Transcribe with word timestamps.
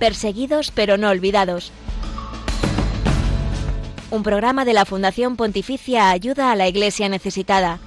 Perseguidos 0.00 0.70
pero 0.70 0.96
no 0.96 1.10
olvidados. 1.10 1.72
Un 4.10 4.22
programa 4.22 4.64
de 4.64 4.72
la 4.72 4.86
Fundación 4.86 5.36
Pontificia 5.36 6.08
Ayuda 6.08 6.50
a 6.50 6.56
la 6.56 6.66
Iglesia 6.66 7.10
Necesitada. 7.10 7.78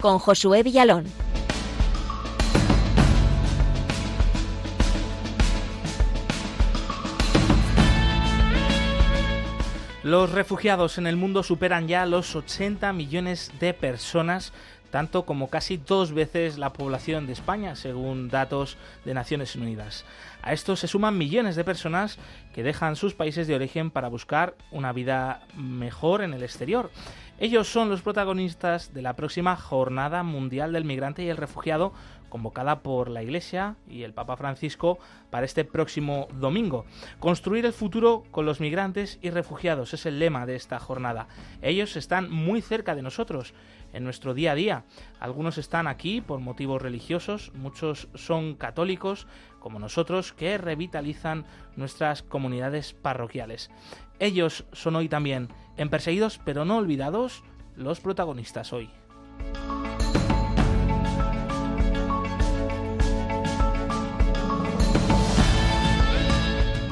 Con 0.00 0.20
Josué 0.20 0.62
Villalón. 0.62 1.06
Los 10.04 10.30
refugiados 10.30 10.98
en 10.98 11.08
el 11.08 11.16
mundo 11.16 11.42
superan 11.42 11.88
ya 11.88 12.06
los 12.06 12.36
80 12.36 12.92
millones 12.92 13.50
de 13.58 13.74
personas, 13.74 14.52
tanto 14.92 15.24
como 15.24 15.48
casi 15.48 15.78
dos 15.78 16.12
veces 16.12 16.58
la 16.58 16.72
población 16.72 17.26
de 17.26 17.32
España, 17.32 17.74
según 17.74 18.28
datos 18.28 18.76
de 19.04 19.14
Naciones 19.14 19.56
Unidas. 19.56 20.04
A 20.42 20.52
esto 20.52 20.76
se 20.76 20.86
suman 20.86 21.16
millones 21.18 21.56
de 21.56 21.64
personas 21.64 22.18
que 22.54 22.62
dejan 22.62 22.94
sus 22.94 23.14
países 23.14 23.46
de 23.48 23.54
origen 23.54 23.90
para 23.90 24.08
buscar 24.08 24.54
una 24.70 24.92
vida 24.92 25.42
mejor 25.56 26.22
en 26.22 26.34
el 26.34 26.42
exterior. 26.42 26.90
Ellos 27.40 27.68
son 27.68 27.88
los 27.88 28.02
protagonistas 28.02 28.92
de 28.92 29.02
la 29.02 29.16
próxima 29.16 29.56
Jornada 29.56 30.22
Mundial 30.22 30.72
del 30.72 30.84
Migrante 30.84 31.24
y 31.24 31.28
el 31.28 31.38
Refugiado, 31.38 31.92
convocada 32.28 32.82
por 32.82 33.10
la 33.10 33.22
Iglesia 33.22 33.76
y 33.88 34.04
el 34.04 34.14
Papa 34.14 34.36
Francisco 34.36 34.98
para 35.30 35.44
este 35.44 35.64
próximo 35.64 36.28
domingo. 36.38 36.86
Construir 37.18 37.66
el 37.66 37.72
futuro 37.72 38.24
con 38.30 38.46
los 38.46 38.60
migrantes 38.60 39.18
y 39.22 39.30
refugiados 39.30 39.92
es 39.92 40.06
el 40.06 40.18
lema 40.18 40.46
de 40.46 40.54
esta 40.54 40.78
jornada. 40.78 41.28
Ellos 41.62 41.96
están 41.96 42.30
muy 42.30 42.62
cerca 42.62 42.94
de 42.94 43.02
nosotros 43.02 43.54
en 43.92 44.04
nuestro 44.04 44.34
día 44.34 44.52
a 44.52 44.54
día. 44.54 44.84
Algunos 45.20 45.58
están 45.58 45.86
aquí 45.86 46.20
por 46.20 46.40
motivos 46.40 46.80
religiosos, 46.80 47.52
muchos 47.54 48.08
son 48.14 48.54
católicos, 48.54 49.26
como 49.60 49.78
nosotros, 49.78 50.32
que 50.32 50.58
revitalizan 50.58 51.44
nuestras 51.76 52.22
comunidades 52.22 52.92
parroquiales. 52.92 53.70
Ellos 54.18 54.64
son 54.72 54.96
hoy 54.96 55.08
también, 55.08 55.48
en 55.76 55.88
Perseguidos 55.88 56.40
pero 56.44 56.64
no 56.64 56.78
olvidados, 56.78 57.42
los 57.76 58.00
protagonistas 58.00 58.72
hoy. 58.72 58.90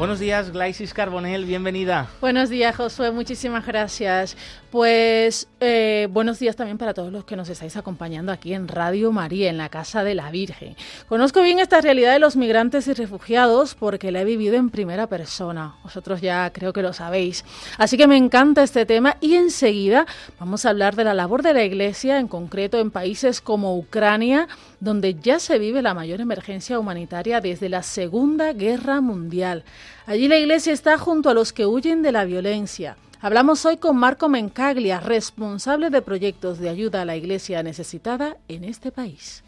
Buenos 0.01 0.19
días, 0.19 0.51
Glaisis 0.51 0.95
Carbonel, 0.95 1.45
bienvenida. 1.45 2.09
Buenos 2.23 2.48
días, 2.48 2.75
Josué, 2.75 3.11
muchísimas 3.11 3.67
gracias. 3.67 4.34
Pues 4.70 5.47
eh, 5.61 6.09
buenos 6.11 6.39
días 6.39 6.57
también 6.57 6.79
para 6.79 6.95
todos 6.95 7.12
los 7.12 7.25
que 7.25 7.37
nos 7.37 7.51
estáis 7.51 7.77
acompañando 7.77 8.33
aquí 8.33 8.55
en 8.55 8.67
Radio 8.67 9.12
María, 9.12 9.51
en 9.51 9.59
la 9.59 9.69
Casa 9.69 10.03
de 10.03 10.15
la 10.15 10.31
Virgen. 10.31 10.75
Conozco 11.07 11.42
bien 11.42 11.59
esta 11.59 11.83
realidad 11.83 12.15
de 12.15 12.19
los 12.19 12.37
migrantes 12.37 12.87
y 12.87 12.95
refugiados 12.95 13.75
porque 13.75 14.11
la 14.11 14.23
he 14.23 14.25
vivido 14.25 14.55
en 14.55 14.70
primera 14.70 15.07
persona. 15.07 15.75
Vosotros 15.83 16.23
ya 16.23 16.51
creo 16.51 16.73
que 16.73 16.81
lo 16.81 16.95
sabéis. 16.95 17.45
Así 17.77 17.98
que 17.98 18.07
me 18.07 18.17
encanta 18.17 18.62
este 18.62 18.87
tema 18.87 19.19
y 19.20 19.35
enseguida 19.35 20.07
vamos 20.39 20.64
a 20.64 20.70
hablar 20.70 20.97
de 20.97 21.05
la 21.05 21.12
labor 21.12 21.42
de 21.42 21.53
la 21.53 21.64
Iglesia, 21.64 22.20
en 22.20 22.29
concreto 22.29 22.79
en 22.79 22.91
países 22.91 23.42
como 23.42 23.77
Ucrania, 23.77 24.48
donde 24.79 25.14
ya 25.14 25.41
se 25.41 25.59
vive 25.59 25.83
la 25.83 25.92
mayor 25.92 26.23
emergencia 26.23 26.79
humanitaria 26.79 27.42
desde 27.42 27.69
la 27.69 27.83
Segunda 27.83 28.55
Guerra 28.55 29.03
Mundial. 29.03 29.64
Allí 30.06 30.28
la 30.28 30.38
Iglesia 30.38 30.72
está 30.72 30.98
junto 30.98 31.30
a 31.30 31.34
los 31.34 31.52
que 31.52 31.66
huyen 31.66 32.02
de 32.02 32.12
la 32.12 32.24
violencia. 32.24 32.96
Hablamos 33.20 33.66
hoy 33.66 33.77
con 33.77 33.96
Marco 33.96 34.28
Mencaglia, 34.28 34.98
responsable 34.98 35.91
de 35.91 36.02
proyectos 36.02 36.58
de 36.58 36.70
ayuda 36.70 37.02
a 37.02 37.05
la 37.05 37.16
Iglesia 37.16 37.62
necesitada 37.62 38.36
en 38.48 38.64
este 38.64 38.90
país. 38.92 39.45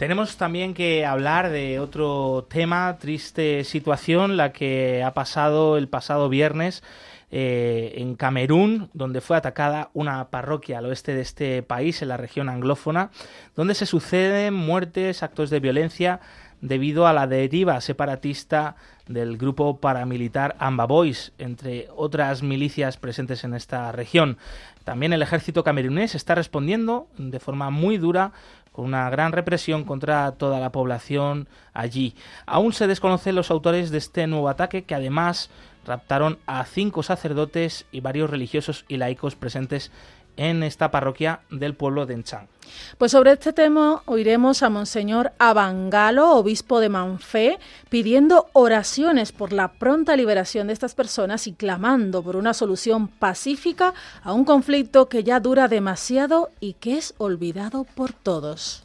Tenemos 0.00 0.38
también 0.38 0.72
que 0.72 1.04
hablar 1.04 1.50
de 1.50 1.78
otro 1.78 2.46
tema, 2.48 2.96
triste 2.98 3.64
situación, 3.64 4.38
la 4.38 4.50
que 4.50 5.02
ha 5.04 5.12
pasado 5.12 5.76
el 5.76 5.88
pasado 5.88 6.30
viernes 6.30 6.82
eh, 7.32 7.92
en 7.96 8.16
Camerún, 8.16 8.90
donde 8.92 9.20
fue 9.20 9.36
atacada 9.36 9.90
una 9.94 10.30
parroquia 10.30 10.78
al 10.78 10.86
oeste 10.86 11.14
de 11.14 11.20
este 11.20 11.62
país, 11.62 12.02
en 12.02 12.08
la 12.08 12.16
región 12.16 12.48
anglófona, 12.48 13.10
donde 13.54 13.74
se 13.74 13.86
suceden 13.86 14.54
muertes, 14.54 15.22
actos 15.22 15.50
de 15.50 15.60
violencia 15.60 16.20
debido 16.60 17.06
a 17.06 17.12
la 17.12 17.26
deriva 17.26 17.80
separatista 17.80 18.76
del 19.06 19.38
grupo 19.38 19.78
paramilitar 19.78 20.56
Amba 20.58 20.86
Boys, 20.86 21.32
entre 21.38 21.88
otras 21.96 22.42
milicias 22.42 22.96
presentes 22.96 23.44
en 23.44 23.54
esta 23.54 23.90
región. 23.92 24.36
También 24.84 25.12
el 25.12 25.22
ejército 25.22 25.64
camerunés 25.64 26.14
está 26.14 26.34
respondiendo 26.34 27.08
de 27.16 27.40
forma 27.40 27.70
muy 27.70 27.96
dura 27.96 28.32
con 28.72 28.84
una 28.84 29.10
gran 29.10 29.32
represión 29.32 29.84
contra 29.84 30.32
toda 30.32 30.60
la 30.60 30.70
población 30.70 31.48
allí. 31.72 32.14
Aún 32.46 32.72
se 32.72 32.86
desconocen 32.86 33.34
los 33.34 33.50
autores 33.50 33.90
de 33.90 33.98
este 33.98 34.26
nuevo 34.26 34.48
ataque 34.48 34.84
que 34.84 34.94
además 34.94 35.50
raptaron 35.84 36.38
a 36.46 36.64
cinco 36.64 37.02
sacerdotes 37.02 37.86
y 37.90 38.00
varios 38.00 38.30
religiosos 38.30 38.84
y 38.88 38.96
laicos 38.96 39.34
presentes 39.34 39.90
en 40.36 40.62
esta 40.62 40.90
parroquia 40.90 41.40
del 41.50 41.74
pueblo 41.74 42.06
de 42.06 42.14
Enchang. 42.14 42.46
Pues 42.98 43.12
sobre 43.12 43.32
este 43.32 43.52
tema 43.52 44.02
oiremos 44.06 44.62
a 44.62 44.70
Monseñor 44.70 45.32
Abangalo, 45.38 46.36
obispo 46.36 46.80
de 46.80 46.88
Manfé, 46.88 47.58
pidiendo 47.88 48.48
oraciones 48.52 49.32
por 49.32 49.52
la 49.52 49.72
pronta 49.72 50.16
liberación 50.16 50.68
de 50.68 50.72
estas 50.72 50.94
personas 50.94 51.46
y 51.46 51.52
clamando 51.52 52.22
por 52.22 52.36
una 52.36 52.54
solución 52.54 53.08
pacífica 53.08 53.92
a 54.22 54.32
un 54.32 54.44
conflicto 54.44 55.08
que 55.08 55.24
ya 55.24 55.40
dura 55.40 55.68
demasiado 55.68 56.50
y 56.60 56.74
que 56.74 56.96
es 56.96 57.14
olvidado 57.18 57.84
por 57.84 58.12
todos. 58.12 58.84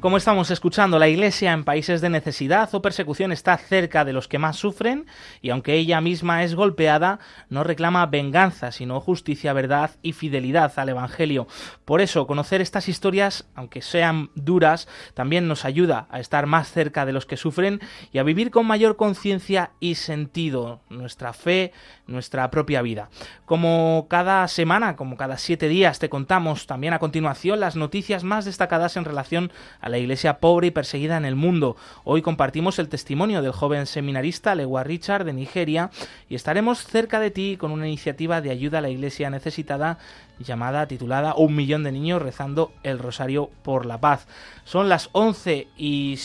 Como 0.00 0.16
estamos 0.16 0.50
escuchando, 0.50 0.98
la 0.98 1.08
Iglesia 1.08 1.52
en 1.52 1.62
países 1.62 2.00
de 2.00 2.08
necesidad 2.08 2.74
o 2.74 2.80
persecución 2.80 3.32
está 3.32 3.58
cerca 3.58 4.06
de 4.06 4.14
los 4.14 4.28
que 4.28 4.38
más 4.38 4.56
sufren 4.56 5.04
y 5.42 5.50
aunque 5.50 5.74
ella 5.74 6.00
misma 6.00 6.42
es 6.42 6.54
golpeada, 6.54 7.18
no 7.50 7.64
reclama 7.64 8.06
venganza, 8.06 8.72
sino 8.72 8.98
justicia, 9.02 9.52
verdad 9.52 9.90
y 10.00 10.14
fidelidad 10.14 10.72
al 10.76 10.88
Evangelio. 10.88 11.48
Por 11.84 12.00
eso, 12.00 12.26
conocer 12.26 12.62
estas 12.62 12.88
historias, 12.88 13.44
aunque 13.54 13.82
sean 13.82 14.30
duras, 14.34 14.88
también 15.12 15.46
nos 15.46 15.66
ayuda 15.66 16.06
a 16.10 16.18
estar 16.18 16.46
más 16.46 16.72
cerca 16.72 17.04
de 17.04 17.12
los 17.12 17.26
que 17.26 17.36
sufren 17.36 17.82
y 18.10 18.20
a 18.20 18.22
vivir 18.22 18.50
con 18.50 18.64
mayor 18.64 18.96
conciencia 18.96 19.72
y 19.80 19.96
sentido 19.96 20.80
nuestra 20.88 21.34
fe, 21.34 21.74
nuestra 22.06 22.50
propia 22.50 22.80
vida. 22.80 23.10
Como 23.44 24.06
cada 24.08 24.48
semana, 24.48 24.96
como 24.96 25.18
cada 25.18 25.36
siete 25.36 25.68
días, 25.68 25.98
te 25.98 26.08
contamos 26.08 26.66
también 26.66 26.94
a 26.94 26.98
continuación 26.98 27.60
las 27.60 27.76
noticias 27.76 28.24
más 28.24 28.46
destacadas 28.46 28.96
en 28.96 29.04
relación 29.04 29.52
a 29.82 29.89
la 29.90 29.98
iglesia 29.98 30.38
pobre 30.38 30.68
y 30.68 30.70
perseguida 30.70 31.16
en 31.16 31.24
el 31.24 31.36
mundo. 31.36 31.76
Hoy 32.04 32.22
compartimos 32.22 32.78
el 32.78 32.88
testimonio 32.88 33.42
del 33.42 33.52
joven 33.52 33.86
seminarista 33.86 34.54
Lewa 34.54 34.84
Richard 34.84 35.24
de 35.24 35.32
Nigeria 35.32 35.90
y 36.28 36.34
estaremos 36.34 36.84
cerca 36.84 37.20
de 37.20 37.30
ti 37.30 37.56
con 37.58 37.72
una 37.72 37.86
iniciativa 37.86 38.40
de 38.40 38.50
ayuda 38.50 38.78
a 38.78 38.82
la 38.82 38.90
iglesia 38.90 39.30
necesitada 39.30 39.98
llamada 40.38 40.86
titulada 40.86 41.34
Un 41.34 41.54
millón 41.54 41.82
de 41.82 41.92
niños 41.92 42.22
rezando 42.22 42.72
el 42.82 42.98
rosario 42.98 43.50
por 43.62 43.86
la 43.86 43.98
paz. 43.98 44.26
Son 44.64 44.88
las 44.88 45.10
11 45.12 45.68
y 45.76 46.18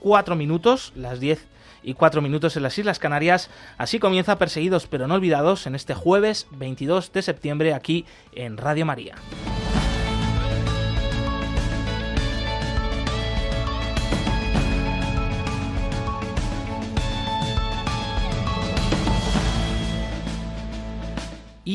4 0.00 0.36
minutos, 0.36 0.92
las 0.94 1.20
10 1.20 1.46
y 1.82 1.94
4 1.94 2.22
minutos 2.22 2.56
en 2.56 2.62
las 2.62 2.78
Islas 2.78 2.98
Canarias. 2.98 3.50
Así 3.78 3.98
comienza 3.98 4.38
Perseguidos 4.38 4.86
pero 4.86 5.06
no 5.06 5.14
olvidados 5.14 5.66
en 5.66 5.74
este 5.74 5.94
jueves 5.94 6.46
22 6.52 7.12
de 7.12 7.22
septiembre 7.22 7.74
aquí 7.74 8.04
en 8.34 8.56
Radio 8.56 8.86
María. 8.86 9.14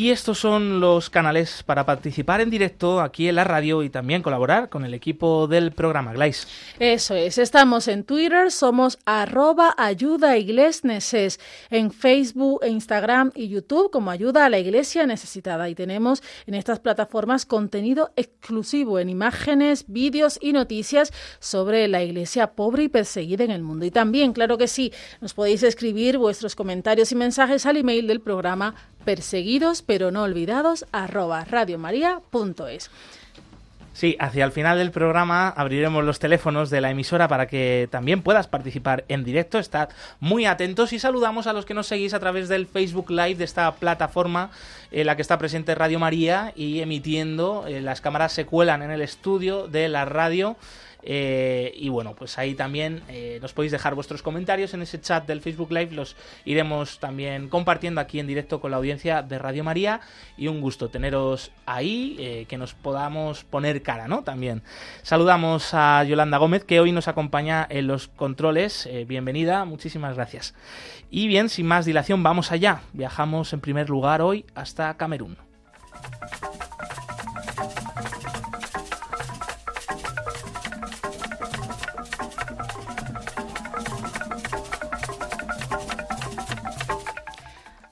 Y 0.05 0.11
estos 0.11 0.37
son 0.37 0.79
los 0.79 1.09
canales 1.09 1.63
para 1.63 1.83
participar 1.83 2.39
en 2.39 2.51
directo 2.51 3.01
aquí 3.01 3.27
en 3.27 3.33
la 3.33 3.43
radio 3.43 3.81
y 3.81 3.89
también 3.89 4.21
colaborar 4.21 4.69
con 4.69 4.85
el 4.85 4.93
equipo 4.93 5.47
del 5.47 5.71
programa 5.71 6.13
Glais. 6.13 6.47
Eso 6.77 7.15
es, 7.15 7.39
estamos 7.39 7.87
en 7.87 8.03
Twitter, 8.03 8.51
somos 8.51 8.99
arroba 9.05 9.73
ayuda 9.79 10.37
iglesneses, 10.37 11.39
en 11.71 11.89
Facebook, 11.89 12.63
Instagram 12.67 13.31
y 13.33 13.47
YouTube 13.47 13.89
como 13.89 14.11
ayuda 14.11 14.45
a 14.45 14.49
la 14.51 14.59
iglesia 14.59 15.07
necesitada. 15.07 15.69
Y 15.69 15.73
tenemos 15.73 16.21
en 16.45 16.53
estas 16.53 16.79
plataformas 16.79 17.47
contenido 17.47 18.11
exclusivo 18.15 18.99
en 18.99 19.09
imágenes, 19.09 19.85
vídeos 19.87 20.37
y 20.39 20.53
noticias 20.53 21.13
sobre 21.39 21.87
la 21.87 22.03
iglesia 22.03 22.51
pobre 22.51 22.83
y 22.83 22.89
perseguida 22.89 23.43
en 23.43 23.49
el 23.49 23.63
mundo. 23.63 23.87
Y 23.87 23.89
también, 23.89 24.33
claro 24.33 24.59
que 24.59 24.67
sí, 24.67 24.93
nos 25.19 25.33
podéis 25.33 25.63
escribir 25.63 26.19
vuestros 26.19 26.53
comentarios 26.53 27.11
y 27.11 27.15
mensajes 27.15 27.65
al 27.65 27.77
email 27.77 28.05
del 28.05 28.21
programa 28.21 28.75
perseguidos 29.05 29.81
pero 29.81 30.11
no 30.11 30.23
olvidados 30.23 30.85
arroba 30.91 31.45
radiomaria.es. 31.45 32.89
Sí, 33.95 34.17
hacia 34.19 34.43
el 34.43 34.51
final 34.51 34.77
del 34.77 34.91
programa 34.91 35.47
abriremos 35.47 36.03
los 36.03 36.19
teléfonos 36.19 36.69
de 36.69 36.81
la 36.81 36.91
emisora 36.91 37.29
para 37.29 37.47
que 37.47 37.87
también 37.89 38.21
puedas 38.21 38.45
participar 38.45 39.05
en 39.07 39.23
directo. 39.23 39.57
Estad 39.57 39.87
muy 40.19 40.45
atentos 40.45 40.91
y 40.91 40.99
saludamos 40.99 41.47
a 41.47 41.53
los 41.53 41.63
que 41.63 41.73
nos 41.73 41.87
seguís 41.87 42.13
a 42.13 42.19
través 42.19 42.49
del 42.49 42.67
Facebook 42.67 43.09
Live 43.09 43.35
de 43.35 43.45
esta 43.45 43.71
plataforma 43.75 44.49
en 44.91 45.05
la 45.05 45.15
que 45.15 45.21
está 45.21 45.37
presente 45.37 45.75
Radio 45.75 45.97
María 45.97 46.51
y 46.57 46.81
emitiendo. 46.81 47.63
Eh, 47.67 47.79
las 47.79 48.01
cámaras 48.01 48.33
se 48.33 48.45
cuelan 48.45 48.81
en 48.81 48.91
el 48.91 49.01
estudio 49.01 49.69
de 49.69 49.87
la 49.87 50.03
radio 50.03 50.57
eh, 51.07 51.71
y 51.75 51.89
bueno, 51.89 52.15
pues 52.15 52.39
ahí 52.39 52.55
también 52.55 53.03
eh, 53.07 53.37
nos 53.39 53.53
podéis 53.53 53.71
dejar 53.71 53.93
vuestros 53.93 54.23
comentarios 54.23 54.73
en 54.73 54.81
ese 54.81 54.99
chat 54.99 55.25
del 55.27 55.41
Facebook 55.41 55.71
Live. 55.71 55.91
Los 55.91 56.15
iremos 56.45 56.99
también 56.99 57.47
compartiendo 57.47 58.01
aquí 58.01 58.19
en 58.19 58.25
directo 58.25 58.59
con 58.59 58.71
la 58.71 58.77
audiencia 58.77 59.21
de 59.21 59.37
Radio 59.37 59.63
María. 59.63 60.01
Y 60.35 60.47
un 60.47 60.61
gusto 60.61 60.89
teneros 60.89 61.51
ahí, 61.67 62.15
eh, 62.19 62.45
que 62.49 62.57
nos 62.57 62.73
podamos 62.73 63.43
poner 63.43 63.83
cara, 63.83 64.07
¿no? 64.07 64.23
También. 64.23 64.63
Saludamos 65.03 65.73
a 65.73 66.03
Yolanda 66.03 66.39
Gómez, 66.39 66.63
que 66.63 66.79
hoy 66.79 66.91
nos 66.91 67.07
acompaña 67.07 67.67
en 67.69 67.85
los 67.85 68.07
controles. 68.07 68.89
bienvenida, 69.07 69.63
muchísimas 69.65 70.15
gracias. 70.15 70.55
Y 71.11 71.27
bien, 71.27 71.49
sin 71.49 71.67
más 71.67 71.85
dilación, 71.85 72.23
vamos 72.23 72.51
allá. 72.51 72.81
Viajamos 72.93 73.53
en 73.53 73.61
primer 73.61 73.89
lugar 73.89 74.21
hoy 74.21 74.45
hasta 74.55 74.97
Camerún. 74.97 75.37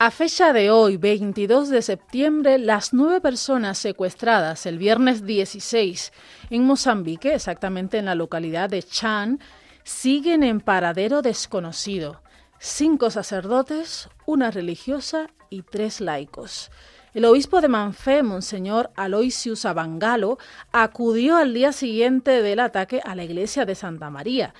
A 0.06 0.12
fecha 0.12 0.52
de 0.52 0.70
hoy, 0.70 0.98
22 0.98 1.70
de 1.70 1.82
septiembre, 1.82 2.58
las 2.58 2.92
nueve 2.92 3.22
personas 3.22 3.78
secuestradas 3.78 4.66
el 4.66 4.78
viernes 4.78 5.26
16 5.26 6.12
en 6.50 6.64
Mozambique, 6.66 7.34
exactamente 7.34 8.00
en 8.00 8.04
la 8.04 8.14
localidad 8.14 8.70
de 8.70 8.84
Chan, 8.84 9.40
siguen 9.86 10.44
en 10.44 10.60
paradero 10.60 11.22
desconocido. 11.22 12.22
Cinco 12.60 13.12
sacerdotes, 13.12 14.10
una 14.26 14.52
religiosa 14.52 15.28
y 15.50 15.62
tres 15.62 16.02
laicos. 16.02 16.70
El 17.14 17.24
obispo 17.24 17.62
de 17.62 17.70
Manfé, 17.70 18.24
Monseñor 18.24 18.92
Aloysius 18.98 19.64
Abangalo, 19.64 20.38
acudió 20.74 21.38
al 21.38 21.54
día 21.54 21.72
siguiente 21.72 22.42
del 22.42 22.60
ataque 22.60 23.00
a 23.06 23.16
la 23.16 23.24
iglesia 23.24 23.64
de 23.64 23.76
Santa 23.76 24.10
María 24.10 24.54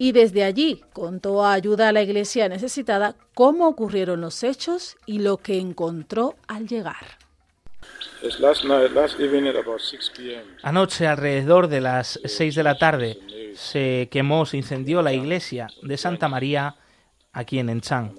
y 0.00 0.12
desde 0.12 0.44
allí 0.44 0.82
contó 0.94 1.44
ayuda 1.44 1.90
a 1.90 1.92
la 1.92 2.00
iglesia 2.00 2.48
necesitada 2.48 3.16
cómo 3.34 3.68
ocurrieron 3.68 4.22
los 4.22 4.42
hechos 4.42 4.96
y 5.04 5.18
lo 5.18 5.36
que 5.36 5.58
encontró 5.58 6.36
al 6.48 6.66
llegar. 6.66 7.18
Anoche, 10.62 11.06
alrededor 11.06 11.68
de 11.68 11.82
las 11.82 12.18
6 12.24 12.54
de 12.54 12.62
la 12.62 12.78
tarde, 12.78 13.18
se 13.54 14.08
quemó, 14.10 14.46
se 14.46 14.56
incendió 14.56 15.02
la 15.02 15.12
iglesia 15.12 15.68
de 15.82 15.98
Santa 15.98 16.28
María 16.28 16.76
aquí 17.34 17.58
en 17.58 17.68
Enchang. 17.68 18.14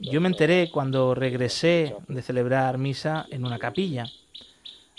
Yo 0.00 0.20
me 0.20 0.28
enteré 0.28 0.70
cuando 0.70 1.14
regresé 1.14 1.96
de 2.08 2.20
celebrar 2.20 2.76
misa 2.76 3.26
en 3.30 3.46
una 3.46 3.58
capilla. 3.58 4.04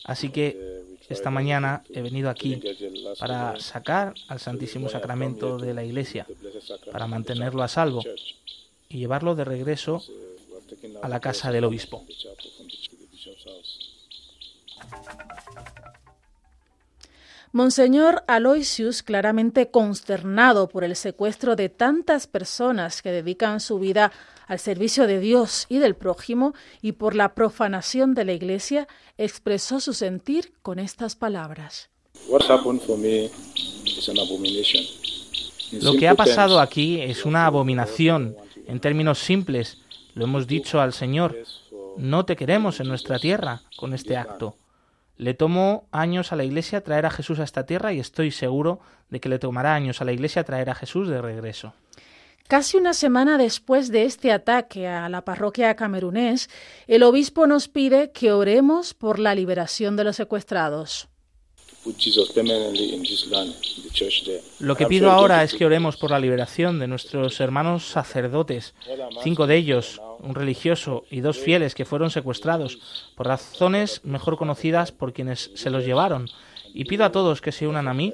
Así 0.04 0.30
que 0.30 0.89
esta 1.10 1.32
mañana 1.32 1.84
he 1.90 2.02
venido 2.02 2.30
aquí 2.30 2.62
para 3.20 3.60
sacar 3.60 4.14
al 4.28 4.40
Santísimo 4.40 4.90
Sacramento 4.90 5.58
de 5.58 5.74
la 5.74 5.84
Iglesia, 5.84 6.28
para 6.92 7.08
mantenerlo 7.08 7.64
a 7.64 7.68
salvo 7.68 8.04
y 8.88 8.98
llevarlo 8.98 9.36
de 9.36 9.46
regreso 9.46 10.04
a 11.02 11.10
la 11.10 11.20
casa 11.20 11.52
del 11.52 11.64
obispo. 11.64 12.06
Monseñor 17.60 18.24
Aloysius, 18.28 19.04
claramente 19.04 19.70
consternado 19.70 20.70
por 20.70 20.86
el 20.86 20.96
secuestro 20.96 21.58
de 21.58 21.68
tantas 21.68 22.26
personas 22.26 23.02
que 23.02 23.12
dedican 23.12 23.60
su 23.60 23.80
vida 23.80 24.14
al 24.48 24.60
servicio 24.60 25.08
de 25.08 25.20
Dios 25.20 25.66
y 25.68 25.80
del 25.80 25.94
prójimo 25.94 26.54
y 26.82 26.94
por 26.94 27.16
la 27.16 27.36
profanación 27.36 28.14
de 28.14 28.24
la 28.24 28.32
Iglesia, 28.32 28.88
expresó 29.18 29.82
su 29.82 29.92
sentir 29.92 30.54
con 30.62 30.80
estas 30.80 31.18
palabras. 31.18 31.90
Lo 35.82 35.94
que 35.96 36.08
ha 36.08 36.16
pasado 36.16 36.62
aquí 36.62 37.02
es 37.02 37.26
una 37.26 37.46
abominación. 37.46 38.38
En 38.68 38.80
términos 38.80 39.20
simples, 39.20 39.80
lo 40.14 40.24
hemos 40.24 40.48
dicho 40.48 40.80
al 40.80 40.94
Señor, 40.94 41.38
no 41.98 42.24
te 42.24 42.38
queremos 42.38 42.80
en 42.80 42.88
nuestra 42.88 43.20
tierra 43.20 43.64
con 43.76 43.94
este 43.94 44.16
acto. 44.16 44.56
Le 45.20 45.34
tomó 45.34 45.90
años 45.92 46.32
a 46.32 46.38
la 46.38 46.46
Iglesia 46.46 46.82
traer 46.82 47.06
a 47.06 47.10
Jesús 47.10 47.40
a 47.40 47.44
esta 47.44 47.66
tierra 47.66 47.92
y 47.92 48.00
estoy 48.00 48.32
seguro 48.32 48.80
de 49.10 49.20
que 49.20 49.28
le 49.28 49.38
tomará 49.38 49.76
años 49.76 50.00
a 50.00 50.06
la 50.06 50.14
Iglesia 50.14 50.46
traer 50.46 50.70
a 50.70 50.76
Jesús 50.76 51.10
de 51.10 51.22
regreso. 51.22 51.74
Casi 52.48 52.78
una 52.78 52.94
semana 52.94 53.38
después 53.38 53.92
de 53.92 54.06
este 54.06 54.32
ataque 54.32 54.88
a 54.88 55.10
la 55.10 55.26
parroquia 55.26 55.76
camerunés, 55.76 56.50
el 56.88 57.04
obispo 57.04 57.48
nos 57.48 57.68
pide 57.68 58.12
que 58.14 58.32
oremos 58.32 58.94
por 58.94 59.20
la 59.20 59.36
liberación 59.36 59.98
de 59.98 60.06
los 60.06 60.16
secuestrados. 60.16 61.10
Lo 64.60 64.76
que 64.76 64.86
pido 64.86 65.12
ahora 65.12 65.44
es 65.44 65.54
que 65.54 65.66
oremos 65.66 65.98
por 65.98 66.12
la 66.12 66.20
liberación 66.20 66.80
de 66.80 66.88
nuestros 66.88 67.40
hermanos 67.40 67.86
sacerdotes, 67.86 68.74
cinco 69.24 69.48
de 69.48 69.56
ellos, 69.56 70.02
un 70.20 70.36
religioso 70.36 71.06
y 71.10 71.22
dos 71.22 71.38
fieles 71.38 71.76
que 71.76 71.86
fueron 71.86 72.12
secuestrados 72.12 72.80
por 73.16 73.28
razones 73.28 74.02
mejor 74.04 74.38
conocidas 74.38 74.92
por 74.92 75.14
quienes 75.14 75.52
se 75.56 75.70
los 75.70 75.86
llevaron. 75.86 76.30
Y 76.74 76.86
pido 76.86 77.06
a 77.06 77.12
todos 77.12 77.42
que 77.42 77.52
se 77.52 77.68
unan 77.68 77.88
a 77.88 77.94
mí 77.94 78.14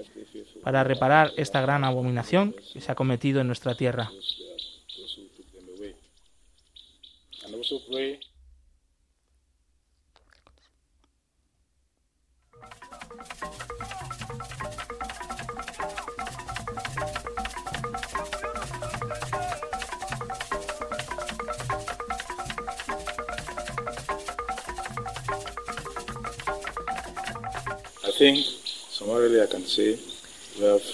para 0.63 0.83
reparar 0.83 1.31
esta 1.35 1.61
gran 1.61 1.83
abominación 1.83 2.55
que 2.73 2.81
se 2.81 2.91
ha 2.91 2.95
cometido 2.95 3.41
en 3.41 3.47
nuestra 3.47 3.75
tierra. 3.75 4.11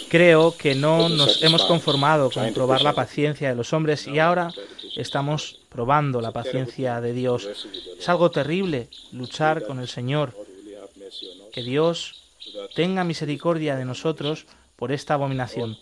Creo 0.10 0.56
que 0.58 0.74
no 0.74 1.08
nos 1.10 1.44
hemos 1.44 1.64
conformado 1.66 2.32
con 2.32 2.52
probar 2.54 2.82
la 2.82 2.94
paciencia 2.94 3.50
de 3.50 3.56
los 3.56 3.74
hombres 3.74 4.08
y 4.08 4.18
ahora 4.18 4.52
estamos 4.96 5.60
probando 5.70 6.20
la 6.20 6.32
paciencia 6.32 7.00
de 7.00 7.14
Dios. 7.14 7.48
Es 8.00 8.10
algo 8.10 8.32
terrible 8.32 8.90
luchar 9.12 9.64
con 9.66 9.80
el 9.80 9.88
Señor. 9.88 10.36
Que 11.54 11.62
Dios 11.62 12.22
tenga 12.76 13.04
misericordia 13.04 13.76
de 13.76 13.86
nosotros 13.86 14.48
por 14.76 14.92
esta 14.92 15.14
abominación. 15.14 15.78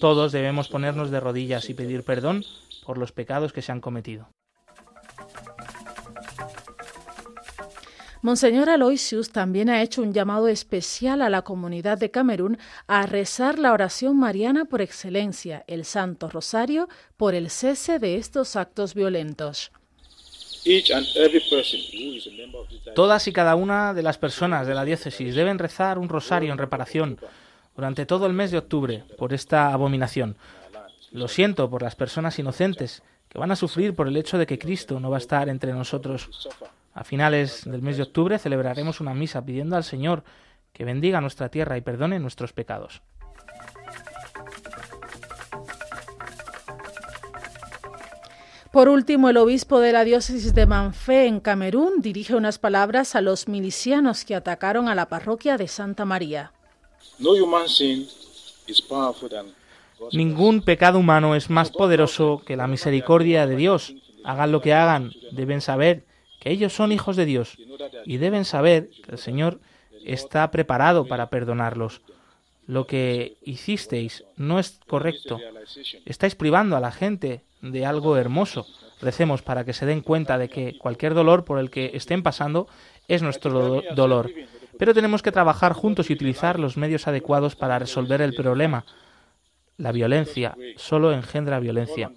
Todos 0.00 0.32
debemos 0.32 0.68
ponernos 0.68 1.10
de 1.10 1.20
rodillas 1.20 1.68
y 1.68 1.74
pedir 1.74 2.04
perdón 2.04 2.44
por 2.84 2.98
los 2.98 3.12
pecados 3.12 3.52
que 3.52 3.62
se 3.62 3.72
han 3.72 3.80
cometido. 3.80 4.28
Monseñor 8.24 8.70
Aloysius 8.70 9.32
también 9.32 9.68
ha 9.68 9.82
hecho 9.82 10.00
un 10.00 10.14
llamado 10.14 10.48
especial 10.48 11.20
a 11.20 11.28
la 11.28 11.42
comunidad 11.42 11.98
de 11.98 12.10
Camerún 12.10 12.56
a 12.86 13.04
rezar 13.04 13.58
la 13.58 13.74
oración 13.74 14.18
mariana 14.18 14.64
por 14.64 14.80
excelencia, 14.80 15.62
el 15.66 15.84
Santo 15.84 16.30
Rosario, 16.30 16.88
por 17.18 17.34
el 17.34 17.50
cese 17.50 17.98
de 17.98 18.16
estos 18.16 18.56
actos 18.56 18.94
violentos. 18.94 19.72
Todas 22.94 23.28
y 23.28 23.32
cada 23.34 23.56
una 23.56 23.92
de 23.92 24.02
las 24.02 24.16
personas 24.16 24.66
de 24.66 24.74
la 24.74 24.86
diócesis 24.86 25.34
deben 25.34 25.58
rezar 25.58 25.98
un 25.98 26.08
rosario 26.08 26.50
en 26.50 26.56
reparación 26.56 27.20
durante 27.76 28.06
todo 28.06 28.24
el 28.24 28.32
mes 28.32 28.50
de 28.50 28.56
octubre 28.56 29.04
por 29.18 29.34
esta 29.34 29.70
abominación. 29.70 30.38
Lo 31.12 31.28
siento 31.28 31.68
por 31.68 31.82
las 31.82 31.94
personas 31.94 32.38
inocentes 32.38 33.02
que 33.28 33.38
van 33.38 33.50
a 33.50 33.56
sufrir 33.56 33.94
por 33.94 34.08
el 34.08 34.16
hecho 34.16 34.38
de 34.38 34.46
que 34.46 34.58
Cristo 34.58 34.98
no 34.98 35.10
va 35.10 35.18
a 35.18 35.20
estar 35.20 35.50
entre 35.50 35.74
nosotros. 35.74 36.30
A 36.94 37.02
finales 37.02 37.64
del 37.64 37.82
mes 37.82 37.96
de 37.96 38.04
octubre 38.04 38.38
celebraremos 38.38 39.00
una 39.00 39.14
misa 39.14 39.44
pidiendo 39.44 39.74
al 39.74 39.82
Señor 39.82 40.22
que 40.72 40.84
bendiga 40.84 41.20
nuestra 41.20 41.48
tierra 41.48 41.76
y 41.76 41.80
perdone 41.80 42.20
nuestros 42.20 42.52
pecados. 42.52 43.02
Por 48.70 48.88
último, 48.88 49.28
el 49.28 49.36
obispo 49.36 49.78
de 49.78 49.92
la 49.92 50.02
diócesis 50.04 50.52
de 50.52 50.66
Manfé, 50.66 51.26
en 51.26 51.38
Camerún, 51.38 52.00
dirige 52.00 52.34
unas 52.34 52.58
palabras 52.58 53.14
a 53.14 53.20
los 53.20 53.46
milicianos 53.46 54.24
que 54.24 54.34
atacaron 54.34 54.88
a 54.88 54.96
la 54.96 55.08
parroquia 55.08 55.56
de 55.56 55.68
Santa 55.68 56.04
María. 56.04 56.52
Ningún 60.12 60.62
pecado 60.62 60.98
humano 60.98 61.36
es 61.36 61.50
más 61.50 61.70
poderoso 61.70 62.42
que 62.44 62.56
la 62.56 62.66
misericordia 62.66 63.46
de 63.46 63.54
Dios. 63.56 63.94
Hagan 64.24 64.50
lo 64.50 64.60
que 64.60 64.74
hagan, 64.74 65.12
deben 65.30 65.60
saber 65.60 66.04
ellos 66.44 66.72
son 66.72 66.92
hijos 66.92 67.16
de 67.16 67.24
Dios 67.24 67.56
y 68.04 68.18
deben 68.18 68.44
saber 68.44 68.90
que 68.90 69.12
el 69.12 69.18
Señor 69.18 69.60
está 70.04 70.50
preparado 70.50 71.06
para 71.06 71.30
perdonarlos. 71.30 72.02
Lo 72.66 72.86
que 72.86 73.36
hicisteis 73.42 74.24
no 74.36 74.58
es 74.58 74.80
correcto. 74.86 75.38
Estáis 76.04 76.34
privando 76.34 76.76
a 76.76 76.80
la 76.80 76.92
gente 76.92 77.42
de 77.60 77.86
algo 77.86 78.16
hermoso. 78.16 78.66
Recemos 79.00 79.42
para 79.42 79.64
que 79.64 79.72
se 79.72 79.86
den 79.86 80.00
cuenta 80.00 80.38
de 80.38 80.48
que 80.48 80.78
cualquier 80.78 81.14
dolor 81.14 81.44
por 81.44 81.58
el 81.58 81.70
que 81.70 81.90
estén 81.94 82.22
pasando 82.22 82.68
es 83.08 83.22
nuestro 83.22 83.82
dolor. 83.94 84.30
Pero 84.78 84.94
tenemos 84.94 85.22
que 85.22 85.32
trabajar 85.32 85.72
juntos 85.72 86.10
y 86.10 86.14
utilizar 86.14 86.58
los 86.58 86.76
medios 86.76 87.06
adecuados 87.06 87.54
para 87.54 87.78
resolver 87.78 88.20
el 88.22 88.34
problema. 88.34 88.84
La 89.76 89.92
violencia 89.92 90.56
solo 90.76 91.12
engendra 91.12 91.60
violencia. 91.60 92.12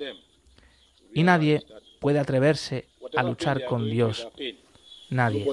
Y 1.13 1.23
nadie 1.23 1.63
puede 1.99 2.19
atreverse 2.19 2.87
a 3.15 3.23
luchar 3.23 3.65
con 3.65 3.89
Dios. 3.89 4.27
Nadie. 5.09 5.45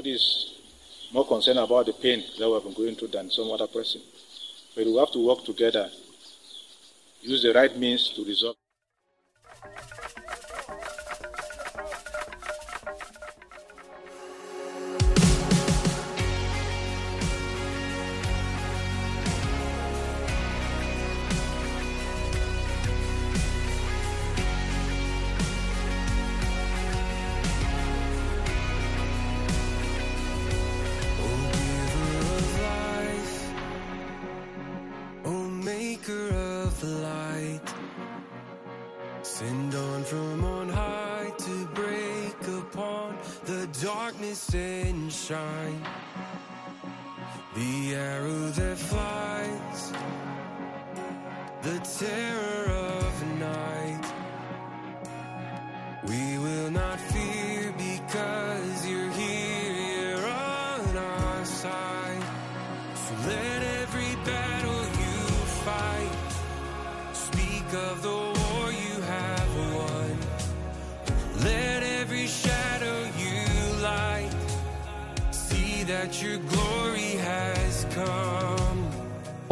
shine. 45.34 45.93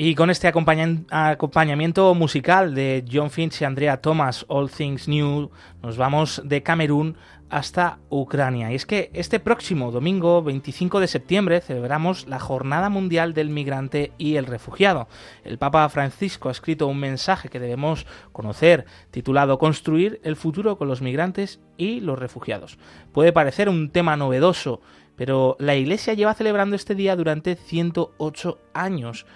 Y 0.00 0.14
con 0.14 0.30
este 0.30 0.46
acompañamiento 0.46 2.14
musical 2.14 2.72
de 2.72 3.04
John 3.12 3.32
Finch 3.32 3.60
y 3.60 3.64
Andrea 3.64 4.00
Thomas, 4.00 4.44
All 4.46 4.70
Things 4.70 5.08
New, 5.08 5.50
nos 5.82 5.96
vamos 5.96 6.40
de 6.44 6.62
Camerún 6.62 7.16
hasta 7.50 7.98
Ucrania. 8.08 8.70
Y 8.70 8.76
es 8.76 8.86
que 8.86 9.10
este 9.12 9.40
próximo 9.40 9.90
domingo 9.90 10.40
25 10.44 11.00
de 11.00 11.08
septiembre 11.08 11.60
celebramos 11.60 12.28
la 12.28 12.38
Jornada 12.38 12.90
Mundial 12.90 13.34
del 13.34 13.50
Migrante 13.50 14.12
y 14.18 14.36
el 14.36 14.46
Refugiado. 14.46 15.08
El 15.42 15.58
Papa 15.58 15.88
Francisco 15.88 16.48
ha 16.48 16.52
escrito 16.52 16.86
un 16.86 17.00
mensaje 17.00 17.48
que 17.48 17.58
debemos 17.58 18.06
conocer 18.30 18.84
titulado 19.10 19.58
Construir 19.58 20.20
el 20.22 20.36
futuro 20.36 20.78
con 20.78 20.86
los 20.86 21.02
migrantes 21.02 21.58
y 21.76 21.98
los 21.98 22.16
refugiados. 22.16 22.78
Puede 23.10 23.32
parecer 23.32 23.68
un 23.68 23.90
tema 23.90 24.16
novedoso, 24.16 24.80
pero 25.16 25.56
la 25.58 25.74
Iglesia 25.74 26.14
lleva 26.14 26.34
celebrando 26.34 26.76
este 26.76 26.94
día 26.94 27.16
durante 27.16 27.56
108 27.56 28.60
años. 28.74 29.26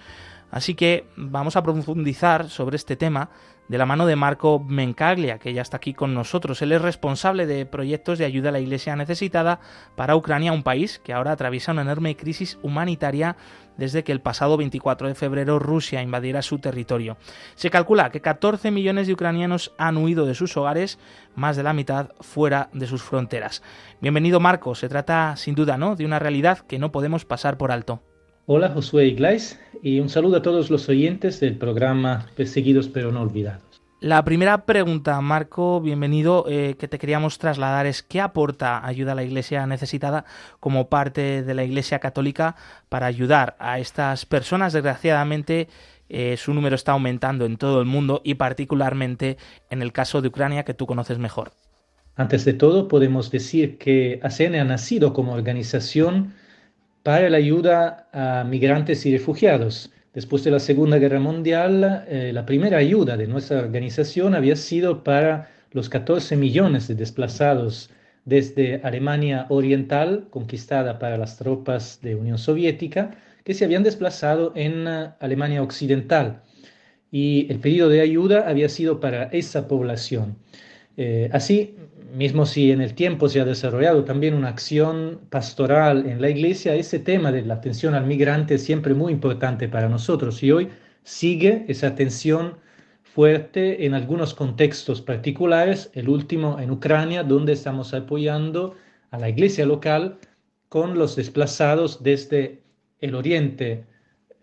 Así 0.53 0.75
que 0.75 1.07
vamos 1.15 1.55
a 1.55 1.63
profundizar 1.63 2.47
sobre 2.47 2.75
este 2.75 2.95
tema 2.95 3.31
de 3.67 3.79
la 3.79 3.87
mano 3.87 4.05
de 4.05 4.15
Marco 4.15 4.59
Mencaglia, 4.59 5.39
que 5.39 5.51
ya 5.51 5.63
está 5.63 5.77
aquí 5.77 5.95
con 5.95 6.13
nosotros. 6.13 6.61
Él 6.61 6.73
es 6.73 6.81
responsable 6.81 7.47
de 7.47 7.65
proyectos 7.65 8.19
de 8.19 8.25
ayuda 8.25 8.49
a 8.49 8.51
la 8.51 8.59
Iglesia 8.59 8.95
necesitada 8.95 9.59
para 9.95 10.15
Ucrania, 10.15 10.53
un 10.53 10.61
país 10.61 11.01
que 11.03 11.11
ahora 11.11 11.31
atraviesa 11.31 11.71
una 11.71 11.81
enorme 11.81 12.15
crisis 12.15 12.59
humanitaria 12.61 13.35
desde 13.77 14.03
que 14.03 14.11
el 14.11 14.21
pasado 14.21 14.55
24 14.55 15.07
de 15.07 15.15
febrero 15.15 15.57
Rusia 15.57 16.03
invadiera 16.03 16.43
su 16.43 16.59
territorio. 16.59 17.17
Se 17.55 17.71
calcula 17.71 18.11
que 18.11 18.21
14 18.21 18.69
millones 18.69 19.07
de 19.07 19.13
ucranianos 19.13 19.73
han 19.79 19.97
huido 19.97 20.27
de 20.27 20.35
sus 20.35 20.55
hogares, 20.55 20.99
más 21.33 21.57
de 21.57 21.63
la 21.63 21.73
mitad 21.73 22.11
fuera 22.21 22.69
de 22.73 22.85
sus 22.85 23.01
fronteras. 23.01 23.63
Bienvenido 24.01 24.39
Marco, 24.39 24.75
se 24.75 24.87
trata 24.87 25.35
sin 25.35 25.55
duda 25.55 25.79
¿no? 25.79 25.95
de 25.95 26.05
una 26.05 26.19
realidad 26.19 26.59
que 26.59 26.77
no 26.77 26.91
podemos 26.91 27.25
pasar 27.25 27.57
por 27.57 27.71
alto. 27.71 28.03
Hola 28.45 28.71
Josué 28.71 29.07
Iglesias 29.07 29.57
y 29.81 30.01
un 30.01 30.09
saludo 30.09 30.35
a 30.35 30.41
todos 30.41 30.69
los 30.69 30.89
oyentes 30.89 31.39
del 31.39 31.57
programa 31.57 32.27
Perseguidos 32.35 32.89
pero 32.89 33.09
no 33.09 33.21
olvidados. 33.21 33.63
La 34.01 34.25
primera 34.25 34.65
pregunta, 34.65 35.21
Marco, 35.21 35.79
bienvenido, 35.79 36.43
eh, 36.49 36.75
que 36.77 36.89
te 36.89 36.99
queríamos 36.99 37.37
trasladar 37.37 37.85
es 37.85 38.03
¿qué 38.03 38.19
aporta 38.19 38.85
ayuda 38.85 39.13
a 39.13 39.15
la 39.15 39.23
Iglesia 39.23 39.65
necesitada 39.65 40.25
como 40.59 40.89
parte 40.89 41.41
de 41.41 41.53
la 41.53 41.63
Iglesia 41.63 41.99
católica 41.99 42.57
para 42.89 43.05
ayudar 43.05 43.55
a 43.59 43.79
estas 43.79 44.25
personas? 44.25 44.73
Desgraciadamente, 44.73 45.69
eh, 46.09 46.35
su 46.35 46.53
número 46.53 46.75
está 46.75 46.91
aumentando 46.91 47.45
en 47.45 47.55
todo 47.55 47.79
el 47.79 47.85
mundo 47.85 48.19
y 48.25 48.33
particularmente 48.33 49.37
en 49.69 49.81
el 49.81 49.93
caso 49.93 50.21
de 50.21 50.27
Ucrania, 50.27 50.65
que 50.65 50.73
tú 50.73 50.85
conoces 50.85 51.17
mejor. 51.17 51.53
Antes 52.17 52.43
de 52.43 52.51
todo, 52.51 52.89
podemos 52.89 53.31
decir 53.31 53.77
que 53.77 54.19
ASEAN 54.21 54.55
ha 54.55 54.65
nacido 54.65 55.13
como 55.13 55.31
organización 55.31 56.33
para 57.03 57.29
la 57.29 57.37
ayuda 57.37 58.07
a 58.13 58.43
migrantes 58.45 59.05
y 59.05 59.11
refugiados. 59.11 59.91
Después 60.13 60.43
de 60.43 60.51
la 60.51 60.59
Segunda 60.59 60.97
Guerra 60.97 61.19
Mundial, 61.19 62.05
eh, 62.07 62.31
la 62.33 62.45
primera 62.45 62.77
ayuda 62.77 63.17
de 63.17 63.27
nuestra 63.27 63.59
organización 63.59 64.35
había 64.35 64.55
sido 64.55 65.03
para 65.03 65.49
los 65.71 65.89
14 65.89 66.37
millones 66.37 66.87
de 66.87 66.95
desplazados 66.95 67.89
desde 68.25 68.79
Alemania 68.83 69.47
Oriental, 69.49 70.27
conquistada 70.29 70.97
para 70.97 71.17
las 71.17 71.37
tropas 71.37 71.99
de 72.01 72.15
Unión 72.15 72.37
Soviética, 72.37 73.11
que 73.43 73.53
se 73.53 73.65
habían 73.65 73.83
desplazado 73.83 74.53
en 74.55 74.87
eh, 74.87 75.09
Alemania 75.19 75.61
Occidental. 75.61 76.41
Y 77.11 77.47
el 77.51 77.59
pedido 77.59 77.89
de 77.89 78.01
ayuda 78.01 78.47
había 78.47 78.69
sido 78.69 78.99
para 78.99 79.25
esa 79.25 79.67
población. 79.67 80.37
Eh, 80.95 81.29
así, 81.33 81.75
mismo 82.13 82.45
si 82.45 82.71
en 82.71 82.81
el 82.81 82.93
tiempo 82.93 83.27
se 83.27 83.41
ha 83.41 83.45
desarrollado 83.45 84.03
también 84.03 84.35
una 84.35 84.49
acción 84.49 85.19
pastoral 85.29 86.05
en 86.05 86.21
la 86.21 86.29
iglesia, 86.29 86.75
ese 86.75 86.99
tema 86.99 87.31
de 87.31 87.41
la 87.41 87.55
atención 87.55 87.95
al 87.95 88.05
migrante 88.05 88.55
es 88.55 88.63
siempre 88.63 88.93
muy 88.93 89.11
importante 89.11 89.67
para 89.67 89.89
nosotros 89.89 90.43
y 90.43 90.51
hoy 90.51 90.69
sigue 91.03 91.65
esa 91.67 91.87
atención 91.87 92.57
fuerte 93.01 93.85
en 93.85 93.95
algunos 93.95 94.33
contextos 94.33 95.01
particulares, 95.01 95.89
el 95.93 96.07
último 96.07 96.59
en 96.59 96.71
Ucrania, 96.71 97.23
donde 97.23 97.53
estamos 97.53 97.93
apoyando 97.93 98.75
a 99.11 99.17
la 99.17 99.29
iglesia 99.29 99.65
local 99.65 100.17
con 100.69 100.97
los 100.97 101.15
desplazados 101.15 102.01
desde 102.03 102.61
el 103.01 103.15
oriente 103.15 103.85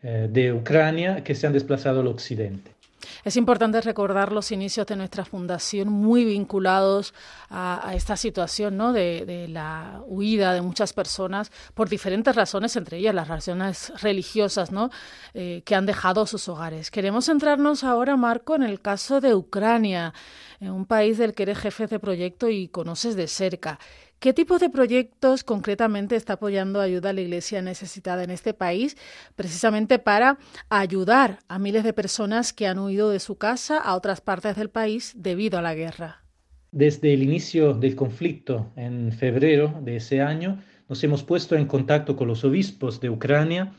eh, 0.03 0.29
de 0.31 0.53
Ucrania 0.53 1.23
que 1.23 1.35
se 1.35 1.47
han 1.47 1.53
desplazado 1.53 2.01
al 2.01 2.09
occidente. 2.09 2.80
Es 3.25 3.37
importante 3.37 3.81
recordar 3.81 4.33
los 4.33 4.53
inicios 4.53 4.87
de 4.87 4.97
nuestra 4.97 5.25
fundación 5.25 5.89
muy 5.89 6.25
vinculados 6.25 7.15
a, 7.49 7.93
esta 7.95 8.17
situación 8.17 8.77
¿no? 8.77 8.93
de, 8.93 9.47
la 9.49 10.03
huida 10.07 10.53
de 10.53 10.61
muchas 10.61 10.93
personas 10.93 11.51
por 11.75 11.89
diferentes 11.89 12.35
razones, 12.35 12.77
entre 12.77 12.99
ellas 12.99 13.15
las 13.15 13.29
razones 13.29 13.93
religiosas 14.01 14.71
¿no? 14.71 14.91
Eh, 15.35 15.63
que 15.65 15.75
han 15.75 15.87
dejado 15.87 16.27
sus 16.27 16.49
hogares. 16.49 16.91
Queremos 16.91 17.27
centrarnos 17.27 17.85
ahora, 17.85 18.17
Marco, 18.17 18.55
en 18.55 18.63
el 18.63 18.81
caso 18.81 19.21
de 19.21 19.35
Ucrania, 19.35 20.15
en 20.61 20.71
un 20.71 20.87
país 20.87 21.19
del 21.19 21.35
que 21.35 21.45
eres 21.45 21.59
jefe 21.59 21.87
de 21.87 21.99
proyecto 21.99 22.49
y 22.49 22.69
conoces 22.69 23.17
de 23.17 23.29
cerca. 23.29 23.79
¿Qué 24.21 24.35
tipo 24.35 24.59
de 24.59 24.69
proyectos 24.69 25.45
concretamente 25.45 26.15
está 26.15 26.35
apoyando 26.35 26.79
Ayuda 26.79 27.09
a 27.09 27.13
la 27.15 27.23
Iglesia 27.23 27.63
Necesitada 27.63 28.23
en 28.23 28.29
este 28.29 28.53
país, 28.53 28.99
precisamente 29.35 29.99
para 29.99 30.39
ayudar 30.69 31.39
a 31.49 31.59
miles 31.59 31.85
de 31.85 31.95
personas 31.95 32.53
que 32.53 32.67
han 32.67 32.79
huido 32.79 33.09
de 33.09 33.19
su 33.19 33.39
casa 33.39 33.79
a 33.79 33.97
otras 33.97 34.21
partes 34.21 34.57
del 34.57 34.69
país 34.69 35.15
debido 35.17 35.59
a 35.59 35.63
la 35.63 35.75
guerra? 35.75 36.23
Desde 36.71 37.15
el 37.15 37.23
inicio 37.23 37.73
del 37.73 37.97
conflicto 37.97 38.71
en 38.77 39.11
febrero 39.11 39.81
de 39.83 39.97
ese 39.97 40.21
año, 40.21 40.63
nos 40.91 41.03
hemos 41.03 41.25
puesto 41.25 41.57
en 41.57 41.65
contacto 41.65 42.15
con 42.15 42.29
los 42.29 42.45
obispos 42.45 43.01
de 43.01 43.09
Ucrania 43.09 43.73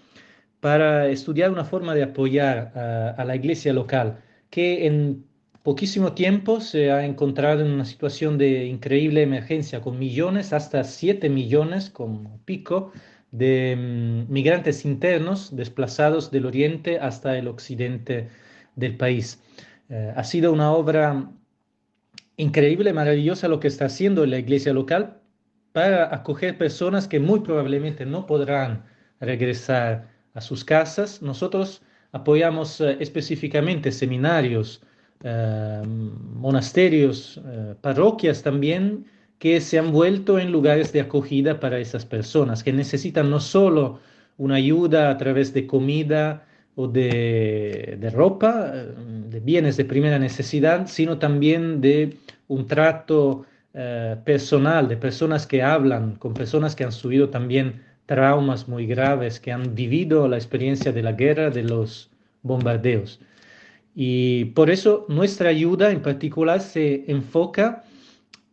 para 0.60 1.08
estudiar 1.10 1.52
una 1.52 1.66
forma 1.66 1.94
de 1.94 2.02
apoyar 2.02 3.16
a, 3.16 3.24
la 3.26 3.36
iglesia 3.36 3.74
local, 3.74 4.24
que 4.50 4.88
en 4.88 5.24
poquísimo 5.64 6.14
tiempo 6.14 6.60
se 6.62 6.92
ha 6.92 7.06
encontrado 7.06 7.62
en 7.66 7.72
una 7.72 7.86
situación 7.86 8.38
de 8.38 8.66
increíble 8.66 9.22
emergencia, 9.22 9.82
con 9.82 10.00
millones, 10.00 10.54
hasta 10.54 10.84
7 10.84 11.30
millones, 11.30 11.90
con 11.90 12.40
pico, 12.46 12.92
de 13.32 13.76
mm, 13.78 14.32
migrantes 14.32 14.86
internos 14.86 15.56
desplazados 15.56 16.32
del 16.32 16.46
oriente 16.46 17.00
hasta 17.00 17.38
el 17.38 17.48
occidente 17.48 18.30
del 18.76 18.98
país. 18.98 19.42
Eh, 19.90 20.14
ha 20.16 20.24
sido 20.24 20.52
una 20.54 20.72
obra 20.72 21.30
increíble, 22.38 22.94
maravillosa 22.94 23.48
lo 23.48 23.60
que 23.60 23.68
está 23.68 23.86
haciendo 23.86 24.26
la 24.26 24.40
iglesia 24.40 24.74
local 24.74 25.22
para 25.72 26.14
acoger 26.14 26.58
personas 26.58 27.08
que 27.08 27.20
muy 27.20 27.42
probablemente 27.42 28.06
no 28.06 28.26
podrán 28.26 28.84
regresar 29.20 30.10
a 30.34 30.42
sus 30.42 30.66
casas. 30.66 31.22
Nosotros 31.22 31.82
apoyamos 32.12 32.82
eh, 32.82 32.98
específicamente 33.00 33.92
seminarios, 33.92 34.82
eh, 35.24 35.82
monasterios, 36.36 37.40
eh, 37.46 37.76
parroquias 37.82 38.44
también 38.44 39.06
que 39.40 39.60
se 39.62 39.80
han 39.80 39.92
vuelto 39.92 40.40
en 40.40 40.52
lugares 40.52 40.94
de 40.94 41.02
acogida 41.02 41.60
para 41.60 41.80
esas 41.80 42.06
personas 42.06 42.64
que 42.64 42.74
necesitan 42.74 43.30
no 43.30 43.40
solo 43.40 44.00
una 44.38 44.56
ayuda 44.56 45.10
a 45.10 45.18
través 45.18 45.54
de 45.54 45.66
comida 45.68 46.46
o 46.76 46.88
de, 46.88 47.98
de 48.00 48.10
ropa, 48.10 48.72
de 48.72 49.40
bienes 49.40 49.78
de 49.78 49.86
primera 49.86 50.20
necesidad, 50.20 50.88
sino 50.88 51.18
también 51.18 51.82
de 51.82 52.18
un 52.48 52.68
trato 52.68 53.46
eh, 53.74 54.18
personal, 54.26 54.90
de 54.90 54.98
personas 54.98 55.48
que 55.48 55.64
hablan, 55.64 56.16
con 56.16 56.34
personas 56.34 56.76
que 56.76 56.84
han 56.84 56.92
subido 56.92 57.30
también 57.30 57.82
traumas 58.06 58.68
muy 58.68 58.86
graves, 58.86 59.40
que 59.40 59.54
han 59.54 59.76
vivido 59.76 60.28
la 60.28 60.36
experiencia 60.36 60.92
de 60.92 61.02
la 61.02 61.14
guerra, 61.14 61.50
de 61.50 61.64
los 61.64 62.10
bombardeos. 62.44 63.22
Y 63.94 64.46
por 64.46 64.70
eso 64.70 65.06
nuestra 65.10 65.50
ayuda 65.50 65.92
en 65.92 66.02
particular 66.02 66.62
se 66.62 67.04
enfoca 67.12 67.84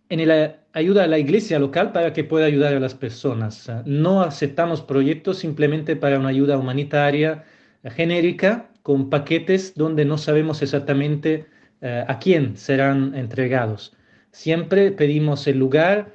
en 0.09 0.27
la 0.27 0.59
ayuda 0.73 1.05
a 1.05 1.07
la 1.07 1.19
iglesia 1.19 1.59
local 1.59 1.93
para 1.93 2.13
que 2.13 2.25
pueda 2.25 2.47
ayudar 2.47 2.75
a 2.75 2.81
las 2.81 2.95
personas. 2.95 3.71
No 3.85 4.23
aceptamos 4.23 4.81
proyectos 4.81 5.39
simplemente 5.39 5.97
para 5.97 6.19
una 6.19 6.29
ayuda 6.29 6.59
humanitaria 6.59 7.45
genérica 7.85 8.71
con 8.83 9.11
paquetes 9.11 9.75
donde 9.75 10.05
no 10.05 10.19
sabemos 10.19 10.63
exactamente 10.63 11.47
eh, 11.81 12.05
a 12.07 12.19
quién 12.19 12.57
serán 12.57 13.15
entregados. 13.15 13.95
Siempre 14.31 14.93
pedimos 14.93 15.47
el 15.47 15.59
lugar, 15.59 16.15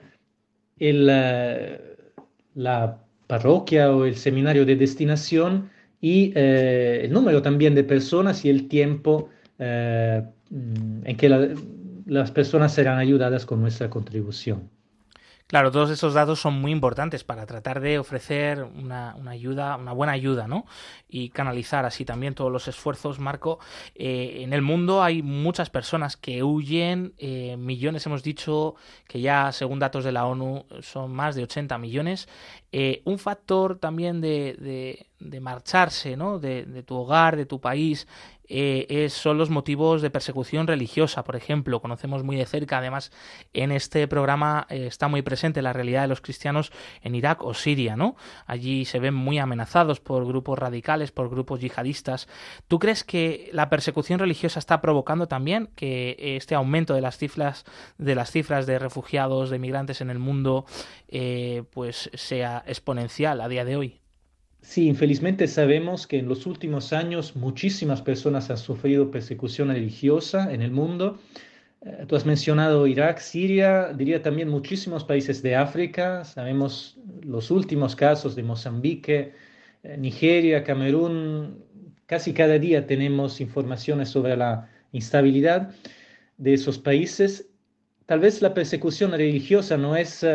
el, 0.80 1.08
eh, 1.12 1.98
la 2.56 3.00
parroquia 3.28 3.92
o 3.92 4.06
el 4.06 4.16
seminario 4.16 4.66
de 4.66 4.76
destinación 4.76 5.70
y 6.04 6.34
eh, 6.36 7.00
el 7.06 7.14
número 7.14 7.42
también 7.42 7.76
de 7.76 7.86
personas 7.86 8.44
y 8.44 8.50
el 8.50 8.68
tiempo 8.68 9.30
en 9.58 11.16
que 11.18 11.56
las 12.06 12.32
personas 12.32 12.74
serán 12.74 13.00
ayudadas 13.00 13.46
con 13.46 13.62
nuestra 13.62 13.90
contribución. 13.90 14.70
Claro, 15.48 15.72
todos 15.72 15.92
esos 15.92 16.16
datos 16.16 16.40
son 16.40 16.60
muy 16.60 16.72
importantes 16.72 17.24
para 17.24 17.46
tratar 17.46 17.80
de 17.80 18.00
ofrecer 18.00 18.64
una, 18.64 19.16
ayuda, 19.28 19.78
una 19.78 19.92
buena 19.92 20.14
ayuda, 20.14 20.48
¿no? 20.48 20.66
Y 21.08 21.30
canalizar 21.30 21.86
así 21.86 22.06
también 22.06 22.34
todos 22.34 22.52
los 22.52 22.68
esfuerzos, 22.68 23.20
Marco. 23.20 23.60
Eh, 23.94 24.40
en 24.42 24.54
el 24.54 24.64
mundo 24.64 25.04
hay 25.04 25.22
muchas 25.22 25.70
personas 25.70 26.18
que 26.18 26.42
huyen, 26.42 27.14
eh, 27.20 27.56
millones 27.58 28.06
hemos 28.08 28.24
dicho 28.24 28.76
que 29.08 29.22
ya 29.22 29.52
según 29.52 29.78
datos 29.78 30.04
de 30.04 30.12
la 30.12 30.26
ONU 30.26 30.66
son 30.82 31.14
más 31.14 31.36
de 31.36 31.44
80 31.44 31.78
millones. 31.78 32.28
Eh, 32.76 33.04
un 33.06 33.20
factor 33.20 33.78
también 33.78 34.20
de, 34.20 35.06
de, 35.20 35.40
marcharse, 35.40 36.18
¿no? 36.18 36.40
De, 36.40 36.66
tu 36.82 36.96
hogar, 36.96 37.38
de 37.38 37.46
tu 37.46 37.62
país, 37.62 38.08
eh, 38.50 39.08
son 39.10 39.38
los 39.38 39.50
motivos 39.50 40.02
de 40.02 40.10
persecución 40.10 40.66
religiosa, 40.66 41.24
por 41.24 41.36
ejemplo. 41.36 41.82
Conocemos 41.82 42.24
muy 42.24 42.36
de 42.36 42.48
cerca, 42.48 42.80
además, 42.80 43.12
en 43.54 43.72
este 43.72 44.08
programa 44.08 44.66
eh, 44.70 44.88
está 44.88 45.08
muy 45.08 45.22
presente 45.22 45.62
la 45.62 45.72
realidad 45.72 46.02
de 46.02 46.08
los 46.08 46.20
cristianos 46.20 46.72
en 47.04 47.14
Irak 47.14 47.44
o 47.44 47.54
Siria, 47.54 47.96
¿no? 47.96 48.16
Allí 48.48 48.86
se 48.86 49.00
ven 49.00 49.14
muy 49.14 49.38
amenazados 49.38 50.00
por 50.00 50.26
grupos 50.26 50.58
radicales, 50.58 51.12
por 51.12 51.30
grupos 51.30 51.62
yihadistas. 51.62 52.28
¿Tú 52.68 52.80
crees 52.80 53.04
que 53.04 53.52
la 53.54 53.70
persecución 53.70 54.20
religiosa 54.20 54.58
está 54.58 54.82
provocando 54.82 55.28
también 55.28 55.70
que 55.76 56.16
este 56.38 56.56
aumento 56.56 56.96
de 56.96 57.02
las 57.02 57.18
cifras 57.18 57.66
de 58.00 58.16
las 58.16 58.32
cifras 58.32 58.66
de 58.66 58.80
refugiados, 58.80 59.52
de 59.52 59.60
migrantes 59.60 60.02
en 60.02 60.10
el 60.10 60.20
mundo, 60.20 60.66
pues 61.72 62.10
sea 62.14 62.63
exponencial 62.68 63.42
a 63.42 63.48
día 63.48 63.66
de 63.66 63.76
hoy? 63.76 64.00
Sí, 64.64 64.88
infelizmente 64.88 65.48
sabemos 65.48 66.08
que 66.08 66.20
en 66.20 66.30
los 66.30 66.46
últimos 66.46 66.94
años 66.94 67.36
muchísimas 67.36 68.02
personas 68.02 68.50
han 68.50 68.58
sufrido 68.58 69.12
persecución 69.12 69.68
religiosa 69.68 70.54
en 70.54 70.62
el 70.62 70.72
mundo. 70.72 71.20
Eh, 71.82 72.06
tú 72.08 72.16
has 72.16 72.26
mencionado 72.26 72.88
Irak, 72.88 73.20
Siria, 73.20 73.92
diría 73.94 74.22
también 74.22 74.48
muchísimos 74.48 75.04
países 75.04 75.44
de 75.44 75.58
África. 75.58 76.24
Sabemos 76.24 76.98
los 77.22 77.52
últimos 77.52 77.94
casos 77.94 78.38
de 78.38 78.44
Mozambique, 78.44 79.34
eh, 79.84 79.98
Nigeria, 79.98 80.64
Camerún. 80.64 81.62
Casi 82.06 82.34
cada 82.34 82.58
día 82.58 82.88
tenemos 82.88 83.42
informaciones 83.42 84.10
sobre 84.10 84.38
la 84.38 84.70
instabilidad 84.94 85.72
de 86.38 86.54
esos 86.54 86.80
países. 86.80 87.50
Tal 88.06 88.22
vez 88.22 88.42
la 88.42 88.54
persecución 88.54 89.12
religiosa 89.12 89.76
no 89.78 89.98
es... 89.98 90.26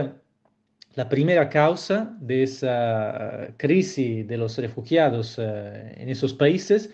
Eh, 0.99 1.05
la 1.05 1.09
primera 1.09 1.49
causa 1.49 2.17
de 2.21 2.43
esa 2.43 3.55
crisis 3.57 4.27
de 4.27 4.37
los 4.37 4.59
refugiados 4.59 5.37
eh, 5.39 5.95
en 5.97 6.09
esos 6.09 6.35
países, 6.35 6.91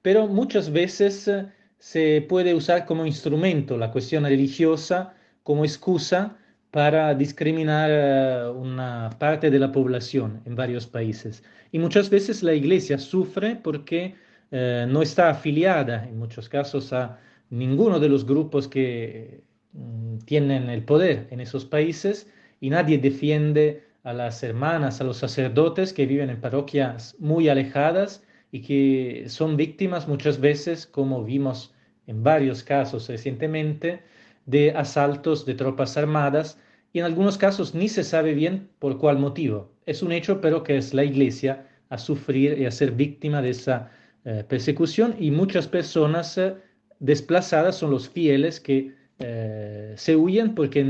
pero 0.00 0.28
muchas 0.28 0.70
veces 0.70 1.26
eh, 1.26 1.46
se 1.78 2.22
puede 2.28 2.54
usar 2.54 2.86
como 2.86 3.04
instrumento 3.04 3.76
la 3.76 3.90
cuestión 3.90 4.24
religiosa 4.24 5.14
como 5.42 5.64
excusa 5.64 6.36
para 6.70 7.14
discriminar 7.14 7.90
eh, 7.90 8.50
una 8.50 9.10
parte 9.18 9.50
de 9.50 9.58
la 9.58 9.72
población 9.72 10.40
en 10.44 10.54
varios 10.54 10.86
países. 10.86 11.42
Y 11.72 11.78
muchas 11.80 12.10
veces 12.10 12.42
la 12.42 12.54
iglesia 12.54 12.98
sufre 12.98 13.56
porque 13.56 14.14
no 14.50 15.02
está 15.02 15.28
afiliada 15.28 16.06
en 16.08 16.18
muchos 16.18 16.48
casos 16.48 16.92
a 16.94 17.18
ninguno 17.50 18.00
de 18.00 18.08
los 18.08 18.24
grupos 18.24 18.66
que 18.66 19.42
mm, 19.72 20.18
tienen 20.24 20.70
el 20.70 20.84
poder 20.84 21.26
en 21.30 21.40
esos 21.40 21.66
países 21.66 22.26
y 22.60 22.70
nadie 22.70 22.98
defiende 22.98 23.84
a 24.04 24.12
las 24.12 24.42
hermanas, 24.42 25.00
a 25.00 25.04
los 25.04 25.18
sacerdotes 25.18 25.92
que 25.92 26.06
viven 26.06 26.30
en 26.30 26.40
parroquias 26.40 27.16
muy 27.18 27.48
alejadas 27.48 28.24
y 28.52 28.62
que 28.62 29.24
son 29.28 29.56
víctimas 29.56 30.08
muchas 30.08 30.40
veces, 30.40 30.86
como 30.86 31.24
vimos 31.24 31.74
en 32.06 32.22
varios 32.22 32.62
casos 32.62 33.08
recientemente, 33.08 34.00
de 34.46 34.70
asaltos 34.72 35.44
de 35.44 35.54
tropas 35.54 35.96
armadas 35.96 36.58
y 36.92 37.00
en 37.00 37.04
algunos 37.04 37.36
casos 37.36 37.74
ni 37.74 37.88
se 37.88 38.02
sabe 38.02 38.32
bien 38.32 38.68
por 38.78 38.98
cuál 38.98 39.18
motivo. 39.18 39.70
Es 39.84 40.02
un 40.02 40.12
hecho, 40.12 40.40
pero 40.40 40.62
que 40.62 40.78
es 40.78 40.94
la 40.94 41.04
iglesia 41.04 41.66
a 41.90 41.98
sufrir 41.98 42.58
y 42.58 42.64
a 42.64 42.70
ser 42.70 42.92
víctima 42.92 43.42
de 43.42 43.50
esa 43.50 43.90
eh, 44.24 44.44
persecución 44.48 45.14
y 45.18 45.30
muchas 45.30 45.68
personas 45.68 46.38
eh, 46.38 46.54
desplazadas 46.98 47.76
son 47.76 47.90
los 47.90 48.08
fieles 48.08 48.58
que 48.60 48.94
eh, 49.18 49.94
se 49.96 50.16
huyen 50.16 50.54
porque 50.54 50.80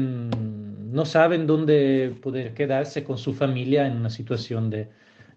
no 0.90 1.04
saben 1.04 1.46
dónde 1.46 2.14
poder 2.22 2.54
quedarse 2.54 3.04
con 3.04 3.18
su 3.18 3.34
familia 3.34 3.86
en 3.86 3.96
una 3.96 4.10
situación 4.10 4.70
de 4.70 4.88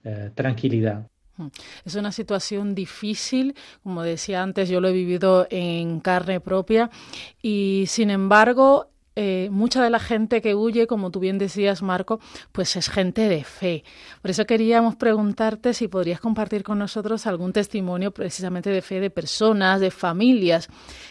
eh, 0.04 0.32
tranquilidad. 0.34 1.08
Es 1.86 1.96
una 1.96 2.12
situación 2.12 2.76
difícil, 2.76 3.56
como 3.84 4.04
decía 4.04 4.44
antes, 4.44 4.70
yo 4.70 4.80
lo 4.80 4.90
he 4.90 4.94
vivido 4.94 5.48
en 5.50 6.00
carne 6.00 6.40
propia 6.40 6.90
y 7.42 7.86
sin 7.88 8.10
embargo 8.12 8.91
eh, 9.18 9.50
mucha 9.52 9.84
de 9.84 9.90
la 9.90 10.00
gente 10.00 10.42
que 10.42 10.56
huye, 10.56 10.88
como 10.88 11.12
tú 11.12 11.20
bien 11.20 11.38
decías, 11.38 11.82
Marco, 11.82 12.22
pues 12.54 12.78
es 12.78 12.90
gente 12.90 13.28
de 13.28 13.44
fe. 13.44 13.84
Por 14.22 14.32
eso 14.32 14.46
queríamos 14.46 14.96
preguntarte 14.96 15.74
si 15.74 15.90
podrías 15.90 16.22
compartir 16.22 16.64
con 16.64 16.80
nosotros 16.80 17.28
algún 17.28 17.52
testimonio 17.52 18.12
precisamente 18.12 18.70
de 18.70 18.82
fe 18.82 19.02
de 19.02 19.10
personas, 19.10 19.82
de 19.82 19.92
familias 19.92 20.70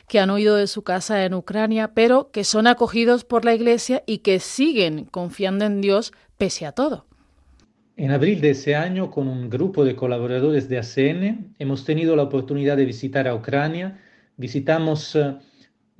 que 0.08 0.18
han 0.18 0.30
huido 0.30 0.56
de 0.56 0.66
su 0.66 0.82
casa 0.82 1.24
en 1.24 1.34
Ucrania, 1.34 1.92
pero 1.92 2.30
que 2.30 2.44
son 2.44 2.66
acogidos 2.66 3.24
por 3.24 3.44
la 3.44 3.54
Iglesia 3.54 4.02
y 4.06 4.18
que 4.18 4.40
siguen 4.40 5.04
confiando 5.04 5.66
en 5.66 5.82
Dios 5.82 6.12
pese 6.38 6.64
a 6.64 6.72
todo. 6.72 7.04
En 7.98 8.12
abril 8.12 8.40
de 8.40 8.50
ese 8.50 8.76
año, 8.76 9.10
con 9.10 9.28
un 9.28 9.50
grupo 9.50 9.84
de 9.84 9.94
colaboradores 9.94 10.70
de 10.70 10.78
ACN, 10.78 11.54
hemos 11.58 11.84
tenido 11.84 12.16
la 12.16 12.22
oportunidad 12.22 12.78
de 12.78 12.86
visitar 12.86 13.28
a 13.28 13.34
Ucrania. 13.34 14.00
Visitamos... 14.38 15.16
Eh, 15.16 15.34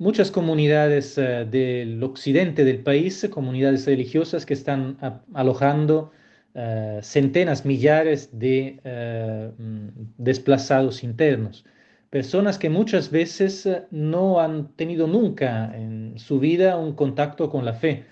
muchas 0.01 0.31
comunidades 0.31 1.15
eh, 1.19 1.45
del 1.45 2.03
occidente 2.03 2.65
del 2.65 2.79
país, 2.79 3.27
comunidades 3.29 3.85
religiosas 3.85 4.47
que 4.47 4.55
están 4.55 4.97
alojando 5.35 6.11
eh, 6.55 6.99
centenas, 7.03 7.65
millares 7.65 8.29
de 8.31 8.79
eh, 8.83 9.51
mm, 9.55 9.87
desplazados 10.17 11.03
internos. 11.03 11.65
Personas 12.09 12.57
que 12.57 12.69
muchas 12.69 13.11
veces 13.11 13.69
no 13.91 14.39
han 14.39 14.69
tenido 14.75 15.05
nunca 15.05 15.71
en 15.75 16.17
su 16.17 16.39
vida 16.39 16.77
un 16.77 16.93
contacto 16.93 17.49
con 17.49 17.63
la 17.63 17.73
fe. 17.73 18.05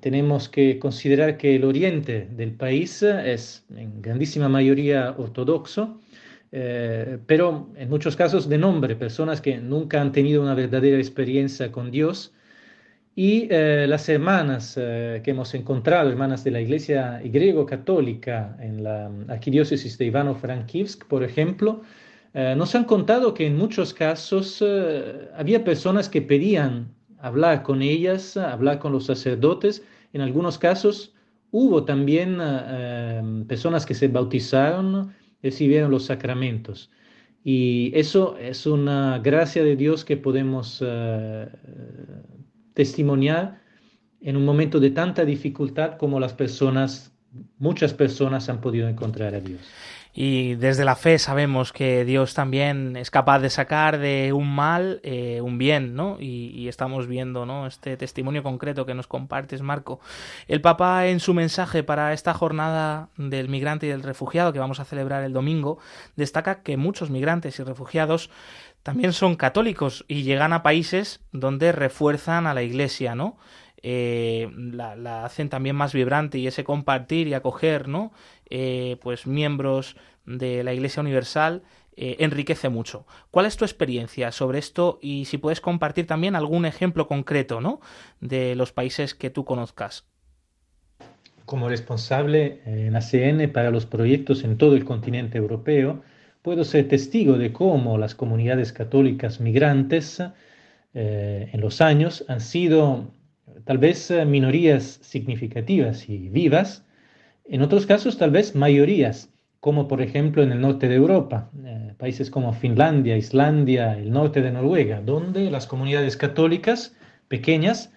tenemos 0.00 0.48
que 0.48 0.78
considerar 0.78 1.36
que 1.36 1.56
el 1.56 1.64
oriente 1.64 2.28
del 2.36 2.52
país 2.52 3.02
es 3.02 3.64
en 3.76 4.00
grandísima 4.02 4.48
mayoría 4.48 5.14
ortodoxo 5.18 6.00
eh, 6.56 7.18
pero 7.26 7.72
en 7.74 7.90
muchos 7.90 8.14
casos 8.14 8.48
de 8.48 8.58
nombre, 8.58 8.94
personas 8.94 9.40
que 9.40 9.58
nunca 9.58 10.00
han 10.00 10.12
tenido 10.12 10.40
una 10.40 10.54
verdadera 10.54 10.98
experiencia 10.98 11.72
con 11.72 11.90
Dios. 11.90 12.32
Y 13.16 13.48
eh, 13.50 13.86
las 13.88 14.08
hermanas 14.08 14.74
eh, 14.76 15.20
que 15.24 15.32
hemos 15.32 15.52
encontrado, 15.54 16.10
hermanas 16.10 16.44
de 16.44 16.52
la 16.52 16.60
Iglesia 16.60 17.20
griego-católica 17.24 18.56
en 18.60 18.84
la 18.84 19.10
arquidiócesis 19.26 19.98
de 19.98 20.04
Ivano-Frankivsk, 20.06 21.06
por 21.08 21.24
ejemplo, 21.24 21.82
nos 22.34 22.74
han 22.74 22.84
contado 22.84 23.32
que 23.32 23.46
en 23.46 23.56
muchos 23.56 23.94
casos 23.94 24.60
había 25.36 25.62
personas 25.62 26.08
que 26.08 26.20
pedían 26.20 26.92
hablar 27.20 27.62
con 27.62 27.80
ellas, 27.80 28.36
hablar 28.36 28.80
con 28.80 28.90
los 28.90 29.06
sacerdotes. 29.06 29.84
En 30.12 30.20
algunos 30.20 30.58
casos 30.58 31.14
hubo 31.52 31.84
también 31.84 32.38
personas 33.46 33.86
que 33.86 33.94
se 33.94 34.08
bautizaron 34.08 35.12
recibieron 35.44 35.90
los 35.90 36.06
sacramentos. 36.06 36.90
Y 37.44 37.92
eso 37.94 38.38
es 38.38 38.66
una 38.66 39.18
gracia 39.18 39.62
de 39.62 39.76
Dios 39.76 40.04
que 40.04 40.16
podemos 40.16 40.82
eh, 40.84 41.46
testimoniar 42.72 43.60
en 44.22 44.36
un 44.36 44.44
momento 44.46 44.80
de 44.80 44.90
tanta 44.90 45.26
dificultad 45.26 45.98
como 45.98 46.18
las 46.18 46.32
personas, 46.32 47.12
muchas 47.58 47.92
personas 47.92 48.48
han 48.48 48.62
podido 48.62 48.88
encontrar 48.88 49.34
a 49.34 49.40
Dios. 49.40 49.60
Y 50.16 50.54
desde 50.54 50.84
la 50.84 50.94
fe 50.94 51.18
sabemos 51.18 51.72
que 51.72 52.04
Dios 52.04 52.34
también 52.34 52.96
es 52.96 53.10
capaz 53.10 53.40
de 53.40 53.50
sacar 53.50 53.98
de 53.98 54.32
un 54.32 54.54
mal 54.54 55.00
eh, 55.02 55.40
un 55.40 55.58
bien, 55.58 55.96
¿no? 55.96 56.18
Y, 56.20 56.68
estamos 56.68 57.08
viendo, 57.08 57.44
¿no? 57.44 57.66
Este 57.66 57.96
testimonio 57.96 58.42
concreto 58.42 58.86
que 58.86 58.94
nos 58.94 59.08
compartes, 59.08 59.60
Marco. 59.60 60.00
El 60.46 60.60
Papa, 60.60 61.08
en 61.08 61.18
su 61.20 61.34
mensaje 61.34 61.82
para 61.82 62.12
esta 62.12 62.32
jornada 62.32 63.08
del 63.16 63.48
migrante 63.48 63.86
y 63.86 63.90
del 63.90 64.02
refugiado 64.02 64.52
que 64.52 64.60
vamos 64.60 64.80
a 64.80 64.84
celebrar 64.84 65.24
el 65.24 65.32
domingo, 65.32 65.78
destaca 66.16 66.62
que 66.62 66.76
muchos 66.76 67.10
migrantes 67.10 67.58
y 67.58 67.64
refugiados 67.64 68.30
también 68.84 69.12
son 69.12 69.34
católicos 69.34 70.04
y 70.08 70.22
llegan 70.22 70.52
a 70.52 70.62
países 70.62 71.20
donde 71.32 71.72
refuerzan 71.72 72.46
a 72.46 72.54
la 72.54 72.62
Iglesia, 72.62 73.14
¿no? 73.14 73.36
Eh, 73.86 74.48
la, 74.56 75.26
hacen 75.26 75.50
también 75.50 75.76
más 75.76 75.92
vibrante 75.92 76.38
y 76.38 76.46
ese 76.46 76.64
compartir 76.64 77.28
y 77.28 77.34
acoger, 77.34 77.86
¿no? 77.86 78.14
Eh, 78.48 78.96
pues 79.02 79.26
miembros 79.26 79.96
de 80.24 80.64
la 80.64 80.72
Iglesia 80.72 81.02
Universal 81.02 81.62
eh, 81.94 82.16
enriquece 82.20 82.70
mucho. 82.70 83.06
¿Cuál 83.30 83.44
es 83.44 83.58
tu 83.58 83.66
experiencia 83.66 84.32
sobre 84.32 84.58
esto 84.58 84.98
y 85.02 85.26
si 85.26 85.36
puedes 85.36 85.60
compartir 85.60 86.06
también 86.06 86.34
algún 86.34 86.64
ejemplo 86.64 87.06
concreto, 87.06 87.60
¿no? 87.60 87.82
De 88.22 88.54
los 88.54 88.72
países 88.72 89.14
que 89.14 89.28
tú 89.28 89.44
conozcas. 89.44 90.06
Como 91.44 91.68
responsable 91.68 92.62
en 92.64 92.96
ACN 92.96 93.52
para 93.52 93.70
los 93.70 93.84
proyectos 93.84 94.44
en 94.44 94.56
todo 94.56 94.76
el 94.76 94.86
continente 94.86 95.36
europeo, 95.36 96.02
puedo 96.40 96.64
ser 96.64 96.88
testigo 96.88 97.36
de 97.36 97.52
cómo 97.52 97.98
las 97.98 98.14
comunidades 98.14 98.72
católicas 98.72 99.40
migrantes 99.40 100.22
en 100.94 101.60
los 101.60 101.80
años 101.82 102.24
han 102.28 102.40
sido 102.40 103.10
tal 103.64 103.78
vez 103.78 104.10
eh, 104.10 104.24
minorías 104.24 104.98
significativas 105.02 106.08
y 106.08 106.28
vivas, 106.28 106.84
en 107.46 107.62
otros 107.62 107.86
casos 107.86 108.18
tal 108.18 108.30
vez 108.30 108.54
mayorías, 108.54 109.30
como 109.60 109.88
por 109.88 110.02
ejemplo 110.02 110.42
en 110.42 110.52
el 110.52 110.60
norte 110.60 110.88
de 110.88 110.96
Europa, 110.96 111.50
eh, 111.64 111.94
países 111.98 112.30
como 112.30 112.52
Finlandia, 112.52 113.16
Islandia, 113.16 113.96
el 113.96 114.10
norte 114.10 114.42
de 114.42 114.52
Noruega, 114.52 115.00
donde 115.00 115.50
las 115.50 115.66
comunidades 115.66 116.16
católicas 116.16 116.94
pequeñas 117.28 117.92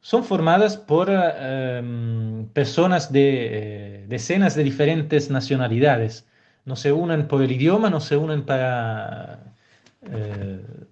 son 0.00 0.24
formadas 0.24 0.76
por 0.76 1.08
eh, 1.10 1.78
em, 1.78 2.46
personas 2.48 3.12
de 3.12 4.04
decenas 4.08 4.54
de 4.56 4.64
diferentes 4.64 5.30
nacionalidades. 5.30 6.26
No 6.64 6.76
se 6.76 6.92
unen 6.92 7.28
por 7.28 7.42
el 7.42 7.52
idioma, 7.52 7.90
no 7.90 8.00
se 8.00 8.16
unen 8.16 8.44
para 8.44 9.40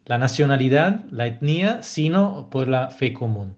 la 0.07 0.19
nacionalidad, 0.19 1.05
la 1.11 1.27
etnia, 1.27 1.83
sino 1.83 2.49
por 2.51 2.69
la 2.69 2.91
fe 2.91 3.13
común. 3.13 3.57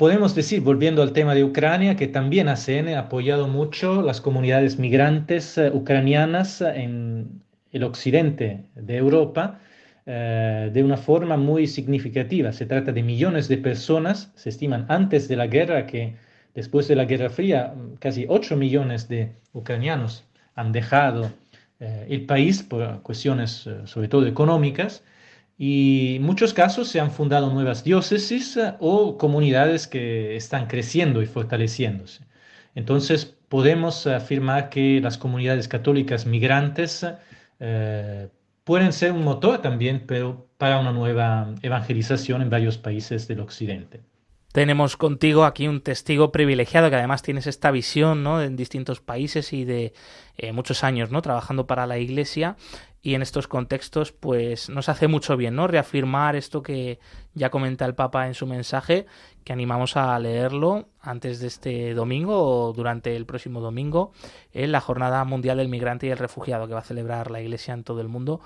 Podemos 0.00 0.34
decir, 0.34 0.62
volviendo 0.62 1.02
al 1.02 1.12
tema 1.12 1.34
de 1.34 1.44
Ucrania, 1.44 1.94
que 1.94 2.08
también 2.08 2.48
ACN 2.48 2.88
ha 2.94 3.00
apoyado 3.00 3.48
mucho 3.48 4.00
las 4.00 4.22
comunidades 4.22 4.78
migrantes 4.78 5.58
eh, 5.58 5.70
ucranianas 5.74 6.62
en 6.62 7.42
el 7.70 7.84
occidente 7.84 8.64
de 8.74 8.96
Europa 8.96 9.60
eh, 10.06 10.70
de 10.72 10.82
una 10.82 10.96
forma 10.96 11.36
muy 11.36 11.66
significativa. 11.66 12.50
Se 12.54 12.64
trata 12.64 12.92
de 12.92 13.02
millones 13.02 13.46
de 13.48 13.58
personas, 13.58 14.32
se 14.36 14.48
estiman 14.48 14.86
antes 14.88 15.28
de 15.28 15.36
la 15.36 15.48
guerra 15.48 15.86
que 15.86 16.16
después 16.54 16.88
de 16.88 16.96
la 16.96 17.04
Guerra 17.04 17.28
Fría 17.28 17.74
casi 17.98 18.24
8 18.26 18.56
millones 18.56 19.06
de 19.06 19.34
ucranianos 19.52 20.24
han 20.54 20.72
dejado 20.72 21.30
eh, 21.78 22.06
el 22.08 22.24
país 22.24 22.62
por 22.62 23.02
cuestiones 23.02 23.68
sobre 23.84 24.08
todo 24.08 24.26
económicas 24.26 25.04
y 25.62 26.16
en 26.16 26.22
muchos 26.22 26.54
casos 26.54 26.88
se 26.88 27.00
han 27.00 27.10
fundado 27.10 27.52
nuevas 27.52 27.84
diócesis 27.84 28.56
eh, 28.56 28.72
o 28.80 29.18
comunidades 29.18 29.86
que 29.86 30.34
están 30.34 30.66
creciendo 30.66 31.20
y 31.20 31.26
fortaleciéndose. 31.26 32.24
Entonces 32.74 33.26
podemos 33.26 34.06
afirmar 34.06 34.70
que 34.70 35.02
las 35.02 35.18
comunidades 35.18 35.68
católicas 35.68 36.24
migrantes 36.24 37.06
eh, 37.58 38.28
pueden 38.64 38.94
ser 38.94 39.12
un 39.12 39.22
motor 39.22 39.60
también 39.60 40.04
pero 40.06 40.46
para 40.56 40.80
una 40.80 40.92
nueva 40.92 41.54
evangelización 41.60 42.40
en 42.40 42.48
varios 42.48 42.78
países 42.78 43.28
del 43.28 43.40
occidente. 43.40 44.00
Tenemos 44.52 44.96
contigo 44.96 45.44
aquí 45.44 45.68
un 45.68 45.80
testigo 45.80 46.32
privilegiado 46.32 46.90
que 46.90 46.96
además 46.96 47.22
tienes 47.22 47.46
esta 47.46 47.70
visión 47.70 48.24
¿no? 48.24 48.42
en 48.42 48.56
distintos 48.56 49.00
países 49.00 49.52
y 49.52 49.64
de 49.64 49.92
eh, 50.38 50.52
muchos 50.52 50.82
años 50.82 51.12
¿no? 51.12 51.22
trabajando 51.22 51.68
para 51.68 51.86
la 51.86 51.98
Iglesia 51.98 52.56
y 53.02 53.14
en 53.14 53.22
estos 53.22 53.48
contextos 53.48 54.12
pues 54.12 54.68
nos 54.68 54.88
hace 54.88 55.08
mucho 55.08 55.36
bien 55.36 55.54
no 55.54 55.66
reafirmar 55.66 56.36
esto 56.36 56.62
que 56.62 56.98
ya 57.34 57.50
comenta 57.50 57.86
el 57.86 57.94
Papa 57.94 58.26
en 58.26 58.34
su 58.34 58.46
mensaje 58.46 59.06
que 59.44 59.52
animamos 59.52 59.96
a 59.96 60.18
leerlo 60.18 60.88
antes 61.00 61.40
de 61.40 61.46
este 61.46 61.94
domingo 61.94 62.42
o 62.42 62.72
durante 62.72 63.16
el 63.16 63.24
próximo 63.24 63.60
domingo 63.60 64.12
en 64.52 64.72
la 64.72 64.80
jornada 64.80 65.24
mundial 65.24 65.58
del 65.58 65.68
migrante 65.68 66.06
y 66.06 66.10
el 66.10 66.18
refugiado 66.18 66.68
que 66.68 66.74
va 66.74 66.80
a 66.80 66.84
celebrar 66.84 67.30
la 67.30 67.40
Iglesia 67.40 67.72
en 67.72 67.84
todo 67.84 68.00
el 68.00 68.08
mundo 68.08 68.40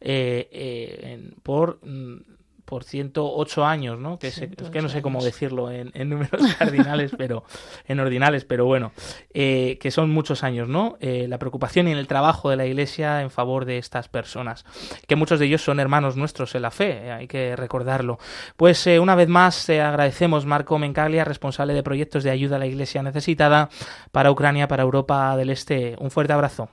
eh, 0.00 0.48
eh, 0.52 1.32
por 1.42 1.78
mm, 1.82 2.33
por 2.64 2.84
108 2.84 3.64
años, 3.64 3.98
¿no? 3.98 4.18
Que, 4.18 4.28
es 4.28 4.40
que 4.72 4.82
no 4.82 4.88
sé 4.88 5.02
cómo 5.02 5.22
decirlo 5.22 5.70
en, 5.70 5.90
números 6.08 6.40
cardinales, 6.58 7.12
pero 7.16 7.44
en 7.86 8.00
ordinales, 8.00 8.44
pero 8.44 8.64
bueno, 8.64 8.92
eh, 9.32 9.78
que 9.80 9.90
son 9.90 10.10
muchos 10.10 10.42
años, 10.42 10.68
¿no? 10.68 10.96
Eh, 11.00 11.26
la 11.28 11.38
preocupación 11.38 11.88
y 11.88 11.92
el 11.92 12.06
trabajo 12.06 12.50
de 12.50 12.56
la 12.56 12.66
Iglesia 12.66 13.22
en 13.22 13.30
favor 13.30 13.64
de 13.64 13.78
estas 13.78 14.08
personas, 14.08 14.64
que 15.06 15.16
muchos 15.16 15.38
de 15.38 15.46
ellos 15.46 15.62
son 15.62 15.80
hermanos 15.80 16.16
nuestros 16.16 16.54
en 16.54 16.62
la 16.62 16.70
fe, 16.70 17.06
eh, 17.06 17.12
hay 17.12 17.26
que 17.26 17.56
recordarlo. 17.56 18.18
Pues 18.56 18.86
una 18.86 19.14
vez 19.14 19.28
más 19.28 19.66
te 19.66 19.80
agradecemos, 19.80 20.46
Marco 20.46 20.78
Mencaglia, 20.78 21.24
responsable 21.24 21.74
de 21.74 21.82
proyectos 21.82 22.24
de 22.24 22.30
ayuda 22.30 22.56
a 22.56 22.58
la 22.58 22.66
Iglesia 22.66 23.02
necesitada 23.02 23.68
para 24.12 24.30
Ucrania, 24.30 24.68
para 24.68 24.82
Europa 24.82 25.36
del 25.36 25.50
Este. 25.50 25.96
Un 25.98 26.10
fuerte 26.10 26.32
abrazo. 26.32 26.68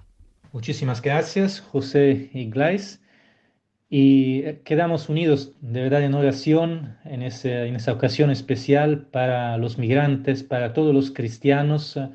Muchísimas 0.52 1.02
gracias, 1.02 1.62
José 1.62 2.30
Iglesias 2.34 3.02
y 3.94 4.44
quedamos 4.64 5.10
unidos 5.10 5.52
de 5.60 5.82
verdad 5.82 6.02
en 6.04 6.14
oración 6.14 6.96
en, 7.04 7.22
ese, 7.22 7.68
en 7.68 7.76
esa 7.76 7.92
ocasión 7.92 8.32
especial 8.32 9.02
para 9.08 9.58
los 9.58 9.78
migrantes, 9.78 10.44
para 10.44 10.72
todos 10.72 10.96
los 10.96 11.12
cristianos 11.12 11.98
eh, 11.98 12.10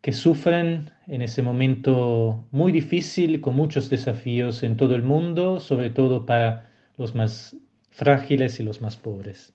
que 0.00 0.12
sufren 0.12 0.90
en 1.06 1.20
ese 1.20 1.42
momento 1.42 2.46
muy 2.50 2.72
difícil, 2.72 3.42
con 3.42 3.54
muchos 3.54 3.90
desafíos 3.90 4.62
en 4.62 4.78
todo 4.78 4.94
el 4.94 5.02
mundo, 5.02 5.60
sobre 5.60 5.90
todo 5.90 6.24
para 6.24 6.70
los 6.96 7.14
más 7.14 7.54
frágiles 7.90 8.58
y 8.58 8.62
los 8.62 8.80
más 8.80 8.96
pobres. 8.96 9.52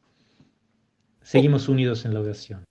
Seguimos 1.23 1.67
unidos 1.67 2.05
en 2.05 2.13
la 2.13 2.19
oración. 2.19 2.70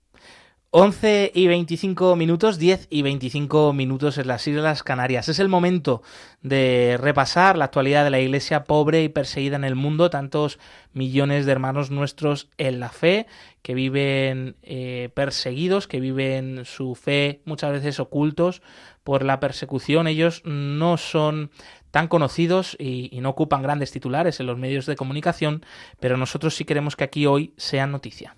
11 0.73 1.33
y 1.35 1.47
25 1.47 2.15
minutos, 2.15 2.57
10 2.57 2.87
y 2.89 3.01
25 3.01 3.73
minutos 3.73 4.17
en 4.17 4.27
las 4.27 4.47
Islas 4.47 4.83
Canarias. 4.83 5.27
Es 5.27 5.39
el 5.39 5.49
momento 5.49 6.01
de 6.43 6.97
repasar 6.97 7.57
la 7.57 7.65
actualidad 7.65 8.05
de 8.05 8.09
la 8.09 8.21
Iglesia 8.21 8.63
pobre 8.63 9.03
y 9.03 9.09
perseguida 9.09 9.57
en 9.57 9.65
el 9.65 9.75
mundo, 9.75 10.09
tantos 10.09 10.59
millones 10.93 11.45
de 11.45 11.51
hermanos 11.51 11.91
nuestros 11.91 12.47
en 12.57 12.79
la 12.79 12.87
fe, 12.87 13.27
que 13.61 13.73
viven 13.73 14.55
eh, 14.63 15.09
perseguidos, 15.13 15.89
que 15.89 15.99
viven 15.99 16.63
su 16.63 16.95
fe 16.95 17.41
muchas 17.43 17.73
veces 17.73 17.99
ocultos 17.99 18.61
por 19.03 19.23
la 19.23 19.41
persecución. 19.41 20.07
Ellos 20.07 20.41
no 20.45 20.95
son 20.95 21.51
tan 21.91 22.07
conocidos 22.07 22.77
y, 22.79 23.09
y 23.11 23.19
no 23.19 23.31
ocupan 23.31 23.61
grandes 23.61 23.91
titulares 23.91 24.39
en 24.39 24.45
los 24.45 24.57
medios 24.57 24.85
de 24.85 24.95
comunicación, 24.95 25.65
pero 25.99 26.15
nosotros 26.15 26.55
sí 26.55 26.63
queremos 26.63 26.95
que 26.95 27.03
aquí 27.03 27.25
hoy 27.25 27.53
sean 27.57 27.91
noticia. 27.91 28.37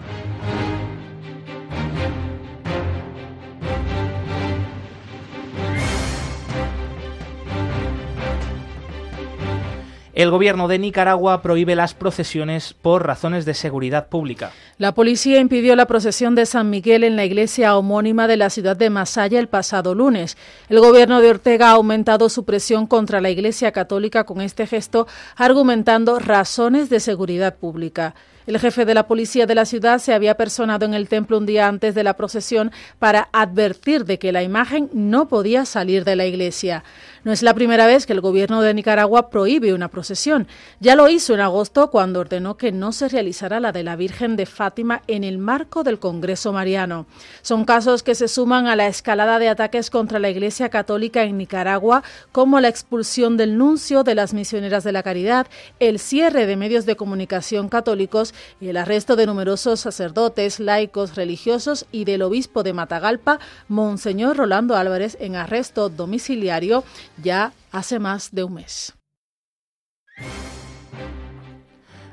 El 10.13 10.29
gobierno 10.29 10.67
de 10.67 10.77
Nicaragua 10.77 11.41
prohíbe 11.41 11.73
las 11.73 11.93
procesiones 11.93 12.73
por 12.73 13.07
razones 13.07 13.45
de 13.45 13.53
seguridad 13.53 14.07
pública. 14.07 14.51
La 14.77 14.93
policía 14.93 15.39
impidió 15.39 15.73
la 15.77 15.85
procesión 15.85 16.35
de 16.35 16.45
San 16.45 16.69
Miguel 16.69 17.05
en 17.05 17.15
la 17.15 17.23
iglesia 17.23 17.77
homónima 17.77 18.27
de 18.27 18.35
la 18.35 18.49
ciudad 18.49 18.75
de 18.75 18.89
Masaya 18.89 19.39
el 19.39 19.47
pasado 19.47 19.95
lunes. 19.95 20.37
El 20.67 20.79
gobierno 20.79 21.21
de 21.21 21.29
Ortega 21.29 21.69
ha 21.69 21.75
aumentado 21.75 22.27
su 22.27 22.43
presión 22.43 22.87
contra 22.87 23.21
la 23.21 23.29
iglesia 23.29 23.71
católica 23.71 24.25
con 24.25 24.41
este 24.41 24.67
gesto, 24.67 25.07
argumentando 25.37 26.19
razones 26.19 26.89
de 26.89 26.99
seguridad 26.99 27.55
pública. 27.55 28.13
El 28.47 28.59
jefe 28.59 28.85
de 28.85 28.95
la 28.95 29.07
policía 29.07 29.45
de 29.45 29.55
la 29.55 29.65
ciudad 29.65 29.99
se 29.99 30.13
había 30.13 30.35
personado 30.35 30.85
en 30.85 30.93
el 30.93 31.07
templo 31.07 31.37
un 31.37 31.45
día 31.45 31.67
antes 31.67 31.93
de 31.93 32.03
la 32.03 32.15
procesión 32.17 32.71
para 32.97 33.29
advertir 33.31 34.03
de 34.03 34.17
que 34.17 34.31
la 34.31 34.41
imagen 34.41 34.89
no 34.93 35.27
podía 35.27 35.63
salir 35.65 36.03
de 36.03 36.15
la 36.15 36.25
iglesia. 36.25 36.83
No 37.23 37.31
es 37.31 37.43
la 37.43 37.53
primera 37.53 37.85
vez 37.85 38.07
que 38.07 38.13
el 38.13 38.21
gobierno 38.21 38.63
de 38.63 38.73
Nicaragua 38.73 39.29
prohíbe 39.29 39.75
una 39.75 39.89
procesión. 39.89 40.47
Ya 40.79 40.95
lo 40.95 41.07
hizo 41.07 41.35
en 41.35 41.41
agosto 41.41 41.91
cuando 41.91 42.19
ordenó 42.19 42.57
que 42.57 42.71
no 42.71 42.91
se 42.91 43.09
realizara 43.09 43.59
la 43.59 43.71
de 43.71 43.83
la 43.83 43.95
Virgen 43.95 44.35
de 44.35 44.47
Fátima 44.47 45.03
en 45.05 45.23
el 45.23 45.37
marco 45.37 45.83
del 45.83 45.99
Congreso 45.99 46.51
Mariano. 46.51 47.05
Son 47.43 47.63
casos 47.63 48.01
que 48.01 48.15
se 48.15 48.27
suman 48.27 48.65
a 48.65 48.75
la 48.75 48.87
escalada 48.87 49.37
de 49.37 49.49
ataques 49.49 49.91
contra 49.91 50.17
la 50.17 50.31
Iglesia 50.31 50.69
Católica 50.69 51.21
en 51.21 51.37
Nicaragua, 51.37 52.01
como 52.31 52.59
la 52.59 52.69
expulsión 52.69 53.37
del 53.37 53.55
nuncio 53.55 54.03
de 54.03 54.15
las 54.15 54.33
misioneras 54.33 54.83
de 54.83 54.91
la 54.91 55.03
caridad, 55.03 55.45
el 55.79 55.99
cierre 55.99 56.47
de 56.47 56.57
medios 56.57 56.87
de 56.87 56.95
comunicación 56.95 57.69
católicos 57.69 58.33
y 58.59 58.69
el 58.69 58.77
arresto 58.77 59.15
de 59.15 59.27
numerosos 59.27 59.79
sacerdotes, 59.79 60.59
laicos, 60.59 61.15
religiosos 61.15 61.85
y 61.91 62.05
del 62.05 62.23
obispo 62.23 62.63
de 62.63 62.73
Matagalpa, 62.73 63.39
Monseñor 63.67 64.37
Rolando 64.37 64.75
Álvarez, 64.75 65.17
en 65.19 65.35
arresto 65.35 65.89
domiciliario 65.89 66.83
ya 67.21 67.53
hace 67.71 67.99
más 67.99 68.31
de 68.31 68.43
un 68.43 68.55
mes. 68.55 68.93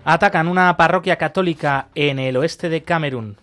Atacan 0.05 0.49
una 0.49 0.77
parroquia 0.77 1.17
católica 1.17 1.89
en 1.95 2.19
el 2.19 2.37
oeste 2.37 2.69
de 2.69 2.83
Camerún. 2.83 3.37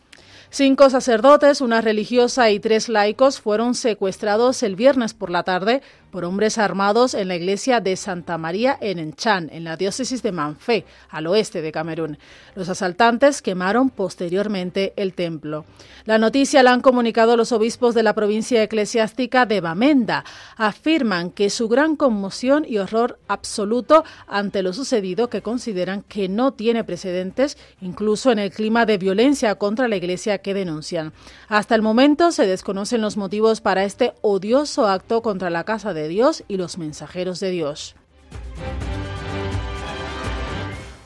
Cinco 0.49 0.89
sacerdotes, 0.89 1.59
una 1.59 1.81
religiosa 1.81 2.49
y 2.49 2.59
tres 2.59 2.87
laicos 2.87 3.41
fueron 3.41 3.75
secuestrados 3.75 4.63
el 4.63 4.75
viernes 4.75 5.13
por 5.13 5.29
la 5.29 5.43
tarde 5.43 5.81
por 6.15 6.23
hombres 6.23 6.57
armados 6.57 7.13
en 7.13 7.27
la 7.27 7.35
iglesia 7.35 7.81
de 7.81 7.97
Santa 7.97 8.37
María 8.37 8.77
en 8.79 8.99
Enchan, 8.99 9.49
en 9.51 9.65
la 9.65 9.75
diócesis 9.75 10.23
de 10.23 10.31
Manfé, 10.31 10.85
al 11.09 11.27
oeste 11.27 11.61
de 11.61 11.73
Camerún. 11.73 12.17
Los 12.55 12.69
asaltantes 12.69 13.41
quemaron 13.41 13.89
posteriormente 13.89 14.93
el 14.95 15.13
templo. 15.13 15.65
La 16.05 16.17
noticia 16.17 16.63
la 16.63 16.71
han 16.71 16.79
comunicado 16.79 17.35
los 17.35 17.51
obispos 17.51 17.95
de 17.95 18.03
la 18.03 18.13
provincia 18.13 18.63
eclesiástica 18.63 19.45
de 19.45 19.59
Bamenda. 19.59 20.23
Afirman 20.55 21.31
que 21.31 21.49
su 21.49 21.67
gran 21.67 21.97
conmoción 21.97 22.65
y 22.65 22.77
horror 22.77 23.19
absoluto 23.27 24.05
ante 24.25 24.63
lo 24.63 24.71
sucedido, 24.71 25.29
que 25.29 25.41
consideran 25.41 26.01
que 26.03 26.29
no 26.29 26.53
tiene 26.53 26.85
precedentes, 26.85 27.57
incluso 27.81 28.31
en 28.31 28.39
el 28.39 28.51
clima 28.51 28.85
de 28.85 28.97
violencia 28.97 29.55
contra 29.55 29.89
la 29.89 29.97
iglesia 29.97 30.37
que 30.37 30.53
denuncian. 30.53 31.11
Hasta 31.49 31.75
el 31.75 31.81
momento 31.81 32.31
se 32.31 32.47
desconocen 32.47 33.01
los 33.01 33.17
motivos 33.17 33.59
para 33.59 33.83
este 33.83 34.13
odioso 34.21 34.87
acto 34.87 35.21
contra 35.21 35.49
la 35.49 35.65
casa 35.65 35.93
de 35.93 36.04
Dios 36.07 36.43
y 36.47 36.57
los 36.57 36.77
mensajeros 36.77 37.39
de 37.39 37.49
Dios. 37.51 37.95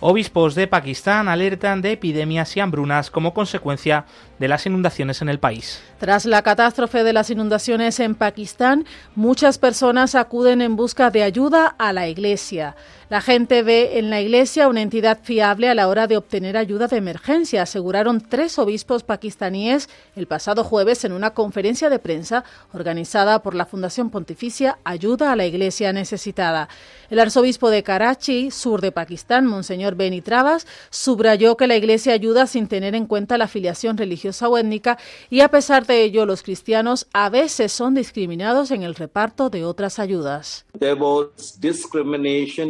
Obispos 0.01 0.55
de 0.55 0.65
Pakistán 0.65 1.27
alertan 1.27 1.81
de 1.81 1.91
epidemias 1.91 2.55
y 2.55 2.61
hambrunas 2.61 3.11
como 3.11 3.33
consecuencia 3.33 4.05
de 4.39 4.47
las 4.47 4.65
inundaciones 4.65 5.21
en 5.21 5.29
el 5.29 5.39
país. 5.39 5.81
Tras 5.99 6.25
la 6.25 6.41
catástrofe 6.41 7.03
de 7.03 7.13
las 7.13 7.29
inundaciones 7.29 7.99
en 7.99 8.15
Pakistán, 8.15 8.85
muchas 9.15 9.57
personas 9.57 10.15
acuden 10.15 10.61
en 10.61 10.75
busca 10.75 11.11
de 11.11 11.23
ayuda 11.23 11.75
a 11.77 11.91
la 11.91 12.07
Iglesia. 12.07 12.75
La 13.09 13.21
gente 13.21 13.63
ve 13.63 13.97
en 13.97 14.11
la 14.11 14.21
Iglesia 14.21 14.67
una 14.67 14.83
entidad 14.83 15.19
fiable 15.23 15.67
a 15.67 15.73
la 15.73 15.87
hora 15.87 16.05
de 16.05 16.15
obtener 16.15 16.55
ayuda 16.55 16.87
de 16.87 16.97
emergencia, 16.97 17.63
aseguraron 17.63 18.21
tres 18.21 18.59
obispos 18.59 19.03
pakistaníes 19.03 19.89
el 20.15 20.27
pasado 20.27 20.63
jueves 20.63 21.03
en 21.03 21.13
una 21.13 21.31
conferencia 21.31 21.89
de 21.89 21.97
prensa 21.97 22.43
organizada 22.71 23.41
por 23.41 23.55
la 23.55 23.65
Fundación 23.65 24.11
Pontificia 24.11 24.77
Ayuda 24.83 25.31
a 25.31 25.35
la 25.35 25.47
Iglesia 25.47 25.91
Necesitada. 25.91 26.69
El 27.09 27.19
arzobispo 27.19 27.71
de 27.71 27.81
Karachi, 27.81 28.51
sur 28.51 28.79
de 28.79 28.91
Pakistán, 28.91 29.47
Monseñor 29.47 29.95
Beni 29.95 30.21
Travas, 30.21 30.67
subrayó 30.91 31.57
que 31.57 31.65
la 31.65 31.75
Iglesia 31.75 32.13
ayuda 32.13 32.45
sin 32.45 32.67
tener 32.67 32.93
en 32.93 33.07
cuenta 33.07 33.39
la 33.39 33.45
afiliación 33.45 33.97
religiosa 33.97 34.28
o 34.41 34.57
étnica 34.57 34.97
y 35.29 35.41
a 35.41 35.49
pesar 35.49 35.85
de 35.85 36.03
ello 36.03 36.25
los 36.25 36.43
cristianos 36.43 37.07
a 37.13 37.29
veces 37.29 37.71
son 37.71 37.95
discriminados 37.95 38.71
en 38.71 38.83
el 38.83 38.95
reparto 38.95 39.49
de 39.49 39.65
otras 39.65 39.99
ayudas. 39.99 40.65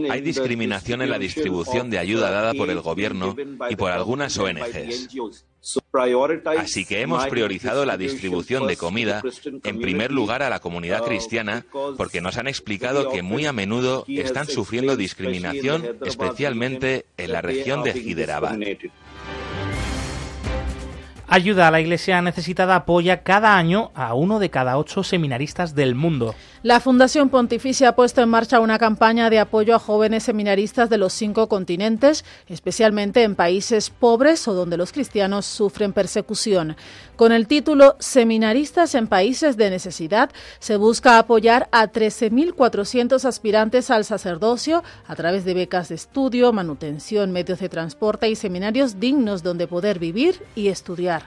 Hay 0.09 0.21
discriminación 0.21 1.01
en 1.01 1.09
la 1.09 1.19
distribución 1.19 1.89
de 1.89 1.99
ayuda 1.99 2.31
dada 2.31 2.53
por 2.53 2.69
el 2.69 2.81
gobierno 2.81 3.35
y 3.69 3.75
por 3.75 3.91
algunas 3.91 4.37
ONGs. 4.37 5.09
Así 6.57 6.85
que 6.85 7.01
hemos 7.01 7.27
priorizado 7.27 7.85
la 7.85 7.97
distribución 7.97 8.65
de 8.67 8.77
comida 8.77 9.21
en 9.63 9.79
primer 9.79 10.11
lugar 10.11 10.41
a 10.41 10.49
la 10.49 10.59
comunidad 10.59 11.03
cristiana 11.03 11.65
porque 11.97 12.21
nos 12.21 12.37
han 12.37 12.47
explicado 12.47 13.09
que 13.09 13.21
muy 13.21 13.45
a 13.45 13.53
menudo 13.53 14.05
están 14.07 14.47
sufriendo 14.47 14.95
discriminación, 14.95 15.97
especialmente 16.05 17.05
en 17.17 17.31
la 17.33 17.41
región 17.41 17.83
de 17.83 17.91
Hyderabad. 17.91 18.57
Ayuda 21.31 21.67
a 21.67 21.71
la 21.71 21.79
Iglesia 21.79 22.23
Necesitada 22.23 22.75
apoya 22.75 23.21
cada 23.21 23.55
año 23.55 23.91
a 23.93 24.15
uno 24.15 24.39
de 24.39 24.49
cada 24.49 24.79
ocho 24.79 25.03
seminaristas 25.03 25.75
del 25.75 25.93
mundo. 25.93 26.33
La 26.63 26.79
Fundación 26.79 27.29
Pontificia 27.29 27.89
ha 27.89 27.95
puesto 27.95 28.21
en 28.21 28.29
marcha 28.29 28.59
una 28.59 28.79
campaña 28.79 29.29
de 29.29 29.37
apoyo 29.37 29.75
a 29.75 29.79
jóvenes 29.79 30.23
seminaristas 30.23 30.89
de 30.89 30.97
los 30.97 31.13
cinco 31.13 31.47
continentes, 31.47 32.25
especialmente 32.47 33.21
en 33.21 33.35
países 33.35 33.91
pobres 33.91 34.47
o 34.47 34.55
donde 34.55 34.75
los 34.75 34.91
cristianos 34.91 35.45
sufren 35.45 35.93
persecución. 35.93 36.75
Con 37.15 37.31
el 37.31 37.45
título 37.45 37.95
Seminaristas 37.99 38.95
en 38.95 39.07
países 39.07 39.55
de 39.55 39.69
necesidad, 39.69 40.31
se 40.57 40.77
busca 40.77 41.19
apoyar 41.19 41.69
a 41.71 41.91
13.400 41.91 43.23
aspirantes 43.23 43.91
al 43.91 44.03
sacerdocio 44.03 44.83
a 45.07 45.15
través 45.15 45.45
de 45.45 45.53
becas 45.53 45.89
de 45.89 45.95
estudio, 45.95 46.51
manutención, 46.53 47.31
medios 47.31 47.59
de 47.59 47.69
transporte 47.69 48.27
y 48.29 48.35
seminarios 48.35 48.99
dignos 48.99 49.43
donde 49.43 49.67
poder 49.67 49.99
vivir 49.99 50.41
y 50.55 50.69
estudiar. 50.69 51.18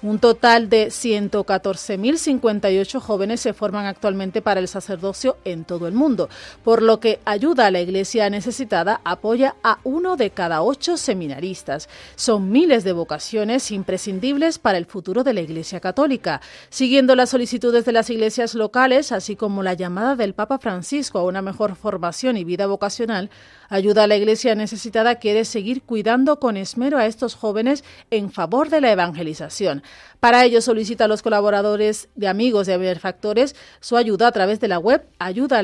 Un 0.00 0.20
total 0.20 0.68
de 0.68 0.90
114.058 0.90 3.00
jóvenes 3.00 3.40
se 3.40 3.52
forman 3.52 3.86
actualmente 3.86 4.40
para 4.40 4.60
el 4.60 4.68
sacerdocio 4.68 5.38
en 5.44 5.64
todo 5.64 5.88
el 5.88 5.94
mundo, 5.94 6.28
por 6.62 6.82
lo 6.82 7.00
que 7.00 7.18
ayuda 7.24 7.66
a 7.66 7.72
la 7.72 7.80
iglesia 7.80 8.30
necesitada 8.30 9.00
apoya 9.02 9.56
a 9.64 9.80
uno 9.82 10.16
de 10.16 10.30
cada 10.30 10.62
ocho 10.62 10.96
seminaristas. 10.96 11.88
Son 12.14 12.52
miles 12.52 12.84
de 12.84 12.92
vocaciones 12.92 13.72
imprescindibles 13.72 14.60
para 14.60 14.78
el 14.78 14.86
futuro 14.86 15.24
de 15.24 15.34
la 15.34 15.40
iglesia 15.40 15.80
católica. 15.80 16.40
Siguiendo 16.70 17.16
las 17.16 17.30
solicitudes 17.30 17.84
de 17.84 17.90
las 17.90 18.08
iglesias 18.08 18.54
locales, 18.54 19.10
así 19.10 19.34
como 19.34 19.64
la 19.64 19.74
llamada 19.74 20.14
del 20.14 20.32
Papa 20.32 20.60
Francisco 20.60 21.18
a 21.18 21.24
una 21.24 21.42
mejor 21.42 21.74
formación 21.74 22.36
y 22.36 22.44
vida 22.44 22.66
vocacional, 22.66 23.30
Ayuda 23.68 24.04
a 24.04 24.06
la 24.06 24.16
Iglesia 24.16 24.54
necesitada 24.54 25.16
quiere 25.16 25.44
seguir 25.44 25.82
cuidando 25.82 26.40
con 26.40 26.56
esmero 26.56 26.96
a 26.96 27.06
estos 27.06 27.34
jóvenes 27.34 27.84
en 28.10 28.30
favor 28.30 28.70
de 28.70 28.80
la 28.80 28.92
evangelización. 28.92 29.82
Para 30.20 30.44
ello 30.44 30.62
solicita 30.62 31.04
a 31.04 31.08
los 31.08 31.22
colaboradores 31.22 32.08
de 32.14 32.28
amigos 32.28 32.66
de 32.66 32.78
benefactores 32.78 33.54
su 33.80 33.96
ayuda 33.96 34.28
a 34.28 34.32
través 34.32 34.60
de 34.60 34.68
la 34.68 34.78
web 34.78 35.06
ayuda 35.18 35.58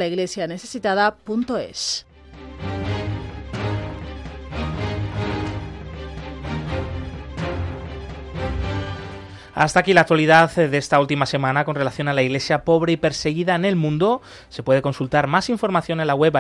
Hasta 9.55 9.81
aquí 9.81 9.95
la 9.95 10.01
actualidad 10.01 10.51
de 10.53 10.77
esta 10.77 10.99
última 10.99 11.27
semana 11.27 11.64
con 11.64 11.77
relación 11.77 12.09
a 12.09 12.12
la 12.12 12.23
iglesia 12.23 12.64
pobre 12.64 12.93
y 12.93 12.97
perseguida 12.97 13.55
en 13.55 13.64
el 13.64 13.77
mundo. 13.77 14.21
Se 14.49 14.64
puede 14.64 14.83
consultar 14.83 15.29
más 15.29 15.49
información 15.49 16.01
en 16.01 16.09
la 16.09 16.14
web 16.14 16.37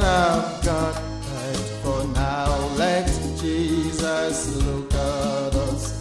la 2.78 3.00
iglesia 3.00 4.24
necesitada.es. 4.32 5.94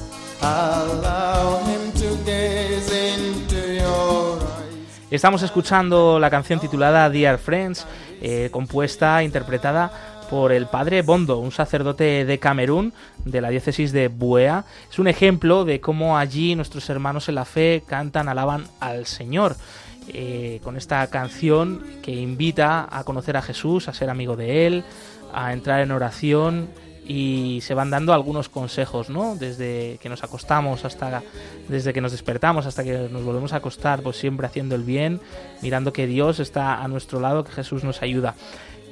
Estamos 5.10 5.42
escuchando 5.42 6.18
la 6.18 6.30
canción 6.30 6.58
titulada 6.60 7.10
Dear 7.10 7.36
Friends, 7.36 7.86
eh, 8.22 8.48
compuesta 8.50 9.20
e 9.20 9.24
interpretada 9.24 9.92
por 10.30 10.50
el 10.52 10.64
padre 10.64 11.02
Bondo, 11.02 11.36
un 11.36 11.52
sacerdote 11.52 12.24
de 12.24 12.38
Camerún, 12.38 12.94
de 13.26 13.42
la 13.42 13.50
diócesis 13.50 13.92
de 13.92 14.08
Buea. 14.08 14.64
Es 14.90 14.98
un 14.98 15.08
ejemplo 15.08 15.66
de 15.66 15.78
cómo 15.78 16.16
allí 16.16 16.54
nuestros 16.54 16.88
hermanos 16.88 17.28
en 17.28 17.34
la 17.34 17.44
fe 17.44 17.82
cantan, 17.86 18.30
alaban 18.30 18.64
al 18.80 19.04
Señor. 19.04 19.56
Eh, 20.08 20.60
con 20.64 20.76
esta 20.76 21.06
canción 21.06 21.82
que 22.02 22.12
invita 22.12 22.88
a 22.90 23.04
conocer 23.04 23.36
a 23.36 23.42
Jesús, 23.42 23.88
a 23.88 23.94
ser 23.94 24.10
amigo 24.10 24.36
de 24.36 24.66
Él, 24.66 24.84
a 25.32 25.52
entrar 25.52 25.80
en 25.80 25.92
oración 25.92 26.68
y 27.06 27.60
se 27.62 27.74
van 27.74 27.90
dando 27.90 28.12
algunos 28.12 28.48
consejos, 28.48 29.10
¿no? 29.10 29.36
Desde 29.36 29.98
que 30.00 30.08
nos 30.08 30.22
acostamos 30.22 30.84
hasta 30.84 31.22
desde 31.68 31.92
que 31.92 32.00
nos 32.00 32.12
despertamos 32.12 32.66
hasta 32.66 32.84
que 32.84 33.08
nos 33.10 33.24
volvemos 33.24 33.52
a 33.52 33.56
acostar, 33.56 34.02
pues 34.02 34.16
siempre 34.16 34.46
haciendo 34.46 34.74
el 34.74 34.82
bien, 34.82 35.20
mirando 35.62 35.92
que 35.92 36.06
Dios 36.06 36.38
está 36.40 36.82
a 36.82 36.88
nuestro 36.88 37.20
lado, 37.20 37.44
que 37.44 37.52
Jesús 37.52 37.82
nos 37.84 38.02
ayuda. 38.02 38.34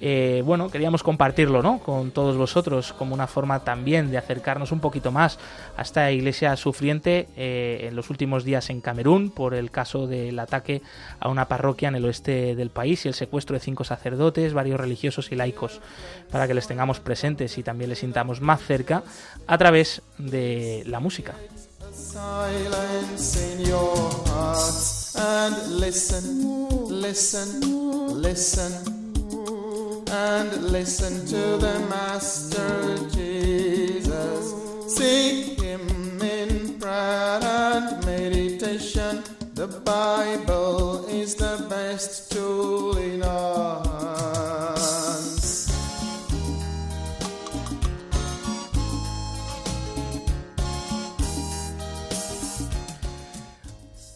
Eh, 0.02 0.42
bueno, 0.46 0.70
queríamos 0.70 1.02
compartirlo 1.02 1.62
¿no? 1.62 1.78
con 1.78 2.10
todos 2.10 2.36
vosotros 2.36 2.94
como 2.94 3.14
una 3.14 3.26
forma 3.26 3.60
también 3.60 4.10
de 4.10 4.16
acercarnos 4.16 4.72
un 4.72 4.80
poquito 4.80 5.12
más 5.12 5.38
a 5.76 5.82
esta 5.82 6.10
iglesia 6.10 6.56
sufriente 6.56 7.28
eh, 7.36 7.86
en 7.88 7.96
los 7.96 8.08
últimos 8.08 8.44
días 8.44 8.70
en 8.70 8.80
Camerún 8.80 9.30
por 9.30 9.52
el 9.52 9.70
caso 9.70 10.06
del 10.06 10.38
ataque 10.38 10.80
a 11.18 11.28
una 11.28 11.48
parroquia 11.48 11.88
en 11.88 11.96
el 11.96 12.06
oeste 12.06 12.54
del 12.54 12.70
país 12.70 13.04
y 13.04 13.08
el 13.08 13.14
secuestro 13.14 13.54
de 13.54 13.60
cinco 13.60 13.84
sacerdotes, 13.84 14.54
varios 14.54 14.80
religiosos 14.80 15.32
y 15.32 15.36
laicos, 15.36 15.80
para 16.30 16.48
que 16.48 16.54
les 16.54 16.66
tengamos 16.66 17.00
presentes 17.00 17.58
y 17.58 17.62
también 17.62 17.90
les 17.90 17.98
sintamos 17.98 18.40
más 18.40 18.62
cerca 18.62 19.02
a 19.46 19.58
través 19.58 20.00
de 20.16 20.82
la 20.86 21.00
música. 21.00 21.34
And 30.10 30.72
listen 30.72 31.24
to 31.26 31.56
the 31.58 31.78
Master 31.88 32.98
Jesus. 33.14 34.54
Seek 34.88 35.60
Him 35.60 36.20
in 36.20 36.78
prayer 36.80 37.40
and 37.42 38.04
meditation. 38.04 39.22
The 39.54 39.68
Bible 39.68 41.06
is 41.08 41.36
the 41.36 41.64
best 41.68 42.32
tool 42.32 42.98
in 42.98 43.22
our 43.22 43.86
hands. 43.86 44.30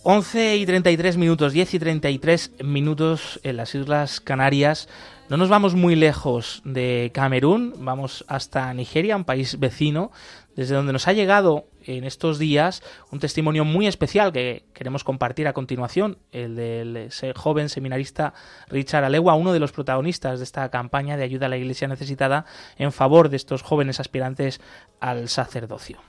Once 0.02 0.59
y 0.59 0.66
33 0.66 1.16
minutos, 1.16 1.52
10 1.52 1.74
y 1.74 1.78
33 1.78 2.50
minutos 2.62 3.40
en 3.42 3.57
las 3.57 3.74
Islas 3.74 4.20
Canarias. 4.20 4.88
No 5.31 5.39
nos 5.39 5.49
vamos 5.49 5.75
muy 5.75 5.97
lejos 5.97 6.61
de 6.67 7.11
Camerún, 7.15 7.73
vamos 7.79 8.27
hasta 8.29 8.75
Nigeria, 8.75 9.17
un 9.17 9.25
país 9.25 9.59
vecino, 9.59 10.13
desde 10.55 10.75
donde 10.75 10.93
nos 10.93 11.09
ha 11.09 11.15
llegado 11.15 11.65
en 11.83 12.05
estos 12.05 12.39
días 12.39 12.83
un 13.11 13.21
testimonio 13.21 13.65
muy 13.65 13.87
especial 13.87 14.33
que 14.33 14.67
queremos 14.75 15.03
compartir 15.03 15.49
a 15.49 15.55
continuación, 15.55 16.19
el 16.31 16.57
del 16.57 17.09
joven 17.35 17.71
seminarista 17.71 18.35
Richard 18.69 19.05
Alewa, 19.05 19.35
uno 19.35 19.55
de 19.55 19.61
los 19.61 19.73
protagonistas 19.73 20.41
de 20.41 20.45
esta 20.45 20.71
campaña 20.71 21.17
de 21.17 21.25
ayuda 21.25 21.47
a 21.47 21.49
la 21.49 21.57
Iglesia 21.57 21.89
necesitada 21.89 22.45
en 22.77 22.93
favor 22.93 23.31
de 23.31 23.37
estos 23.37 23.63
jóvenes 23.63 24.01
aspirantes 24.01 24.61
al 25.01 25.31
sacerdocio. 25.31 26.01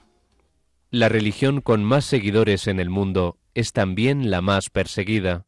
La 0.91 1.07
religión 1.07 1.61
con 1.61 1.85
más 1.85 2.03
seguidores 2.03 2.67
en 2.67 2.81
el 2.81 2.89
mundo 2.89 3.37
es 3.53 3.71
también 3.71 4.29
la 4.29 4.41
más 4.41 4.69
perseguida 4.69 5.45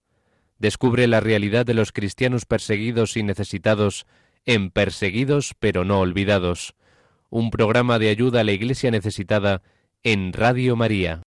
descubre 0.59 1.07
la 1.07 1.19
realidad 1.19 1.65
de 1.65 1.73
los 1.73 1.91
cristianos 1.91 2.45
perseguidos 2.45 3.17
y 3.17 3.23
necesitados 3.23 4.05
en 4.45 4.71
Perseguidos 4.71 5.53
pero 5.59 5.83
no 5.83 5.99
olvidados, 5.99 6.75
un 7.29 7.51
programa 7.51 7.99
de 7.99 8.09
ayuda 8.09 8.41
a 8.41 8.43
la 8.43 8.53
Iglesia 8.53 8.91
necesitada 8.91 9.61
en 10.03 10.33
Radio 10.33 10.75
María. 10.75 11.21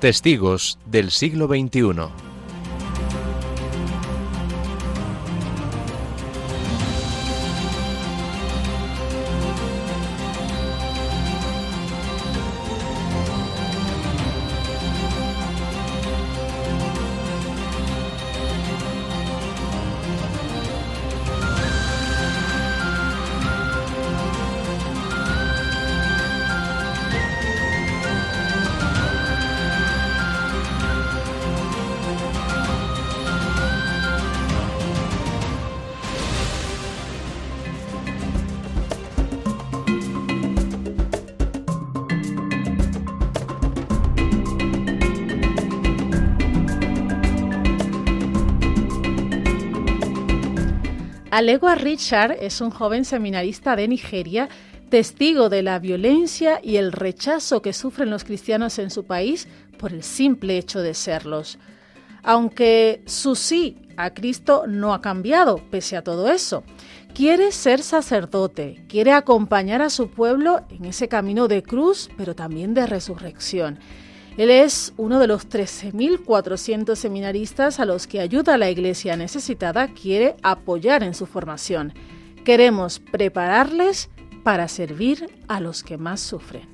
Testigos 0.00 0.78
del 0.84 1.10
siglo 1.10 1.46
XXI. 1.46 2.33
Alegua 51.44 51.74
Richard 51.74 52.38
es 52.40 52.62
un 52.62 52.70
joven 52.70 53.04
seminarista 53.04 53.76
de 53.76 53.86
Nigeria, 53.86 54.48
testigo 54.88 55.50
de 55.50 55.62
la 55.62 55.78
violencia 55.78 56.58
y 56.62 56.76
el 56.76 56.90
rechazo 56.90 57.60
que 57.60 57.74
sufren 57.74 58.08
los 58.08 58.24
cristianos 58.24 58.78
en 58.78 58.88
su 58.88 59.04
país 59.04 59.46
por 59.78 59.92
el 59.92 60.02
simple 60.02 60.56
hecho 60.56 60.80
de 60.80 60.94
serlos. 60.94 61.58
Aunque 62.22 63.02
su 63.04 63.34
sí 63.34 63.76
a 63.98 64.14
Cristo 64.14 64.64
no 64.66 64.94
ha 64.94 65.02
cambiado 65.02 65.58
pese 65.70 65.98
a 65.98 66.02
todo 66.02 66.32
eso. 66.32 66.64
Quiere 67.14 67.52
ser 67.52 67.82
sacerdote, 67.82 68.82
quiere 68.88 69.12
acompañar 69.12 69.82
a 69.82 69.90
su 69.90 70.08
pueblo 70.08 70.62
en 70.70 70.86
ese 70.86 71.08
camino 71.08 71.46
de 71.46 71.62
cruz, 71.62 72.08
pero 72.16 72.34
también 72.34 72.72
de 72.72 72.86
resurrección. 72.86 73.78
Él 74.36 74.50
es 74.50 74.92
uno 74.96 75.20
de 75.20 75.28
los 75.28 75.48
13.400 75.48 76.96
seminaristas 76.96 77.78
a 77.78 77.84
los 77.84 78.08
que 78.08 78.18
ayuda 78.18 78.58
la 78.58 78.68
Iglesia 78.68 79.16
necesitada 79.16 79.86
quiere 79.86 80.34
apoyar 80.42 81.04
en 81.04 81.14
su 81.14 81.26
formación. 81.26 81.92
Queremos 82.44 82.98
prepararles 82.98 84.10
para 84.42 84.66
servir 84.66 85.30
a 85.46 85.60
los 85.60 85.84
que 85.84 85.98
más 85.98 86.20
sufren. 86.20 86.68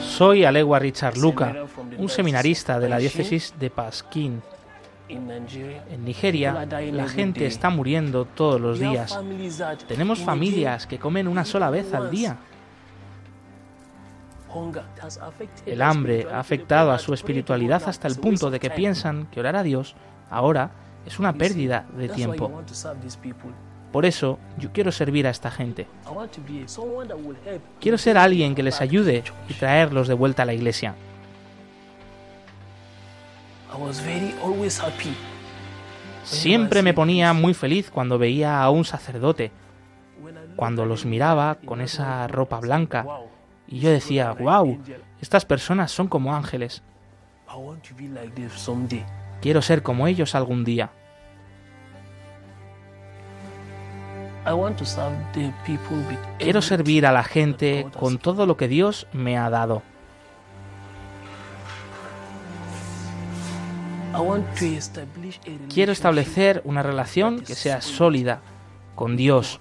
Soy 0.00 0.44
Alewa 0.44 0.78
Richard 0.78 1.18
Luca, 1.18 1.66
un 1.98 2.08
seminarista 2.08 2.78
de 2.78 2.88
la 2.88 2.98
diócesis 2.98 3.54
de 3.58 3.70
Pasquín. 3.70 4.40
En 5.08 6.04
Nigeria, 6.04 6.64
la 6.92 7.08
gente 7.08 7.44
está 7.46 7.70
muriendo 7.70 8.24
todos 8.24 8.60
los 8.60 8.78
días. 8.78 9.18
Tenemos 9.88 10.20
familias 10.20 10.86
que 10.86 11.00
comen 11.00 11.26
una 11.26 11.44
sola 11.44 11.70
vez 11.70 11.92
al 11.92 12.10
día. 12.12 12.38
El 15.66 15.82
hambre 15.82 16.26
ha 16.30 16.38
afectado 16.38 16.92
a 16.92 16.98
su 16.98 17.14
espiritualidad 17.14 17.82
hasta 17.86 18.08
el 18.08 18.16
punto 18.16 18.50
de 18.50 18.60
que 18.60 18.70
piensan 18.70 19.26
que 19.26 19.40
orar 19.40 19.56
a 19.56 19.62
Dios 19.62 19.94
ahora 20.30 20.70
es 21.06 21.18
una 21.18 21.32
pérdida 21.32 21.86
de 21.96 22.08
tiempo. 22.08 22.50
Por 23.92 24.06
eso 24.06 24.38
yo 24.58 24.72
quiero 24.72 24.90
servir 24.90 25.26
a 25.26 25.30
esta 25.30 25.50
gente. 25.50 25.86
Quiero 27.80 27.98
ser 27.98 28.18
alguien 28.18 28.54
que 28.54 28.62
les 28.62 28.80
ayude 28.80 29.22
y 29.48 29.54
traerlos 29.54 30.08
de 30.08 30.14
vuelta 30.14 30.42
a 30.42 30.46
la 30.46 30.54
iglesia. 30.54 30.94
Siempre 36.24 36.82
me 36.82 36.94
ponía 36.94 37.32
muy 37.34 37.54
feliz 37.54 37.90
cuando 37.90 38.18
veía 38.18 38.62
a 38.62 38.70
un 38.70 38.84
sacerdote, 38.84 39.52
cuando 40.56 40.86
los 40.86 41.04
miraba 41.04 41.58
con 41.64 41.80
esa 41.80 42.26
ropa 42.28 42.60
blanca, 42.60 43.06
y 43.66 43.80
yo 43.80 43.90
decía, 43.90 44.32
wow, 44.32 44.78
estas 45.20 45.44
personas 45.44 45.90
son 45.90 46.08
como 46.08 46.34
ángeles. 46.34 46.82
Quiero 49.40 49.62
ser 49.62 49.82
como 49.82 50.06
ellos 50.06 50.34
algún 50.34 50.64
día. 50.64 50.90
Quiero 56.38 56.62
servir 56.62 57.06
a 57.06 57.12
la 57.12 57.24
gente 57.24 57.86
con 57.98 58.18
todo 58.18 58.44
lo 58.46 58.56
que 58.56 58.68
Dios 58.68 59.06
me 59.12 59.38
ha 59.38 59.48
dado. 59.48 59.82
Quiero 65.72 65.92
establecer 65.92 66.62
una 66.64 66.82
relación 66.82 67.40
que 67.40 67.54
sea 67.54 67.80
sólida 67.80 68.42
con 68.94 69.16
Dios. 69.16 69.60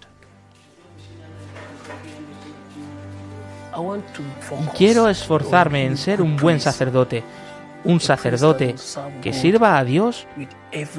Quiero 4.76 5.10
esforzarme 5.10 5.86
en 5.86 5.98
ser 5.98 6.22
un 6.22 6.38
buen 6.38 6.60
sacerdote, 6.60 7.24
un 7.84 8.00
sacerdote 8.00 8.76
que 9.22 9.34
sirva 9.34 9.78
a 9.78 9.84
Dios 9.84 10.28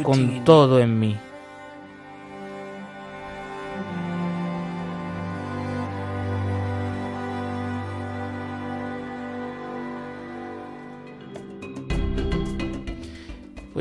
con 0.03 0.45
todo 0.45 0.81
en 0.81 0.99
mí. 0.99 1.19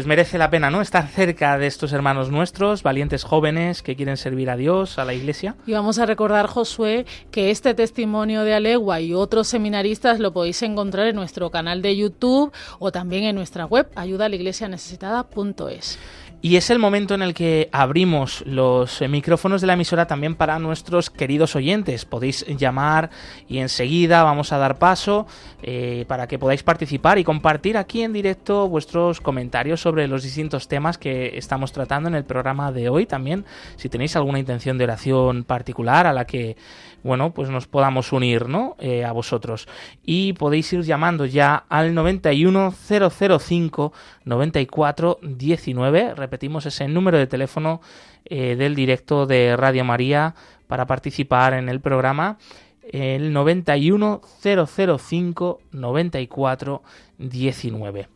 Pues 0.03 0.09
merece 0.09 0.37
la 0.37 0.49
pena, 0.49 0.69
¿no? 0.69 0.81
Estar 0.81 1.07
cerca 1.07 1.57
de 1.57 1.65
estos 1.65 1.93
hermanos 1.93 2.29
nuestros, 2.29 2.83
valientes 2.83 3.23
jóvenes 3.23 3.81
que 3.81 3.95
quieren 3.95 4.17
servir 4.17 4.49
a 4.49 4.57
Dios, 4.57 4.99
a 4.99 5.05
la 5.05 5.13
Iglesia. 5.13 5.55
Y 5.65 5.71
vamos 5.71 5.97
a 5.97 6.05
recordar, 6.05 6.47
Josué, 6.47 7.05
que 7.31 7.51
este 7.51 7.73
testimonio 7.73 8.43
de 8.43 8.53
Alegua 8.53 8.99
y 8.99 9.13
otros 9.13 9.47
seminaristas 9.47 10.19
lo 10.19 10.33
podéis 10.33 10.61
encontrar 10.61 11.07
en 11.07 11.15
nuestro 11.15 11.51
canal 11.51 11.81
de 11.81 11.95
YouTube 11.95 12.51
o 12.79 12.91
también 12.91 13.23
en 13.23 13.37
nuestra 13.37 13.65
web 13.65 13.87
ayudalaiglesianecesitada.es. 13.95 15.99
Y 16.45 16.57
es 16.57 16.69
el 16.69 16.77
momento 16.77 17.13
en 17.13 17.21
el 17.21 17.33
que 17.33 17.69
abrimos 17.71 18.43
los 18.45 19.01
micrófonos 19.07 19.61
de 19.61 19.67
la 19.67 19.75
emisora 19.75 20.07
también 20.07 20.35
para 20.35 20.59
nuestros 20.59 21.09
queridos 21.09 21.55
oyentes. 21.55 22.03
Podéis 22.03 22.45
llamar 22.57 23.11
y 23.47 23.59
enseguida 23.59 24.23
vamos 24.23 24.51
a 24.51 24.57
dar 24.57 24.77
paso 24.77 25.25
eh, 25.61 26.03
para 26.09 26.27
que 26.27 26.37
podáis 26.37 26.61
participar 26.61 27.17
y 27.17 27.23
compartir 27.23 27.77
aquí 27.77 28.01
en 28.01 28.11
directo 28.11 28.67
vuestros 28.67 29.21
comentarios 29.21 29.79
sobre 29.79 30.05
los 30.09 30.23
distintos 30.23 30.67
temas 30.67 30.97
que 30.97 31.37
estamos 31.37 31.71
tratando 31.71 32.09
en 32.09 32.15
el 32.15 32.25
programa 32.25 32.73
de 32.73 32.89
hoy. 32.89 33.05
También 33.05 33.45
si 33.77 33.87
tenéis 33.87 34.17
alguna 34.17 34.39
intención 34.39 34.77
de 34.77 34.83
oración 34.83 35.45
particular 35.45 36.07
a 36.07 36.11
la 36.11 36.25
que 36.25 36.57
bueno, 37.03 37.33
pues 37.33 37.49
nos 37.49 37.67
podamos 37.67 38.13
unir, 38.13 38.47
¿no? 38.47 38.77
Eh, 38.79 39.03
a 39.03 39.11
vosotros. 39.11 39.67
Y 40.03 40.33
podéis 40.33 40.71
ir 40.73 40.83
llamando 40.83 41.25
ya 41.25 41.65
al 41.69 41.93
91005 41.93 43.93
9419. 44.25 46.15
Repetimos 46.15 46.65
ese 46.65 46.87
número 46.87 47.17
de 47.17 47.27
teléfono 47.27 47.81
eh, 48.25 48.55
del 48.55 48.73
directo 48.73 49.25
de 49.25 49.57
Radio 49.57 49.83
María 49.83 50.33
para 50.67 50.87
participar 50.87 51.53
en 51.53 51.67
el 51.69 51.81
programa. 51.81 52.37
El 52.91 53.33
91005 53.33 55.61
9419. 55.71 58.07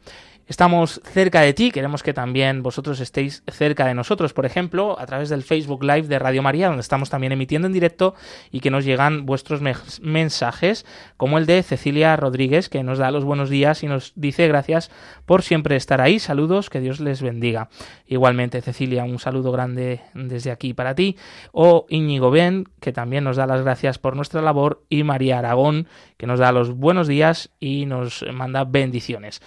Estamos 0.48 1.02
cerca 1.04 1.42
de 1.42 1.54
ti, 1.54 1.72
queremos 1.72 2.04
que 2.04 2.14
también 2.14 2.64
vosotros 2.64 3.02
estéis 3.02 3.44
cerca 3.52 3.86
de 3.86 3.94
nosotros, 3.94 4.32
por 4.32 4.46
ejemplo, 4.46 4.98
a 4.98 5.06
través 5.06 5.28
del 5.28 5.44
Facebook 5.44 5.84
Live 5.84 6.04
de 6.04 6.20
Radio 6.20 6.42
María, 6.42 6.68
donde 6.68 6.82
estamos 6.82 7.10
también 7.10 7.34
emitiendo 7.34 7.68
en 7.68 7.74
directo 7.74 8.16
y 8.50 8.62
que 8.62 8.72
nos 8.72 8.86
llegan 8.86 9.26
vuestros 9.26 9.62
mensajes, 10.02 10.86
como 11.18 11.38
el 11.38 11.48
de 11.48 11.64
Cecilia 11.64 12.16
Rodríguez, 12.16 12.70
que 12.70 12.82
nos 12.82 12.98
da 12.98 13.12
los 13.12 13.26
buenos 13.26 13.50
días 13.50 13.84
y 13.84 13.88
nos 13.88 14.14
dice 14.16 14.48
gracias 14.48 14.90
por 15.26 15.44
siempre 15.44 15.76
estar 15.76 16.00
ahí. 16.00 16.18
Saludos, 16.18 16.70
que 16.70 16.80
Dios 16.80 17.02
les 17.02 17.22
bendiga. 17.22 17.68
Igualmente, 18.06 18.62
Cecilia, 18.62 19.04
un 19.04 19.20
saludo 19.20 19.52
grande 19.52 20.00
desde 20.14 20.52
aquí 20.52 20.74
para 20.74 20.96
ti. 20.96 21.18
O 21.52 21.86
Íñigo 21.90 22.32
Ben, 22.32 22.70
que 22.80 22.94
también 22.94 23.26
nos 23.26 23.36
da 23.36 23.48
las 23.48 23.64
gracias 23.64 24.00
por 24.00 24.16
nuestra 24.16 24.42
labor, 24.42 24.82
y 24.88 25.04
María 25.04 25.40
Aragón, 25.40 25.88
que 26.16 26.26
nos 26.26 26.40
da 26.40 26.54
los 26.54 26.74
buenos 26.74 27.10
días 27.10 27.50
y 27.60 27.86
nos 27.86 28.24
manda 28.32 28.64
bendiciones. 28.64 29.42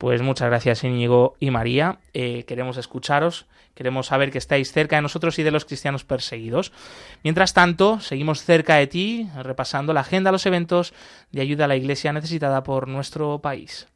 Pues 0.00 0.22
muchas 0.22 0.48
gracias 0.48 0.82
Íñigo 0.82 1.36
y 1.40 1.50
María. 1.50 1.98
Eh, 2.14 2.44
queremos 2.46 2.78
escucharos, 2.78 3.44
queremos 3.74 4.06
saber 4.06 4.30
que 4.30 4.38
estáis 4.38 4.72
cerca 4.72 4.96
de 4.96 5.02
nosotros 5.02 5.38
y 5.38 5.42
de 5.42 5.50
los 5.50 5.66
cristianos 5.66 6.04
perseguidos. 6.04 6.72
Mientras 7.22 7.52
tanto, 7.52 8.00
seguimos 8.00 8.42
cerca 8.42 8.76
de 8.76 8.86
ti, 8.86 9.28
repasando 9.36 9.92
la 9.92 10.00
agenda, 10.00 10.32
los 10.32 10.46
eventos 10.46 10.94
de 11.32 11.42
ayuda 11.42 11.66
a 11.66 11.68
la 11.68 11.76
Iglesia 11.76 12.14
necesitada 12.14 12.62
por 12.62 12.88
nuestro 12.88 13.40
país. 13.40 13.88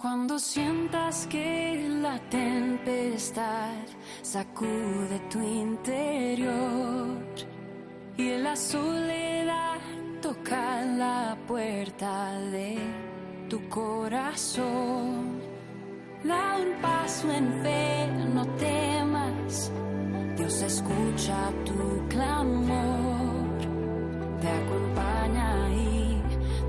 Cuando 0.00 0.38
sientas 0.38 1.26
que 1.26 1.86
la 2.00 2.18
tempestad 2.30 3.84
sacude 4.22 5.20
tu 5.30 5.42
interior 5.42 7.18
y 8.16 8.38
la 8.38 8.56
soledad 8.56 9.78
toca 10.22 10.86
la 10.86 11.36
puerta 11.46 12.32
de 12.50 13.13
tu 13.48 13.68
corazón. 13.68 15.40
Da 16.22 16.56
un 16.56 16.80
paso 16.80 17.30
en 17.30 17.46
fe, 17.62 18.08
no 18.34 18.46
temas. 18.56 19.70
Dios 20.36 20.62
escucha 20.62 21.36
tu 21.64 22.08
clamor, 22.08 23.58
te 24.40 24.48
acompaña 24.48 25.70
y 25.70 26.22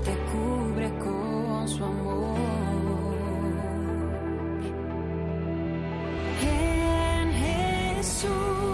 te 0.04 0.14
cubre 0.30 0.88
con 0.98 1.68
su 1.68 1.84
amor. 1.84 2.36
En 6.42 7.32
Jesús 7.32 8.65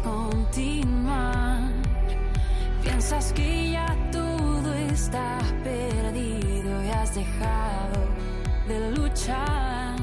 continuar. 0.00 1.70
Piensas 2.82 3.32
que 3.32 3.72
ya 3.72 3.96
todo 4.12 4.74
está 4.74 5.38
perdido 5.64 6.84
y 6.84 6.88
has 6.88 7.14
dejado 7.14 8.06
de 8.68 8.90
luchar. 8.92 9.96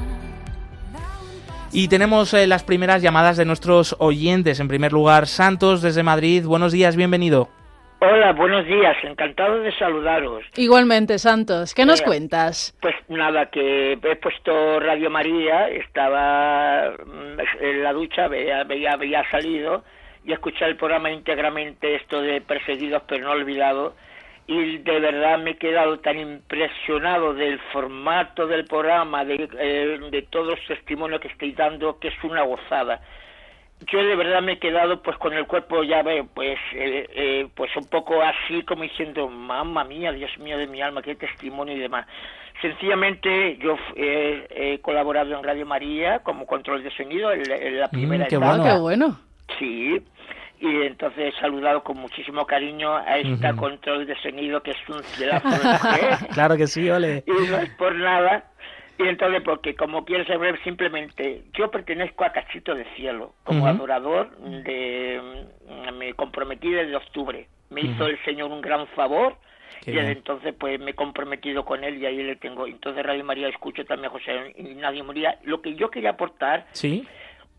Y 1.72 1.88
tenemos 1.88 2.32
eh, 2.34 2.46
las 2.46 2.62
primeras 2.62 3.02
llamadas 3.02 3.36
de 3.36 3.44
nuestros 3.44 3.96
oyentes. 3.98 4.60
En 4.60 4.68
primer 4.68 4.92
lugar, 4.92 5.26
Santos 5.26 5.82
desde 5.82 6.02
Madrid. 6.04 6.44
Buenos 6.44 6.72
días, 6.72 6.94
bienvenido. 6.94 7.48
Hola, 8.06 8.32
buenos 8.32 8.66
días, 8.66 8.96
encantado 9.02 9.60
de 9.60 9.72
saludaros. 9.78 10.44
Igualmente, 10.56 11.18
Santos, 11.18 11.72
¿qué 11.72 11.86
nos 11.86 12.02
eh, 12.02 12.04
cuentas? 12.04 12.76
Pues 12.82 12.94
nada, 13.08 13.46
que 13.46 13.92
he 13.92 14.16
puesto 14.16 14.78
Radio 14.78 15.08
María, 15.08 15.70
estaba 15.70 16.90
mm, 16.90 17.40
en 17.62 17.82
la 17.82 17.94
ducha, 17.94 18.28
veía, 18.28 18.60
había 18.92 19.30
salido 19.30 19.84
y 20.22 20.32
escuché 20.32 20.66
el 20.66 20.76
programa 20.76 21.10
íntegramente, 21.10 21.94
esto 21.94 22.20
de 22.20 22.42
Perseguidos 22.42 23.02
pero 23.08 23.24
no 23.24 23.30
olvidados, 23.30 23.94
y 24.46 24.78
de 24.78 25.00
verdad 25.00 25.38
me 25.38 25.52
he 25.52 25.56
quedado 25.56 25.98
tan 26.00 26.18
impresionado 26.18 27.32
del 27.32 27.58
formato 27.72 28.46
del 28.46 28.66
programa, 28.66 29.24
de, 29.24 29.48
eh, 29.58 29.98
de 30.10 30.22
todos 30.28 30.58
los 30.58 30.66
testimonios 30.66 31.22
que 31.22 31.28
estáis 31.28 31.56
dando, 31.56 31.98
que 31.98 32.08
es 32.08 32.24
una 32.24 32.42
gozada 32.42 33.00
yo 33.80 33.98
de 33.98 34.16
verdad 34.16 34.42
me 34.42 34.52
he 34.52 34.58
quedado 34.58 35.02
pues 35.02 35.16
con 35.18 35.32
el 35.32 35.46
cuerpo 35.46 35.82
ya 35.82 36.02
veo 36.02 36.26
pues 36.32 36.58
eh, 36.74 37.06
eh, 37.14 37.48
pues 37.54 37.74
un 37.76 37.86
poco 37.86 38.22
así 38.22 38.62
como 38.62 38.82
diciendo 38.82 39.28
mamma 39.28 39.84
mía 39.84 40.12
Dios 40.12 40.30
mío 40.38 40.56
de 40.56 40.66
mi 40.66 40.80
alma 40.80 41.02
qué 41.02 41.14
testimonio 41.14 41.76
y 41.76 41.80
demás 41.80 42.06
sencillamente 42.62 43.58
yo 43.58 43.76
he 43.96 44.78
colaborado 44.80 45.36
en 45.36 45.44
Radio 45.44 45.66
María 45.66 46.20
como 46.20 46.46
control 46.46 46.82
de 46.82 46.90
sonido 46.96 47.32
en, 47.32 47.78
la 47.78 47.88
mm, 47.88 47.90
primera 47.90 48.26
qué 48.26 48.38
Bueno. 48.38 48.64
qué 48.64 48.78
bueno. 48.78 49.20
Sí 49.58 50.02
y 50.60 50.82
entonces 50.82 51.34
he 51.34 51.40
saludado 51.40 51.82
con 51.82 51.98
muchísimo 51.98 52.46
cariño 52.46 52.96
a 52.96 53.18
esta 53.18 53.54
control 53.54 54.06
de 54.06 54.16
sonido 54.22 54.62
que 54.62 54.70
es 54.70 54.88
un 54.88 55.02
cielazo 55.02 55.48
claro 56.32 56.56
que 56.56 56.66
sí 56.66 56.88
ole. 56.88 57.22
Y 57.26 57.50
no 57.50 57.58
es 57.58 57.70
por 57.70 57.94
nada 57.94 58.44
y 58.96 59.08
entonces, 59.08 59.42
porque 59.42 59.74
como 59.74 60.04
quieres 60.04 60.26
saber, 60.28 60.62
simplemente 60.62 61.42
yo 61.54 61.70
pertenezco 61.70 62.24
a 62.24 62.30
Cachito 62.30 62.74
de 62.74 62.84
Cielo, 62.96 63.34
como 63.42 63.66
adorador 63.66 64.36
de... 64.38 65.20
Mm, 65.68 65.94
me 65.96 66.14
comprometí 66.14 66.70
desde 66.70 66.94
octubre. 66.94 67.48
Me 67.70 67.80
hizo 67.80 68.06
el 68.06 68.22
Señor 68.24 68.50
un 68.52 68.60
gran 68.60 68.86
favor 68.88 69.36
y 69.84 69.90
desde 69.90 70.12
entonces 70.12 70.54
pues 70.58 70.78
me 70.78 70.92
he 70.92 70.94
comprometido 70.94 71.64
con 71.64 71.82
él 71.82 71.98
y 71.98 72.06
ahí 72.06 72.22
le 72.22 72.36
tengo. 72.36 72.66
Entonces 72.66 73.04
Radio 73.04 73.24
María 73.24 73.48
escucho 73.48 73.84
también 73.84 74.10
a 74.10 74.12
José 74.12 74.54
Nadie 74.76 75.02
Moría. 75.02 75.38
Lo 75.42 75.60
que 75.60 75.74
yo 75.74 75.90
quería 75.90 76.10
aportar... 76.10 76.66
Sí. 76.72 77.06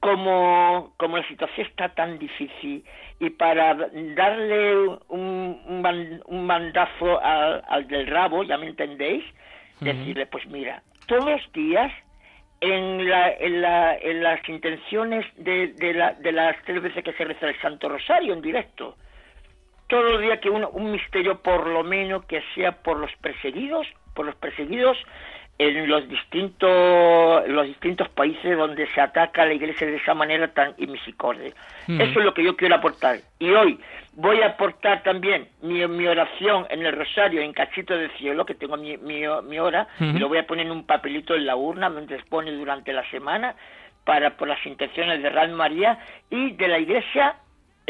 Como, 0.02 0.94
como 0.98 1.18
la 1.18 1.28
situación 1.28 1.66
está 1.66 1.90
tan 1.90 2.20
difícil 2.20 2.84
y 3.20 3.30
para 3.32 3.74
darle 3.74 4.78
un, 5.08 6.22
un, 6.28 6.46
mandazo 6.46 7.20
al, 7.24 7.88
del 7.88 8.06
rabo, 8.06 8.44
ya 8.44 8.56
me 8.56 8.68
entendéis, 8.68 9.24
decirle, 9.80 10.28
pues 10.28 10.46
mira, 10.46 10.84
todos 11.08 11.26
los 11.26 11.54
días 11.54 11.92
en, 12.62 13.10
la, 13.10 13.32
en, 13.32 13.62
la, 13.62 13.96
en 13.98 14.24
las 14.24 14.48
intenciones 14.50 15.26
de, 15.38 15.74
de, 15.74 15.94
la, 15.94 16.14
de 16.14 16.32
las 16.32 16.56
tres 16.64 16.82
veces 16.82 17.04
que 17.04 17.14
se 17.14 17.24
reza 17.26 17.48
el 17.48 17.60
Santo 17.62 17.90
Rosario 17.90 18.34
en 18.34 18.42
directo. 18.42 18.96
Todos 19.88 20.14
los 20.14 20.22
días 20.22 20.40
que 20.40 20.50
uno, 20.50 20.70
un 20.70 20.92
misterio 20.92 21.42
por 21.42 21.68
lo 21.68 21.84
menos 21.84 22.26
que 22.26 22.42
sea 22.56 22.72
por 22.72 22.98
los 22.98 23.12
perseguidos, 23.18 23.88
por 24.14 24.26
los 24.26 24.36
perseguidos 24.36 24.98
en 25.58 25.88
los 25.90 26.08
distintos 26.10 27.48
los 27.48 27.66
distintos 27.66 28.10
países 28.10 28.58
donde 28.58 28.88
se 28.88 29.00
ataca 29.00 29.44
a 29.44 29.46
la 29.46 29.54
iglesia 29.54 29.88
de 29.88 29.96
esa 29.96 30.14
manera 30.14 30.50
tan 30.50 30.74
inmisicorde. 30.78 31.54
Eso 31.88 32.20
es 32.20 32.26
lo 32.26 32.34
que 32.34 32.44
yo 32.44 32.58
quiero 32.58 32.76
aportar. 32.76 33.20
Y 33.40 33.52
hoy 33.52 33.80
voy 34.14 34.42
a 34.42 34.48
aportar 34.48 35.04
también 35.04 35.48
mi, 35.62 35.86
mi 35.88 36.08
oración 36.08 36.66
en 36.70 36.86
el 36.86 36.94
rosario 36.94 37.42
en 37.42 37.54
cachito 37.54 37.98
de 37.98 38.10
cielo, 38.18 38.46
que 38.46 38.56
tengo 38.56 38.76
mi, 38.76 38.98
mi, 38.98 39.60
hora, 39.60 39.88
y 40.00 40.20
lo 40.20 40.28
voy 40.28 40.40
a 40.40 40.48
poner 40.48 40.66
en 40.66 40.72
un 40.72 40.86
papelito 40.86 41.36
en 41.36 41.46
la 41.46 41.56
urna, 41.56 41.92
se 42.08 42.18
pone 42.30 42.52
durante 42.52 42.92
la 42.92 43.10
semana, 43.10 43.56
para 44.04 44.38
por 44.38 44.48
las 44.48 44.64
intenciones 44.66 45.22
de 45.22 45.30
Radio 45.30 45.56
María 45.56 46.00
y 46.30 46.52
de 46.52 46.68
la 46.68 46.80
iglesia 46.80 47.36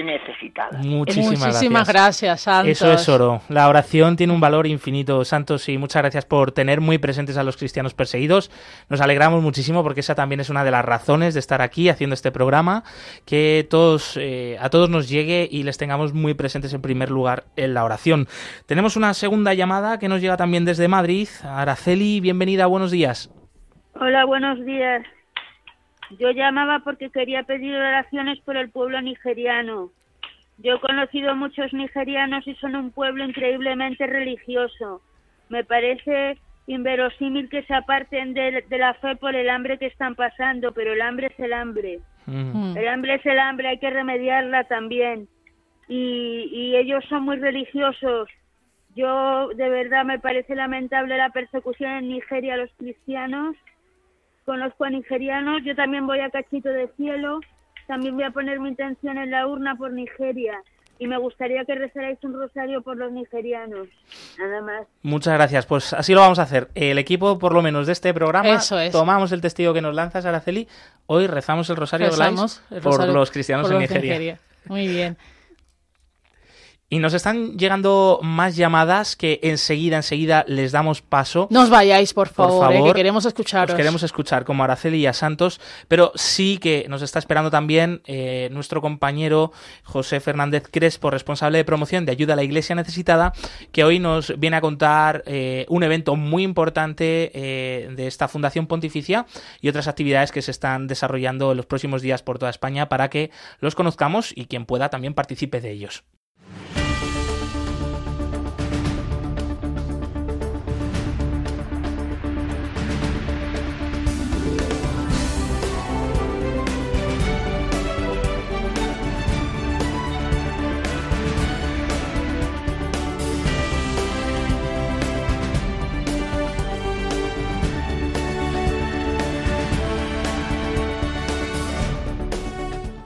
necesitada. 0.04 0.80
Muchísimas, 0.80 1.88
gracias. 1.88 2.42
Santos. 2.42 2.70
Eso 2.70 2.92
es 2.92 3.08
oro. 3.08 3.42
La 3.50 3.70
oración 3.70 4.16
tiene 4.16 4.34
un 4.34 4.40
valor 4.40 4.68
infinito, 4.68 5.24
Santos, 5.24 5.70
y 5.70 5.78
muchas 5.78 6.02
gracias 6.02 6.26
por 6.26 6.52
tener 6.52 6.82
muy 6.82 6.98
presentes 6.98 7.38
a 7.38 7.44
los 7.44 7.58
cristianos 7.58 7.94
perseguidos. 7.94 8.52
Nos 8.90 9.02
alegramos 9.02 9.42
muchísimo 9.42 9.84
porque 9.84 10.02
esa 10.02 10.16
también 10.16 10.40
es 10.40 10.50
una 10.50 10.64
de 10.64 10.72
las 10.72 10.84
razones 10.84 11.34
de 11.34 11.40
estar 11.40 11.62
aquí 11.62 11.90
haciendo 11.90 12.14
este 12.14 12.32
programa, 12.32 12.84
que 13.26 13.66
todos, 13.70 14.18
eh, 14.18 14.58
a 14.60 14.70
todos 14.70 14.90
nos 14.90 15.08
llegue 15.08 15.48
y 15.50 15.64
les 15.64 15.78
tengamos 15.78 16.14
muy 16.14 16.34
presentes 16.34 16.74
en 16.74 16.82
primer 16.82 17.10
lugar 17.10 17.46
en 17.56 17.74
la 17.74 17.84
oración. 17.84 18.28
Tenemos 18.66 18.96
una 18.98 19.14
segunda 19.14 19.54
llamada 19.54 20.00
que 20.00 20.10
nos 20.10 20.22
llega 20.22 20.38
también 20.38 20.66
desde 20.66 20.88
Madrid. 20.88 21.28
Araceli, 21.44 22.20
bienvenida, 22.20 22.66
buenos 22.66 22.92
días. 22.92 23.32
Hola, 23.94 24.26
buenos 24.26 24.64
días. 24.66 25.06
Yo 26.12 26.32
llamaba 26.32 26.80
porque 26.80 27.10
quería 27.10 27.44
pedir 27.44 27.76
oraciones 27.76 28.40
por 28.42 28.58
el 28.58 28.70
pueblo 28.70 29.02
nigeriano. 29.02 29.92
Yo 30.58 30.76
he 30.76 30.80
conocido 30.80 31.36
muchos 31.36 31.74
nigerianos 31.74 32.48
y 32.48 32.56
son 32.56 32.76
un 32.76 32.92
pueblo 32.92 33.26
increíblemente 33.26 34.08
religioso. 34.08 35.02
Me 35.50 35.64
parece 35.64 36.38
inverosímil 36.68 37.50
que 37.50 37.64
se 37.64 37.74
aparten 37.74 38.34
de, 38.34 38.64
la 38.70 38.94
fe 38.96 39.16
por 39.16 39.36
el 39.36 39.50
hambre 39.50 39.78
que 39.78 39.88
están 39.88 40.16
pasando, 40.16 40.72
pero 40.72 40.94
el 40.94 41.02
hambre 41.02 41.28
es 41.28 41.40
el 41.40 41.54
hambre. 41.54 42.00
Mm. 42.26 42.78
El 42.78 42.88
hambre 42.88 43.16
es 43.16 43.26
el 43.26 43.40
hambre, 43.40 43.68
hay 43.68 43.80
que 43.80 43.90
remediarla 43.90 44.64
también. 44.66 45.28
Y, 45.88 46.50
y 46.52 46.76
ellos 46.76 47.04
son 47.10 47.24
muy 47.24 47.38
religiosos. 47.38 48.30
Yo, 48.96 49.50
de 49.50 49.70
verdad, 49.70 50.06
me 50.06 50.20
parece 50.20 50.56
lamentable 50.56 51.18
la 51.18 51.30
persecución 51.30 51.92
en 51.92 52.08
Nigeria 52.08 52.54
a 52.54 52.58
los 52.58 52.72
cristianos 52.78 53.56
conozco 54.46 54.86
a 54.86 54.90
nigerianos, 54.90 55.64
yo 55.64 55.76
también 55.76 56.08
voy 56.08 56.20
a 56.20 56.30
Cachito 56.30 56.70
de 56.70 56.88
Cielo, 56.96 57.40
también 57.88 58.16
voy 58.16 58.24
a 58.24 58.32
poner 58.32 58.60
mi 58.60 58.70
intención 58.70 59.18
en 59.18 59.32
la 59.32 59.48
urna 59.48 59.76
por 59.76 59.92
Nigeria 59.92 60.62
y 60.98 61.08
me 61.08 61.18
gustaría 61.18 61.66
que 61.66 61.76
rezarais 61.76 62.18
un 62.24 62.34
rosario 62.34 62.82
por 62.82 62.96
los 62.96 63.12
nigerianos. 63.12 63.88
Nada 64.40 64.62
más. 64.62 64.88
Muchas 65.02 65.34
gracias. 65.34 65.66
Pues 65.66 65.94
así 65.94 66.14
lo 66.14 66.22
vamos 66.22 66.40
a 66.40 66.44
hacer. 66.44 66.70
El 66.74 66.98
equipo, 66.98 67.38
por 67.38 67.54
lo 67.54 67.62
menos 67.62 67.88
de 67.88 67.94
este 67.94 68.14
programa, 68.14 68.60
tomamos 68.92 69.32
el 69.32 69.42
testigo 69.42 69.74
que 69.74 69.82
nos 69.82 69.94
lanzas, 69.94 70.26
Araceli. 70.26 70.68
Hoy 71.08 71.28
rezamos 71.28 71.70
el 71.70 71.76
rosario, 71.76 72.10
por 72.82 73.08
los 73.10 73.32
cristianos 73.32 73.70
en 73.70 73.80
Nigeria. 73.80 74.40
Muy 74.68 74.88
bien. 74.88 75.18
Y 76.96 77.00
nos 77.00 77.14
están 77.14 77.58
llegando 77.58 78.22
más 78.24 78.56
llamadas 78.56 79.18
que 79.18 79.42
enseguida, 79.44 79.98
enseguida 79.98 80.46
les 80.48 80.72
damos 80.72 81.02
paso. 81.02 81.50
No 81.52 81.64
os 81.64 81.70
vayáis, 81.70 82.14
por 82.14 82.30
favor, 82.30 82.72
eh, 82.72 82.82
que 82.86 82.94
queremos 82.94 83.26
escucharos. 83.26 83.72
Os 83.72 83.76
queremos 83.76 84.02
escuchar 84.02 84.46
como 84.46 84.64
Araceli 84.64 85.00
y 85.00 85.06
a 85.06 85.12
Santos, 85.12 85.60
pero 85.90 86.14
sí 86.16 86.58
que 86.58 86.86
nos 86.88 87.02
está 87.02 87.20
esperando 87.20 87.52
también 87.52 88.02
eh, 88.06 88.48
nuestro 88.54 88.80
compañero 88.80 89.52
José 89.84 90.22
Fernández 90.22 90.70
Crespo, 90.72 91.12
responsable 91.12 91.58
de 91.58 91.66
promoción 91.66 92.06
de 92.06 92.14
ayuda 92.14 92.32
a 92.32 92.38
la 92.38 92.44
Iglesia 92.44 92.76
Necesitada, 92.76 93.34
que 93.74 93.84
hoy 93.84 94.00
nos 94.00 94.40
viene 94.40 94.56
a 94.56 94.62
contar 94.62 95.22
eh, 95.26 95.66
un 95.68 95.84
evento 95.84 96.16
muy 96.16 96.44
importante 96.44 97.04
de 97.36 98.08
esta 98.08 98.30
Fundación 98.30 98.68
Pontificia 98.68 99.26
y 99.60 99.68
otras 99.68 99.90
actividades 99.90 100.32
que 100.32 100.42
se 100.42 100.52
están 100.52 100.88
desarrollando 100.88 101.52
en 101.52 101.58
los 101.58 101.66
próximos 101.66 102.02
días 102.02 102.24
por 102.24 102.40
toda 102.40 102.52
España 102.52 102.88
para 102.88 103.10
que 103.10 103.32
los 103.60 103.76
conozcamos 103.76 104.32
y 104.34 104.46
quien 104.46 104.66
pueda 104.66 104.88
también 104.88 105.14
participe 105.14 105.60
de 105.60 105.72
ellos. 105.72 106.06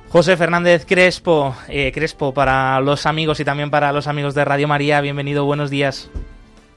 José 0.10 0.38
Fernández 0.38 0.88
Crespo, 0.88 1.56
eh, 1.68 1.92
Crespo 1.94 2.34
para 2.34 2.82
los 2.82 3.06
amigos 3.06 3.40
y 3.40 3.46
también 3.46 3.70
para 3.70 3.94
los 3.94 4.08
amigos 4.08 4.34
de 4.34 4.44
Radio 4.44 4.68
María, 4.68 5.02
bienvenido, 5.02 5.46
buenos 5.46 5.70
días. 5.70 6.10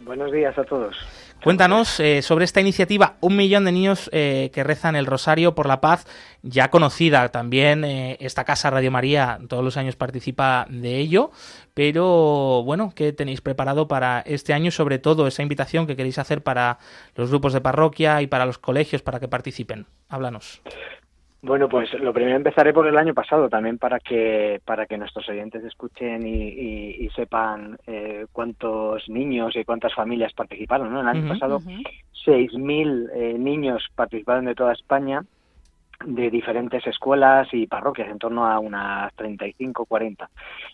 Buenos 0.00 0.30
días 0.30 0.56
a 0.58 0.64
todos. 0.64 0.94
Cuéntanos 1.42 1.98
eh, 1.98 2.20
sobre 2.20 2.44
esta 2.44 2.60
iniciativa, 2.60 3.16
un 3.20 3.34
millón 3.34 3.64
de 3.64 3.72
niños 3.72 4.10
eh, 4.12 4.50
que 4.52 4.62
rezan 4.62 4.96
el 4.96 5.06
Rosario 5.06 5.54
por 5.54 5.66
la 5.66 5.80
Paz, 5.80 6.06
ya 6.42 6.70
conocida 6.70 7.30
también 7.30 7.84
esta 7.84 8.44
casa 8.44 8.68
Radio 8.68 8.90
María, 8.90 9.38
todos 9.48 9.64
los 9.64 9.78
años 9.78 9.96
participa 9.96 10.66
de 10.68 10.98
ello, 10.98 11.30
pero 11.72 12.62
bueno, 12.64 12.92
¿qué 12.94 13.14
tenéis 13.14 13.40
preparado 13.40 13.88
para 13.88 14.20
este 14.20 14.52
año? 14.52 14.70
Sobre 14.70 14.98
todo 14.98 15.26
esa 15.26 15.42
invitación 15.42 15.86
que 15.86 15.96
queréis 15.96 16.18
hacer 16.18 16.42
para 16.42 16.78
los 17.16 17.30
grupos 17.30 17.54
de 17.54 17.62
parroquia 17.62 18.20
y 18.20 18.26
para 18.26 18.44
los 18.44 18.58
colegios 18.58 19.00
para 19.00 19.20
que 19.20 19.26
participen. 19.26 19.86
Háblanos. 20.10 20.60
Bueno, 21.44 21.68
pues 21.68 21.92
lo 21.94 22.12
primero 22.12 22.36
empezaré 22.36 22.72
por 22.72 22.86
el 22.86 22.96
año 22.96 23.14
pasado 23.14 23.48
también 23.48 23.76
para 23.76 23.98
que 23.98 24.60
para 24.64 24.86
que 24.86 24.96
nuestros 24.96 25.28
oyentes 25.28 25.64
escuchen 25.64 26.24
y, 26.24 27.08
sepan 27.16 27.76
eh, 27.86 28.26
cuántos 28.30 29.08
niños 29.08 29.56
y 29.56 29.64
cuántas 29.64 29.92
familias 29.92 30.32
participaron. 30.34 30.92
¿no? 30.92 31.00
El 31.00 31.08
año 31.08 31.28
pasado, 31.28 31.58
6.000 31.58 33.10
eh, 33.12 33.36
niños 33.38 33.82
participaron 33.96 34.44
de 34.44 34.54
toda 34.54 34.72
España 34.72 35.24
de 36.04 36.30
diferentes 36.30 36.86
escuelas 36.86 37.48
y 37.52 37.66
parroquias, 37.66 38.08
en 38.08 38.18
torno 38.18 38.46
a 38.46 38.58
unas 38.58 39.12
35, 39.14 39.86
40. 39.86 40.30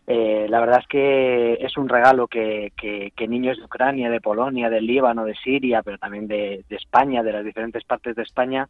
Eh, 0.06 0.46
la 0.48 0.60
verdad 0.60 0.80
es 0.80 0.86
que 0.86 1.54
es 1.54 1.76
un 1.76 1.88
regalo 1.88 2.26
que, 2.26 2.72
que, 2.76 3.28
niños 3.28 3.58
de 3.58 3.64
Ucrania, 3.64 4.10
de 4.10 4.20
Polonia, 4.20 4.70
del 4.70 4.86
Líbano, 4.86 5.24
de 5.24 5.34
Siria, 5.34 5.82
pero 5.82 5.98
también 5.98 6.26
de, 6.26 6.64
España, 6.70 7.22
de 7.22 7.32
las 7.32 7.44
diferentes 7.44 7.84
partes 7.84 8.16
de 8.16 8.22
España, 8.22 8.68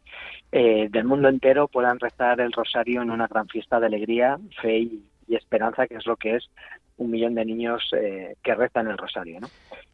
eh, 0.51 0.87
del 0.89 1.05
mundo 1.05 1.29
entero, 1.29 1.67
puedan 1.67 1.99
rezar 1.99 2.41
el 2.41 2.51
rosario 2.51 3.01
en 3.01 3.11
una 3.11 3.27
gran 3.27 3.47
fiesta 3.47 3.79
de 3.79 3.85
alegría, 3.85 4.37
fe 4.61 4.79
y, 4.79 5.03
esperanza, 5.29 5.85
que 5.87 5.95
es 5.95 6.05
lo 6.07 6.15
que 6.15 6.35
es 6.35 6.49
un 6.97 7.11
millón 7.11 7.35
de 7.35 7.45
niños 7.45 7.87
eh, 7.95 8.35
que 8.43 8.55
rezan 8.55 8.87
el 8.87 8.97
rosario. 8.97 9.39
¿no? 9.39 9.47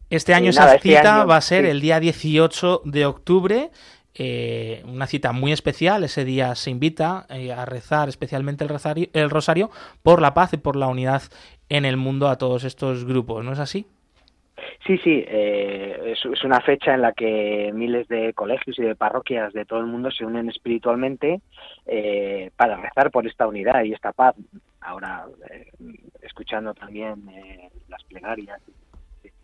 Este 0.09 0.34
año 0.34 0.51
esa 0.51 0.76
este 0.76 0.89
cita 0.89 1.26
va 1.26 1.38
a 1.38 1.41
ser 1.41 1.66
el 1.66 1.82
día 1.82 1.99
18 1.99 2.84
de 2.86 3.05
octubre 3.05 3.70
eh, 4.18 4.82
una 4.86 5.07
cita 5.07 5.34
muy 5.34 5.51
especial. 5.51 6.03
Ese 6.03 6.24
día 6.24 6.55
se 6.55 6.72
invita 6.72 7.26
eh, 7.30 7.51
a 7.51 7.66
rezar 7.66 8.07
especialmente 8.07 8.63
el 8.63 8.70
rosario, 8.70 9.07
el 9.13 9.30
rosario 9.30 9.70
por 10.03 10.22
la 10.22 10.34
paz 10.34 10.53
y 10.53 10.57
por 10.57 10.78
la 10.78 10.88
unidad 10.88 11.24
en 11.68 11.84
el 11.84 11.97
mundo 11.97 12.30
a 12.30 12.38
todos 12.38 12.63
estos 12.63 13.05
grupos, 13.05 13.43
¿no 13.43 13.51
es 13.51 13.59
así? 13.59 13.86
Sí, 14.88 14.97
sí, 14.99 15.26
eh, 15.28 16.13
es, 16.13 16.43
una 16.43 16.61
fecha 16.61 16.93
en 16.93 17.01
la 17.01 17.11
que 17.11 17.72
miles 17.74 18.07
de 18.07 18.34
colegios 18.34 18.80
y 18.80 18.84
de 18.84 18.95
parroquias 18.95 19.51
de 19.51 19.66
todo 19.66 19.80
el 19.80 19.88
mundo 19.88 20.11
se 20.11 20.24
unen 20.24 20.47
espiritualmente 20.47 21.41
para 22.55 22.78
rezar 22.78 23.11
por 23.11 23.28
esta 23.28 23.47
unidad 23.47 23.84
y 23.84 23.93
esta 23.93 24.13
paz. 24.13 24.36
Ahora, 24.80 25.26
escuchando 26.22 26.74
también 26.74 27.26
las 27.89 28.03
plegarias 28.03 28.61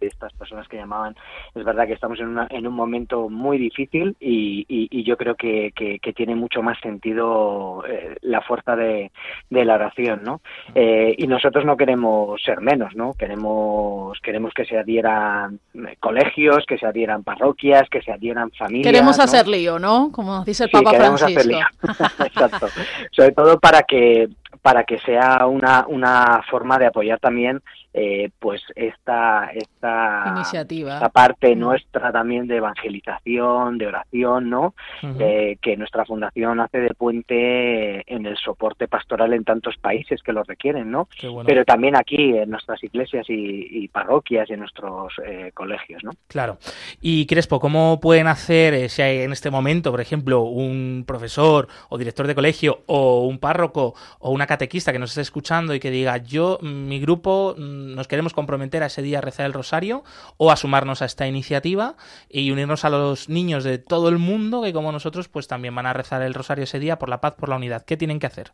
estas 0.02 0.34
personas 0.34 0.68
que 0.68 0.78
llamaban, 0.78 1.16
es 1.56 1.64
verdad 1.64 1.88
que 1.88 1.94
estamos 1.94 2.20
en, 2.20 2.28
una, 2.28 2.48
en 2.50 2.68
un 2.68 2.74
momento 2.74 3.30
muy 3.30 3.58
difícil 3.58 4.16
y, 4.20 4.66
y, 4.68 5.04
yo 5.04 5.18
creo 5.18 5.36
que, 5.36 5.72
que, 5.76 6.14
tiene 6.14 6.36
mucho 6.36 6.62
más 6.62 6.78
sentido 6.82 7.84
eh, 7.88 8.18
la 8.22 8.42
fuerza 8.42 8.76
de, 8.76 9.12
de, 9.50 9.66
la 9.66 9.76
oración, 9.76 10.22
¿no? 10.24 10.42
Eh, 10.76 11.16
y 11.18 11.26
nosotros 11.26 11.66
no 11.66 11.78
queremos 11.78 12.42
ser 12.44 12.62
menos, 12.62 12.96
¿no? 12.96 13.14
Queremos, 13.14 14.20
queremos 14.22 14.54
que 14.54 14.66
se 14.66 14.78
adhieran 14.78 15.60
colegios, 16.00 16.66
que 16.68 16.78
se 16.78 16.86
adhieran 16.86 17.24
parroquias, 17.24 17.90
que 17.90 18.02
se 18.02 18.12
adhieran 18.12 18.52
familias. 18.52 18.92
Queremos 18.92 19.20
hacer 19.20 19.48
lío, 19.48 19.80
¿no? 19.80 20.12
Como 20.12 20.44
dice 20.44 20.66
el 20.66 20.70
Papa 20.70 20.94
Francisco. 20.94 21.58
Exacto. 22.26 22.68
Sobre 23.12 23.32
todo 23.32 23.60
para 23.60 23.84
que 23.84 24.30
para 24.62 24.84
que 24.84 25.00
sea 25.00 25.48
una, 25.48 25.86
una 25.88 26.44
forma 26.50 26.78
de 26.78 26.86
apoyar 26.86 27.20
también 27.20 27.62
eh, 27.94 28.30
pues 28.40 28.62
esta, 28.76 29.52
esta 29.54 30.34
iniciativa. 30.34 30.94
esta 30.94 31.10
parte 31.10 31.58
nuestra 31.58 32.10
también 32.14 32.48
de 32.48 32.56
evangelización 32.56 33.78
de 33.78 33.88
oración 33.88 34.50
no 34.50 34.76
eh, 35.20 35.58
que 35.62 35.76
nuestra 35.76 36.06
fundación 36.06 36.62
hace 36.62 36.80
de 36.80 36.94
puente 36.94 38.10
en 38.10 38.26
el 38.26 38.38
soporte 38.38 38.88
pastoral 38.88 39.34
en 39.34 39.44
tantos 39.44 39.76
países 39.76 40.24
que 40.24 40.32
lo 40.32 40.44
requieren 40.44 40.90
no 40.90 41.10
pero 41.46 41.66
también 41.66 41.98
aquí 41.98 42.38
en 42.38 42.50
nuestras 42.50 42.82
iglesias 42.82 43.26
y, 43.28 43.90
parroquias 43.90 44.50
y 44.50 44.54
en 44.54 44.62
nuestros 44.62 45.12
eh, 45.26 45.52
colegios 45.54 46.02
no 46.02 46.12
claro. 46.28 46.60
Y 47.02 47.26
Crespo 47.26 47.60
cómo 47.60 48.00
pueden 48.00 48.28
hacer 48.28 48.90
si 48.90 49.02
hay 49.02 49.20
en 49.24 49.34
este 49.34 49.52
momento 49.52 49.92
por 49.92 50.00
ejemplo 50.00 50.44
un 50.44 51.04
profesor 51.06 51.68
o 51.90 51.98
director 51.98 52.26
de 52.26 52.36
colegio 52.36 52.84
o 52.86 53.26
un 53.28 53.38
párroco 53.38 53.96
o 54.20 54.32
una 54.32 54.48
catequista 54.48 54.94
que 54.94 55.00
nos 55.00 55.10
esté 55.10 55.22
escuchando 55.22 55.76
y 55.76 55.82
que 55.82 55.92
diga 55.92 56.16
yo 56.16 56.58
mi 56.62 57.02
grupo 57.02 57.54
nos 57.82 58.08
queremos 58.08 58.34
comprometer 58.34 58.84
a 58.84 58.88
ese 58.88 59.02
día 59.02 59.20
a 59.20 59.22
rezar 59.22 59.46
el 59.46 59.54
rosario 59.54 60.04
o 60.38 60.52
a 60.52 60.56
sumarnos 60.56 61.02
a 61.02 61.06
esta 61.06 61.28
iniciativa 61.28 61.96
y 62.30 62.52
unirnos 62.52 62.86
a 62.86 62.90
los 62.90 63.30
niños 63.30 63.64
de 63.64 63.78
todo 63.78 64.10
el 64.10 64.18
mundo 64.18 64.62
que 64.62 64.74
como 64.74 64.92
nosotros 64.92 65.28
pues 65.28 65.48
también 65.48 65.76
van 65.76 65.86
a 65.86 65.94
rezar 65.94 66.22
el 66.22 66.34
rosario 66.34 66.64
ese 66.64 66.80
día 66.80 66.98
por 66.98 67.10
la 67.10 67.22
paz, 67.22 67.36
por 67.36 67.50
la 67.50 67.56
unidad. 67.56 67.84
¿Qué 67.86 67.98
tienen 67.98 68.20
que 68.20 68.28
hacer? 68.28 68.52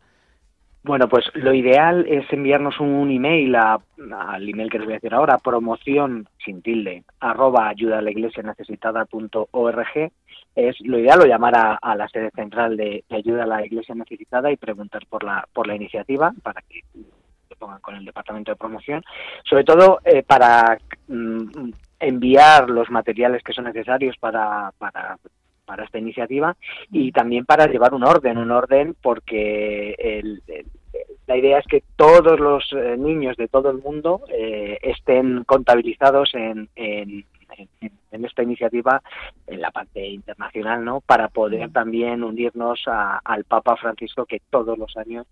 Bueno, 0.88 1.10
pues 1.10 1.26
lo 1.34 1.54
ideal 1.54 2.06
es 2.08 2.32
enviarnos 2.32 2.80
un 2.80 3.12
email 3.12 3.54
al 3.56 4.48
email 4.48 4.70
que 4.70 4.78
les 4.78 4.86
voy 4.86 4.94
a 4.94 4.98
decir 4.98 5.14
ahora, 5.14 5.38
promoción 5.38 6.30
sin 6.46 6.62
tilde, 6.62 7.04
arroba 7.20 7.68
ayuda 7.68 7.98
a 7.98 8.02
la 8.02 8.12
iglesia 8.12 8.42
necesitada 8.42 9.04
punto 9.04 9.50
org. 9.52 10.12
Es 10.56 10.80
lo 10.80 10.98
ideal 10.98 11.22
o 11.22 11.26
llamar 11.26 11.80
a, 11.82 11.96
la 11.96 12.08
sede 12.08 12.32
central 12.32 12.78
de, 12.78 13.04
de, 13.10 13.16
ayuda 13.18 13.44
a 13.44 13.48
la 13.48 13.66
iglesia 13.66 13.96
necesitada 13.96 14.50
y 14.50 14.56
preguntar 14.56 15.06
por 15.10 15.26
la, 15.26 15.46
por 15.52 15.68
la 15.68 15.76
iniciativa 15.76 16.34
para 16.42 16.62
que 16.62 16.80
pongan 17.58 17.80
con 17.82 17.96
el 17.96 18.06
departamento 18.06 18.52
de 18.52 18.58
promoción, 18.58 19.04
sobre 19.44 19.64
todo 19.64 20.00
eh, 20.04 20.24
para 20.24 20.78
mm, 21.08 21.72
enviar 22.00 22.70
los 22.70 22.90
materiales 22.90 23.44
que 23.44 23.54
son 23.54 23.66
necesarios 23.66 24.16
para, 24.18 24.72
para, 24.78 25.18
para 25.66 25.84
esta 25.84 25.98
iniciativa 25.98 26.56
y 26.92 27.12
también 27.12 27.46
para 27.46 27.68
llevar 27.68 27.94
un 27.94 28.04
orden, 28.04 28.38
un 28.38 28.52
orden 28.52 28.96
porque 29.02 29.96
la 31.28 31.36
idea 31.36 31.60
es 31.60 31.68
que 31.68 31.84
todos 31.96 32.40
los 32.40 32.64
eh, 32.72 32.96
niños 32.98 33.36
de 33.36 33.50
todo 33.50 33.70
el 33.70 33.80
mundo 33.80 34.22
eh, 34.30 34.80
estén 34.82 35.44
contabilizados 35.44 36.34
en, 36.34 36.70
en, 36.76 37.26
en, 38.12 38.26
esta 38.26 38.44
iniciativa 38.44 39.02
en 39.46 39.62
la 39.62 39.72
parte 39.72 40.08
internacional, 40.08 40.84
¿no? 40.84 41.02
Para 41.02 41.28
poder 41.28 41.72
también 41.72 42.24
unirnos 42.24 42.82
al 42.88 43.44
Papa 43.44 43.76
Francisco 43.76 44.26
que 44.26 44.42
todos 44.50 44.78
los 44.78 44.96
años 44.98 45.28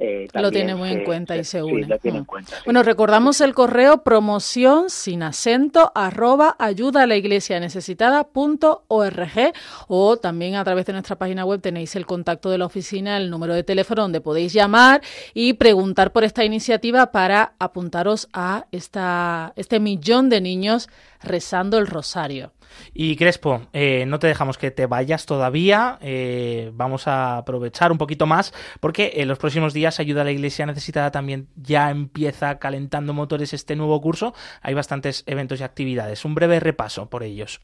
eh, 0.00 0.28
lo 0.32 0.52
tiene 0.52 0.76
muy 0.76 0.90
en 0.90 1.04
cuenta 1.04 1.36
y 1.36 1.42
se 1.42 1.60
une. 1.60 1.86
Mm. 1.86 2.24
Bueno, 2.64 2.84
recordamos 2.84 3.40
el 3.40 3.52
correo 3.52 4.04
promoción 4.04 4.90
sin 4.90 5.24
acento 5.24 5.90
arroba 5.94 6.54
ayuda 6.60 7.02
a 7.02 7.06
la 7.06 7.16
iglesia 7.16 7.58
necesitada 7.58 8.24
punto 8.24 8.84
org 8.86 9.52
o 9.88 10.16
también 10.16 10.54
a 10.54 10.62
través 10.62 10.86
de 10.86 10.92
nuestra 10.92 11.16
página 11.16 11.44
web 11.44 11.60
tenéis 11.60 11.96
el 11.96 12.06
contacto 12.06 12.48
de 12.48 12.58
la 12.58 12.66
oficina, 12.66 13.16
el 13.16 13.28
número 13.28 13.54
de 13.54 13.64
teléfono 13.64 14.02
donde 14.02 14.20
podéis 14.20 14.52
llamar 14.52 15.02
y 15.34 15.54
preguntar 15.54 16.12
por 16.12 16.22
esta 16.22 16.44
iniciativa 16.44 17.10
para 17.10 17.54
apuntaros 17.58 18.28
a 18.32 18.66
esta, 18.70 19.52
este 19.56 19.80
millón 19.80 20.28
de 20.28 20.40
niños 20.40 20.88
rezando 21.22 21.78
el 21.78 21.88
rosario. 21.88 22.52
Y 22.94 23.16
Crespo, 23.16 23.62
eh, 23.72 24.04
no 24.06 24.18
te 24.18 24.26
dejamos 24.26 24.58
que 24.58 24.70
te 24.70 24.86
vayas 24.86 25.26
todavía, 25.26 25.98
eh, 26.00 26.70
vamos 26.74 27.06
a 27.06 27.38
aprovechar 27.38 27.92
un 27.92 27.98
poquito 27.98 28.26
más 28.26 28.52
porque 28.80 29.12
en 29.16 29.28
los 29.28 29.38
próximos 29.38 29.72
días 29.72 30.00
Ayuda 30.00 30.22
a 30.22 30.24
la 30.24 30.30
Iglesia 30.30 30.66
Necesitada 30.66 31.10
también 31.10 31.48
ya 31.56 31.90
empieza 31.90 32.58
calentando 32.58 33.12
motores 33.12 33.52
este 33.52 33.76
nuevo 33.76 34.00
curso, 34.00 34.34
hay 34.62 34.74
bastantes 34.74 35.24
eventos 35.26 35.60
y 35.60 35.64
actividades. 35.64 36.24
Un 36.24 36.34
breve 36.34 36.60
repaso 36.60 37.08
por 37.08 37.22
ellos. 37.22 37.60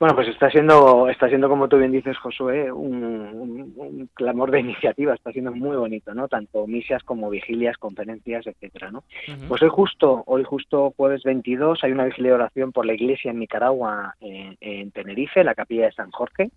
Bueno, 0.00 0.14
pues 0.14 0.28
está 0.28 0.48
siendo, 0.48 1.10
está 1.10 1.28
siendo 1.28 1.50
como 1.50 1.68
tú 1.68 1.76
bien 1.76 1.92
dices, 1.92 2.16
Josué, 2.16 2.72
un, 2.72 4.08
clamor 4.14 4.50
de 4.50 4.60
iniciativa, 4.60 5.12
está 5.12 5.30
siendo 5.30 5.52
muy 5.52 5.76
bonito, 5.76 6.14
¿no? 6.14 6.26
Tanto 6.26 6.66
misas 6.66 7.02
como 7.02 7.28
vigilias, 7.28 7.76
conferencias, 7.76 8.46
etcétera, 8.46 8.90
¿no? 8.90 9.04
Pues 9.46 9.60
hoy 9.60 9.68
justo, 9.68 10.22
hoy 10.26 10.42
justo 10.42 10.94
jueves 10.96 11.22
22 11.22 11.84
hay 11.84 11.92
una 11.92 12.06
vigilia 12.06 12.30
de 12.30 12.36
oración 12.36 12.72
por 12.72 12.86
la 12.86 12.94
iglesia 12.94 13.30
en 13.30 13.40
Nicaragua, 13.40 14.14
en, 14.22 14.56
en 14.62 14.90
Tenerife, 14.90 15.44
la 15.44 15.54
capilla 15.54 15.84
de 15.84 15.92
San 15.92 16.10
Jorge, 16.12 16.50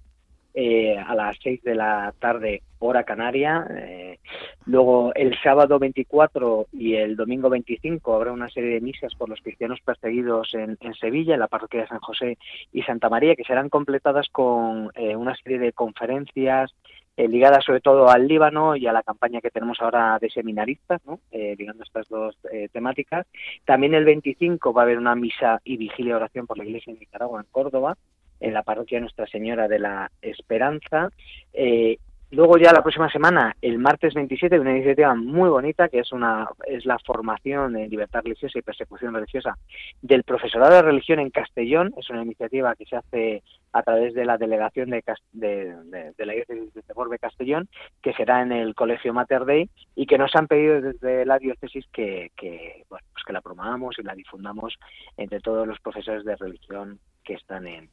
eh, 0.55 0.95
a 0.95 1.15
las 1.15 1.35
6 1.41 1.63
de 1.63 1.73
la 1.73 2.13
tarde, 2.19 2.61
hora 2.77 3.03
canaria. 3.03 3.65
Eh, 3.75 4.19
luego, 4.67 5.11
el 5.15 5.35
sábado 5.41 5.79
24 5.79 6.67
y 6.71 6.93
el 6.93 7.15
domingo 7.15 7.49
25 7.49 8.13
habrá 8.13 8.31
una 8.31 8.49
serie 8.49 8.75
de 8.75 8.81
misas 8.81 9.15
por 9.15 9.29
los 9.29 9.41
cristianos 9.41 9.79
perseguidos 9.83 10.53
en, 10.53 10.77
Sevilla, 10.93 11.33
en 11.33 11.39
la 11.39 11.47
parroquia 11.47 11.81
de 11.81 11.87
San 11.87 11.99
José 11.99 12.37
y 12.71 12.83
Santa 12.83 13.09
María, 13.09 13.35
que 13.35 13.43
serán 13.43 13.69
completadas 13.69 14.27
con 14.31 14.91
eh, 14.93 15.15
una 15.15 15.35
serie 15.37 15.57
de 15.57 15.73
conferencias 15.73 16.71
ligadas 17.15 17.63
sobre 17.63 17.79
todo 17.79 18.09
al 18.09 18.27
Líbano 18.27 18.75
y 18.75 18.87
a 18.87 18.91
la 18.91 19.03
campaña 19.03 19.39
que 19.39 19.51
tenemos 19.51 19.79
ahora 19.79 20.17
de 20.19 20.31
seminaristas, 20.31 20.99
¿no? 21.05 21.19
ligando 21.31 21.83
estas 21.83 22.09
dos 22.09 22.35
temáticas. 22.71 23.27
También 23.65 23.93
el 23.93 24.03
25 24.03 24.73
va 24.73 24.81
a 24.81 24.85
haber 24.85 24.97
una 24.97 25.13
misa 25.13 25.61
y 25.63 25.77
vigilia 25.77 26.13
de 26.13 26.15
oración 26.15 26.47
por 26.47 26.57
la 26.57 26.65
Iglesia 26.65 26.91
de 26.91 26.99
Nicaragua 26.99 27.39
en 27.39 27.45
Córdoba 27.51 27.95
en 28.43 28.53
la 28.53 28.63
parroquia 28.63 28.99
Nuestra 28.99 29.25
Señora 29.27 29.67
de 29.67 29.79
la 29.79 30.11
Esperanza. 30.21 31.09
Eh, 31.53 31.97
luego 32.31 32.57
ya 32.57 32.73
la 32.73 32.81
próxima 32.81 33.09
semana, 33.09 33.55
el 33.61 33.79
martes 33.79 34.13
27, 34.13 34.59
una 34.59 34.71
iniciativa 34.71 35.15
muy 35.15 35.49
bonita 35.49 35.87
que 35.87 35.99
es 35.99 36.11
una 36.11 36.47
es 36.67 36.85
la 36.85 36.99
formación 36.99 37.77
en 37.77 37.89
libertad 37.89 38.21
religiosa 38.23 38.59
y 38.59 38.61
persecución 38.61 39.13
religiosa 39.13 39.57
del 40.01 40.23
profesorado 40.23 40.75
de 40.75 40.81
religión 40.81 41.19
en 41.19 41.29
Castellón. 41.29 41.93
Es 41.97 42.09
una 42.09 42.23
iniciativa 42.23 42.75
que 42.75 42.85
se 42.85 42.97
hace 42.97 43.43
a 43.71 43.81
través 43.81 44.13
de 44.13 44.25
la 44.25 44.37
delegación 44.37 44.89
de, 44.89 45.03
de, 45.31 46.25
la 46.25 46.33
Iglesia 46.33 46.55
de 46.55 47.19
Castellón, 47.19 47.69
que 48.01 48.13
será 48.13 48.41
en 48.41 48.51
el 48.51 48.75
Colegio 48.75 49.13
Mater 49.13 49.45
Dei 49.45 49.69
y 49.95 50.05
que 50.05 50.17
nos 50.17 50.35
han 50.35 50.47
pedido 50.47 50.81
desde 50.81 51.25
la 51.25 51.39
diócesis 51.39 51.85
que, 51.93 52.31
que, 52.35 52.83
pues 52.89 53.01
que 53.25 53.33
la 53.33 53.41
promovamos 53.41 53.97
y 53.97 54.03
la 54.03 54.15
difundamos 54.15 54.75
entre 55.15 55.39
todos 55.39 55.65
los 55.65 55.79
profesores 55.79 56.25
de 56.25 56.35
religión 56.35 56.99
que 57.23 57.33
están 57.33 57.67
en, 57.67 57.89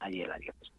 allí 0.00 0.22
en 0.22 0.28
la 0.28 0.38
diócesis. 0.38 0.72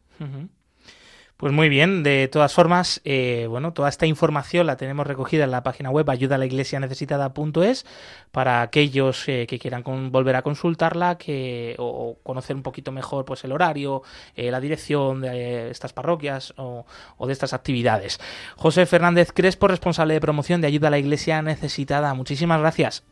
Pues 1.38 1.54
muy 1.54 1.70
bien, 1.70 2.02
de 2.02 2.28
todas 2.30 2.56
formas, 2.56 3.00
eh, 3.06 3.46
bueno, 3.48 3.72
toda 3.72 3.90
esta 3.90 4.08
información 4.08 4.66
la 4.66 4.76
tenemos 4.76 5.06
recogida 5.06 5.44
en 5.44 5.52
la 5.52 5.62
página 5.62 5.92
web 5.92 6.10
ayudalaiglesianecesitada.es 6.10 7.86
para 8.32 8.64
aquellos 8.64 9.30
eh, 9.30 9.46
que 9.48 9.60
quieran 9.60 9.84
volver 10.12 10.36
a 10.36 10.42
consultarla 10.42 11.20
que, 11.20 11.76
o, 11.78 12.18
conocer 12.24 12.56
un 12.56 12.64
poquito 12.64 12.92
mejor 12.92 13.24
pues 13.26 13.44
el 13.44 13.52
horario, 13.52 14.02
eh, 14.36 14.50
la 14.50 14.60
dirección 14.60 15.22
de 15.22 15.70
estas 15.70 15.94
parroquias 15.94 16.56
o, 16.58 16.88
de 17.20 17.34
estas 17.34 17.54
actividades. 17.54 18.20
José 18.56 18.88
Fernández 18.88 19.32
Crespo, 19.32 19.68
responsable 19.68 20.16
de 20.16 20.22
promoción 20.22 20.60
de 20.60 20.68
Ayuda 20.68 20.88
a 20.88 20.92
la 20.92 20.98
Iglesia 20.98 21.44
Necesitada. 21.44 22.16
Muchísimas 22.16 22.60
gracias. 22.62 23.06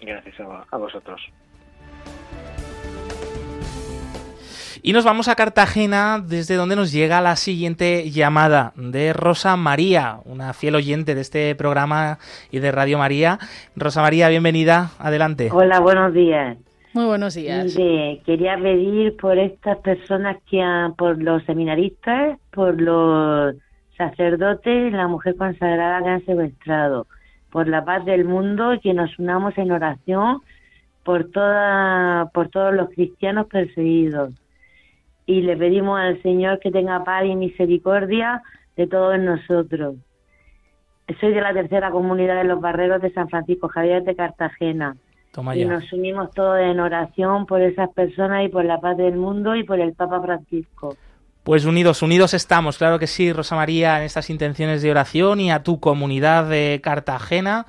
Gracias 0.00 0.36
a 0.70 0.76
vosotros. 0.78 1.20
Y 4.82 4.94
nos 4.94 5.04
vamos 5.04 5.28
a 5.28 5.34
Cartagena, 5.34 6.24
desde 6.26 6.54
donde 6.54 6.74
nos 6.74 6.90
llega 6.90 7.20
la 7.20 7.36
siguiente 7.36 8.10
llamada 8.10 8.72
de 8.76 9.12
Rosa 9.12 9.54
María, 9.56 10.20
una 10.24 10.54
fiel 10.54 10.74
oyente 10.74 11.14
de 11.14 11.20
este 11.20 11.54
programa 11.54 12.18
y 12.50 12.60
de 12.60 12.72
Radio 12.72 12.96
María. 12.96 13.38
Rosa 13.76 14.00
María, 14.00 14.30
bienvenida, 14.30 14.90
adelante. 14.98 15.50
Hola, 15.52 15.80
buenos 15.80 16.14
días. 16.14 16.56
Muy 16.94 17.04
buenos 17.04 17.34
días. 17.34 17.76
quería 18.24 18.56
pedir 18.56 19.16
por 19.18 19.38
estas 19.38 19.76
personas 19.78 20.38
que 20.48 20.62
han, 20.62 20.94
por 20.94 21.22
los 21.22 21.44
seminaristas, 21.44 22.38
por 22.50 22.80
los 22.80 23.56
sacerdotes, 23.98 24.92
la 24.94 25.08
mujer 25.08 25.36
consagrada 25.36 26.02
que 26.02 26.08
han 26.08 26.24
secuestrado, 26.24 27.06
por 27.50 27.68
la 27.68 27.84
paz 27.84 28.06
del 28.06 28.24
mundo 28.24 28.72
y 28.72 28.80
que 28.80 28.94
nos 28.94 29.18
unamos 29.18 29.58
en 29.58 29.72
oración 29.72 30.40
por 31.04 31.30
toda, 31.30 32.30
por 32.32 32.48
todos 32.48 32.72
los 32.72 32.88
cristianos 32.88 33.46
perseguidos 33.46 34.32
y 35.30 35.42
le 35.42 35.56
pedimos 35.56 36.00
al 36.00 36.20
Señor 36.22 36.58
que 36.58 36.72
tenga 36.72 37.04
paz 37.04 37.24
y 37.24 37.36
misericordia 37.36 38.42
de 38.76 38.88
todos 38.88 39.16
nosotros. 39.20 39.94
Soy 41.20 41.32
de 41.32 41.40
la 41.40 41.52
tercera 41.52 41.92
comunidad 41.92 42.36
de 42.36 42.44
los 42.44 42.60
barreros 42.60 43.00
de 43.00 43.12
San 43.12 43.28
Francisco 43.28 43.68
Javier 43.68 44.02
de 44.02 44.16
Cartagena. 44.16 44.96
y 45.54 45.64
nos 45.64 45.92
unimos 45.92 46.32
todos 46.32 46.58
en 46.58 46.80
oración 46.80 47.46
por 47.46 47.62
esas 47.62 47.90
personas 47.90 48.44
y 48.44 48.48
por 48.48 48.64
la 48.64 48.80
paz 48.80 48.96
del 48.96 49.14
mundo 49.14 49.54
y 49.54 49.62
por 49.62 49.78
el 49.78 49.92
Papa 49.92 50.20
Francisco. 50.20 50.96
Pues 51.44 51.64
unidos, 51.64 52.02
unidos 52.02 52.34
estamos, 52.34 52.76
claro 52.76 52.98
que 52.98 53.06
sí, 53.06 53.32
Rosa 53.32 53.54
María, 53.54 53.98
en 53.98 54.04
estas 54.04 54.30
intenciones 54.30 54.82
de 54.82 54.90
oración 54.90 55.38
y 55.38 55.52
a 55.52 55.62
tu 55.62 55.78
comunidad 55.78 56.48
de 56.48 56.80
Cartagena. 56.82 57.66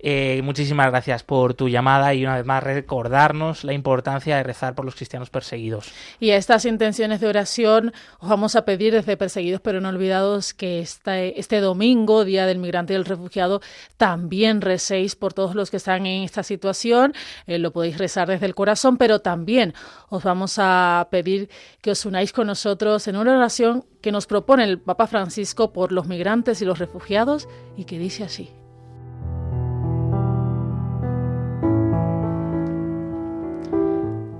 Eh, 0.00 0.40
muchísimas 0.44 0.88
gracias 0.90 1.22
por 1.24 1.54
tu 1.54 1.68
llamada 1.68 2.14
y 2.14 2.22
una 2.24 2.36
vez 2.36 2.46
más 2.46 2.62
recordarnos 2.62 3.64
la 3.64 3.72
importancia 3.72 4.36
de 4.36 4.42
rezar 4.42 4.74
por 4.74 4.84
los 4.84 4.94
cristianos 4.94 5.30
perseguidos. 5.30 5.92
Y 6.20 6.30
a 6.30 6.36
estas 6.36 6.64
intenciones 6.64 7.20
de 7.20 7.26
oración 7.26 7.92
os 8.20 8.28
vamos 8.28 8.54
a 8.54 8.64
pedir 8.64 8.92
desde 8.92 9.16
Perseguidos 9.16 9.60
pero 9.60 9.80
no 9.80 9.88
olvidados 9.88 10.54
que 10.54 10.80
este, 10.80 11.60
domingo, 11.60 12.24
Día 12.24 12.46
del 12.46 12.58
Migrante 12.58 12.92
y 12.92 12.96
del 12.96 13.04
Refugiado, 13.04 13.60
también 13.96 14.60
recéis 14.60 15.16
por 15.16 15.34
todos 15.34 15.54
los 15.54 15.70
que 15.70 15.78
están 15.78 16.06
en 16.06 16.22
esta 16.22 16.42
situación. 16.42 17.14
Eh, 17.46 17.58
lo 17.58 17.72
podéis 17.72 17.98
rezar 17.98 18.28
desde 18.28 18.46
el 18.46 18.54
corazón, 18.54 18.98
pero 18.98 19.20
también 19.20 19.74
os 20.08 20.22
vamos 20.22 20.56
a 20.58 21.08
pedir 21.10 21.48
que 21.80 21.90
os 21.90 22.04
unáis 22.04 22.32
con 22.32 22.46
nosotros 22.46 23.08
en 23.08 23.16
una 23.16 23.36
oración 23.36 23.84
que 24.00 24.12
nos 24.12 24.26
propone 24.26 24.64
el 24.64 24.78
Papa 24.78 25.08
Francisco 25.08 25.72
por 25.72 25.90
los 25.90 26.06
migrantes 26.06 26.62
y 26.62 26.64
los 26.64 26.78
refugiados 26.78 27.48
y 27.76 27.84
que 27.84 27.98
dice 27.98 28.22
así. 28.24 28.50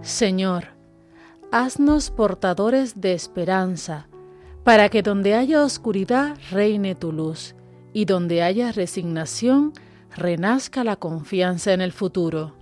Señor, 0.09 0.69
haznos 1.53 2.09
portadores 2.09 2.99
de 2.99 3.13
esperanza, 3.13 4.09
para 4.65 4.89
que 4.89 5.03
donde 5.03 5.35
haya 5.35 5.63
oscuridad 5.63 6.35
reine 6.51 6.95
tu 6.95 7.13
luz, 7.13 7.55
y 7.93 8.07
donde 8.07 8.43
haya 8.43 8.73
resignación 8.73 9.75
renazca 10.17 10.83
la 10.83 10.97
confianza 10.97 11.75
en 11.75 11.83
el 11.83 11.93
futuro. 11.93 12.55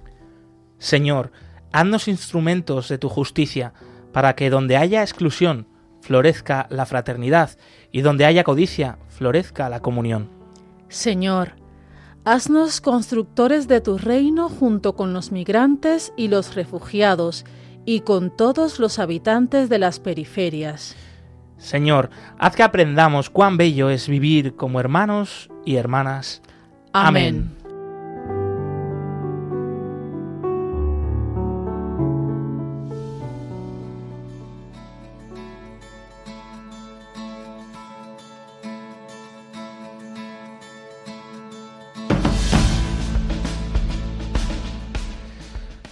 Señor, 0.79 1.31
haznos 1.71 2.09
instrumentos 2.09 2.89
de 2.89 2.99
tu 2.99 3.09
justicia, 3.09 3.73
para 4.13 4.35
que 4.35 4.51
donde 4.51 4.77
haya 4.77 5.03
exclusión 5.03 5.69
florezca 6.01 6.67
la 6.69 6.85
fraternidad, 6.85 7.51
y 7.93 8.01
donde 8.01 8.25
haya 8.25 8.43
codicia 8.43 8.99
florezca 9.09 9.69
la 9.69 9.79
comunión. 9.79 10.31
Señor, 10.89 11.53
Haznos 12.29 12.81
constructores 12.81 13.69
de 13.69 13.81
tu 13.81 13.99
reino 13.99 14.49
junto 14.49 14.97
con 14.97 15.13
los 15.13 15.31
migrantes 15.31 16.13
y 16.17 16.27
los 16.27 16.57
refugiados 16.57 17.45
y 17.85 18.01
con 18.01 18.37
todos 18.37 18.81
los 18.81 18.99
habitantes 18.99 19.69
de 19.69 19.79
las 19.79 20.01
periferias. 20.01 20.97
Señor, 21.57 22.11
haz 22.37 22.57
que 22.57 22.65
aprendamos 22.65 23.31
cuán 23.31 23.57
bello 23.57 23.91
es 23.91 24.09
vivir 24.09 24.57
como 24.57 24.81
hermanos 24.81 25.49
y 25.65 25.77
hermanas. 25.77 26.43
Amén. 26.93 27.57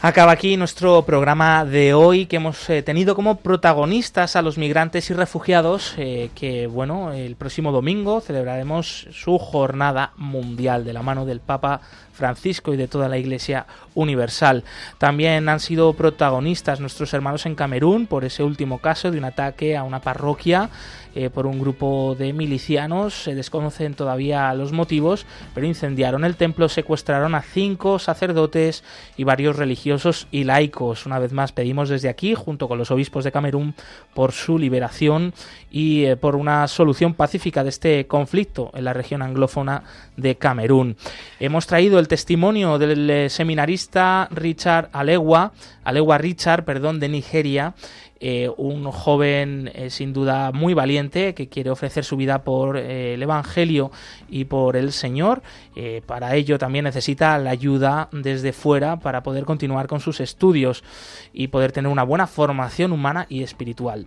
Acaba 0.06 0.32
aquí 0.32 0.58
nuestro 0.58 1.00
programa 1.06 1.64
de 1.64 1.94
hoy 1.94 2.26
que 2.26 2.36
hemos 2.36 2.68
eh, 2.68 2.82
tenido 2.82 3.14
como 3.14 3.36
protagonistas 3.36 4.36
a 4.36 4.42
los 4.42 4.58
migrantes 4.58 5.08
y 5.08 5.14
refugiados 5.14 5.94
eh, 5.96 6.28
que 6.34 6.66
bueno 6.66 7.14
el 7.14 7.36
próximo 7.36 7.72
domingo 7.72 8.20
celebraremos 8.20 9.08
su 9.12 9.38
jornada 9.38 10.12
mundial 10.18 10.84
de 10.84 10.92
la 10.92 11.00
mano 11.00 11.24
del 11.24 11.40
Papa 11.40 11.80
Francisco 12.12 12.74
y 12.74 12.76
de 12.76 12.86
toda 12.86 13.08
la 13.08 13.16
Iglesia 13.16 13.64
Universal. 13.94 14.64
También 14.98 15.48
han 15.48 15.58
sido 15.58 15.94
protagonistas 15.94 16.80
nuestros 16.80 17.14
hermanos 17.14 17.46
en 17.46 17.54
Camerún 17.54 18.06
por 18.06 18.26
ese 18.26 18.42
último 18.42 18.80
caso 18.80 19.10
de 19.10 19.16
un 19.16 19.24
ataque 19.24 19.74
a 19.74 19.84
una 19.84 20.02
parroquia 20.02 20.68
eh, 21.14 21.30
por 21.30 21.46
un 21.46 21.60
grupo 21.60 22.16
de 22.18 22.32
milicianos. 22.32 23.14
Se 23.14 23.34
desconocen 23.34 23.94
todavía 23.94 24.52
los 24.54 24.72
motivos, 24.72 25.26
pero 25.54 25.66
incendiaron 25.66 26.24
el 26.24 26.36
templo, 26.36 26.68
secuestraron 26.68 27.34
a 27.34 27.42
cinco 27.42 27.98
sacerdotes 27.98 28.84
y 29.16 29.24
varios 29.24 29.56
religiosos 29.56 30.26
y 30.30 30.44
laicos. 30.44 31.06
Una 31.06 31.18
vez 31.18 31.32
más 31.32 31.52
pedimos 31.52 31.88
desde 31.88 32.08
aquí, 32.08 32.34
junto 32.34 32.68
con 32.68 32.78
los 32.78 32.90
obispos 32.90 33.24
de 33.24 33.32
Camerún, 33.32 33.74
por 34.14 34.32
su 34.32 34.58
liberación 34.58 35.34
y 35.70 36.04
eh, 36.04 36.16
por 36.16 36.36
una 36.36 36.68
solución 36.68 37.14
pacífica 37.14 37.62
de 37.62 37.70
este 37.70 38.06
conflicto 38.06 38.70
en 38.74 38.84
la 38.84 38.92
región 38.92 39.22
anglófona 39.22 39.82
de 40.16 40.36
Camerún. 40.36 40.96
Hemos 41.40 41.66
traído 41.66 41.98
el 41.98 42.08
testimonio 42.08 42.78
del 42.78 43.10
eh, 43.10 43.28
seminarista 43.28 44.28
Richard 44.30 44.88
Alewa, 44.92 45.52
Alewa 45.84 46.18
Richard, 46.18 46.64
perdón, 46.64 47.00
de 47.00 47.08
Nigeria, 47.08 47.74
eh, 48.26 48.50
un 48.56 48.90
joven 48.90 49.70
eh, 49.74 49.90
sin 49.90 50.14
duda 50.14 50.50
muy 50.50 50.72
valiente 50.72 51.34
que 51.34 51.50
quiere 51.50 51.68
ofrecer 51.68 52.06
su 52.06 52.16
vida 52.16 52.42
por 52.42 52.78
eh, 52.78 53.12
el 53.12 53.22
Evangelio 53.22 53.90
y 54.30 54.46
por 54.46 54.76
el 54.76 54.92
Señor. 54.92 55.42
para 56.06 56.34
ello 56.34 56.56
también 56.56 56.84
necesita 56.84 57.36
la 57.36 57.50
ayuda 57.50 58.08
desde 58.12 58.54
fuera 58.54 58.98
para 58.98 59.22
poder 59.22 59.44
continuar 59.44 59.88
con 59.88 60.00
sus 60.00 60.20
estudios 60.20 60.84
y 61.34 61.48
poder 61.48 61.72
tener 61.72 61.92
una 61.92 62.02
buena 62.02 62.26
formación 62.26 62.92
humana 62.92 63.26
y 63.28 63.42
espiritual. 63.42 64.06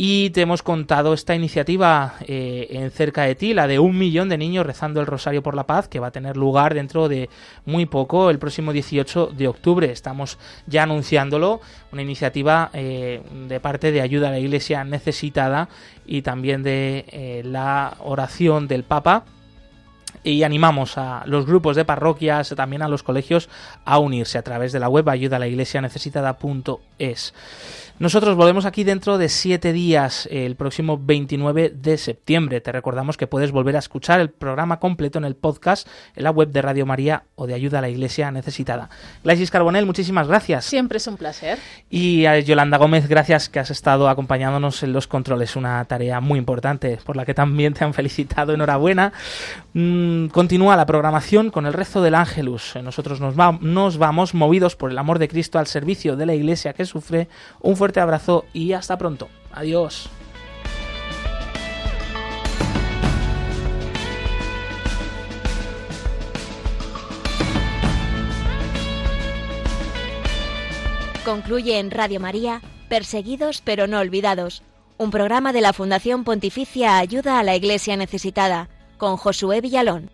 Y 0.00 0.30
te 0.30 0.42
hemos 0.42 0.62
contado 0.62 1.12
esta 1.12 1.34
iniciativa 1.34 2.14
en 2.20 2.88
cerca 2.92 3.24
de 3.24 3.34
ti, 3.34 3.52
la 3.52 3.66
de 3.66 3.80
un 3.80 3.98
millón 3.98 4.28
de 4.28 4.38
niños 4.38 4.64
rezando 4.64 5.00
el 5.00 5.08
Rosario 5.08 5.42
por 5.42 5.56
la 5.56 5.66
Paz, 5.66 5.88
que 5.88 5.98
va 5.98 6.06
a 6.06 6.10
tener 6.12 6.36
lugar 6.36 6.72
dentro 6.72 7.08
de 7.08 7.28
muy 7.66 7.84
poco, 7.84 8.30
el 8.30 8.38
próximo 8.38 8.72
18 8.72 9.32
de 9.36 9.48
octubre. 9.48 9.90
Estamos 9.90 10.38
ya 10.68 10.84
anunciándolo, 10.84 11.60
una 11.90 12.02
iniciativa 12.02 12.70
de 12.72 13.60
parte 13.60 13.90
de 13.90 14.00
ayuda 14.00 14.28
a 14.28 14.30
la 14.30 14.38
iglesia 14.38 14.84
necesitada 14.84 15.68
y 16.06 16.22
también 16.22 16.62
de 16.62 17.04
eh, 17.08 17.42
la 17.44 17.96
oración 18.00 18.68
del 18.68 18.84
Papa 18.84 19.24
y 20.22 20.42
animamos 20.42 20.98
a 20.98 21.22
los 21.26 21.46
grupos 21.46 21.76
de 21.76 21.84
parroquias, 21.84 22.54
también 22.56 22.82
a 22.82 22.88
los 22.88 23.02
colegios, 23.02 23.48
a 23.84 23.98
unirse 23.98 24.38
a 24.38 24.42
través 24.42 24.72
de 24.72 24.80
la 24.80 24.88
web 24.88 25.08
ayuda 25.08 25.36
a 25.36 25.40
la 25.40 25.48
iglesia 25.48 25.80
necesitada.es. 25.80 27.34
Nosotros 27.98 28.36
volvemos 28.36 28.64
aquí 28.64 28.84
dentro 28.84 29.18
de 29.18 29.28
siete 29.28 29.72
días, 29.72 30.28
el 30.30 30.54
próximo 30.54 31.00
29 31.02 31.70
de 31.70 31.98
septiembre. 31.98 32.60
Te 32.60 32.70
recordamos 32.70 33.16
que 33.16 33.26
puedes 33.26 33.50
volver 33.50 33.74
a 33.74 33.80
escuchar 33.80 34.20
el 34.20 34.30
programa 34.30 34.78
completo 34.78 35.18
en 35.18 35.24
el 35.24 35.34
podcast, 35.34 35.88
en 36.14 36.22
la 36.22 36.30
web 36.30 36.50
de 36.50 36.62
Radio 36.62 36.86
María 36.86 37.24
o 37.34 37.48
de 37.48 37.54
Ayuda 37.54 37.78
a 37.78 37.80
la 37.80 37.88
Iglesia 37.88 38.30
Necesitada. 38.30 38.88
Glaisis 39.24 39.50
Carbonel, 39.50 39.84
muchísimas 39.84 40.28
gracias. 40.28 40.64
Siempre 40.66 40.98
es 40.98 41.08
un 41.08 41.16
placer. 41.16 41.58
Y 41.90 42.26
a 42.26 42.38
Yolanda 42.38 42.78
Gómez, 42.78 43.08
gracias 43.08 43.48
que 43.48 43.58
has 43.58 43.72
estado 43.72 44.08
acompañándonos 44.08 44.84
en 44.84 44.92
los 44.92 45.08
controles. 45.08 45.56
Una 45.56 45.84
tarea 45.86 46.20
muy 46.20 46.38
importante 46.38 47.00
por 47.04 47.16
la 47.16 47.24
que 47.24 47.34
también 47.34 47.74
te 47.74 47.82
han 47.82 47.94
felicitado. 47.94 48.54
Enhorabuena. 48.54 49.12
Mm, 49.72 50.07
Mm, 50.08 50.28
continúa 50.28 50.74
la 50.76 50.86
programación 50.86 51.50
con 51.50 51.66
el 51.66 51.74
rezo 51.74 52.00
del 52.00 52.14
Ángelus. 52.14 52.76
Eh, 52.76 52.82
nosotros 52.82 53.20
nos 53.20 53.36
vamos 53.98 54.34
movidos 54.34 54.74
por 54.74 54.90
el 54.90 54.96
amor 54.96 55.18
de 55.18 55.28
Cristo 55.28 55.58
al 55.58 55.66
servicio 55.66 56.16
de 56.16 56.24
la 56.24 56.34
iglesia 56.34 56.72
que 56.72 56.86
sufre. 56.86 57.28
Un 57.60 57.76
fuerte 57.76 58.00
abrazo 58.00 58.46
y 58.54 58.72
hasta 58.72 58.96
pronto. 58.96 59.28
Adiós. 59.52 60.08
Concluye 71.24 71.78
en 71.78 71.90
Radio 71.90 72.20
María, 72.20 72.62
Perseguidos 72.88 73.60
pero 73.62 73.86
no 73.86 73.98
olvidados, 73.98 74.62
un 74.96 75.10
programa 75.10 75.52
de 75.52 75.60
la 75.60 75.74
Fundación 75.74 76.24
Pontificia 76.24 76.96
Ayuda 76.96 77.38
a 77.38 77.42
la 77.42 77.54
Iglesia 77.54 77.98
Necesitada 77.98 78.70
con 78.98 79.16
Josué 79.16 79.60
Villalón. 79.60 80.10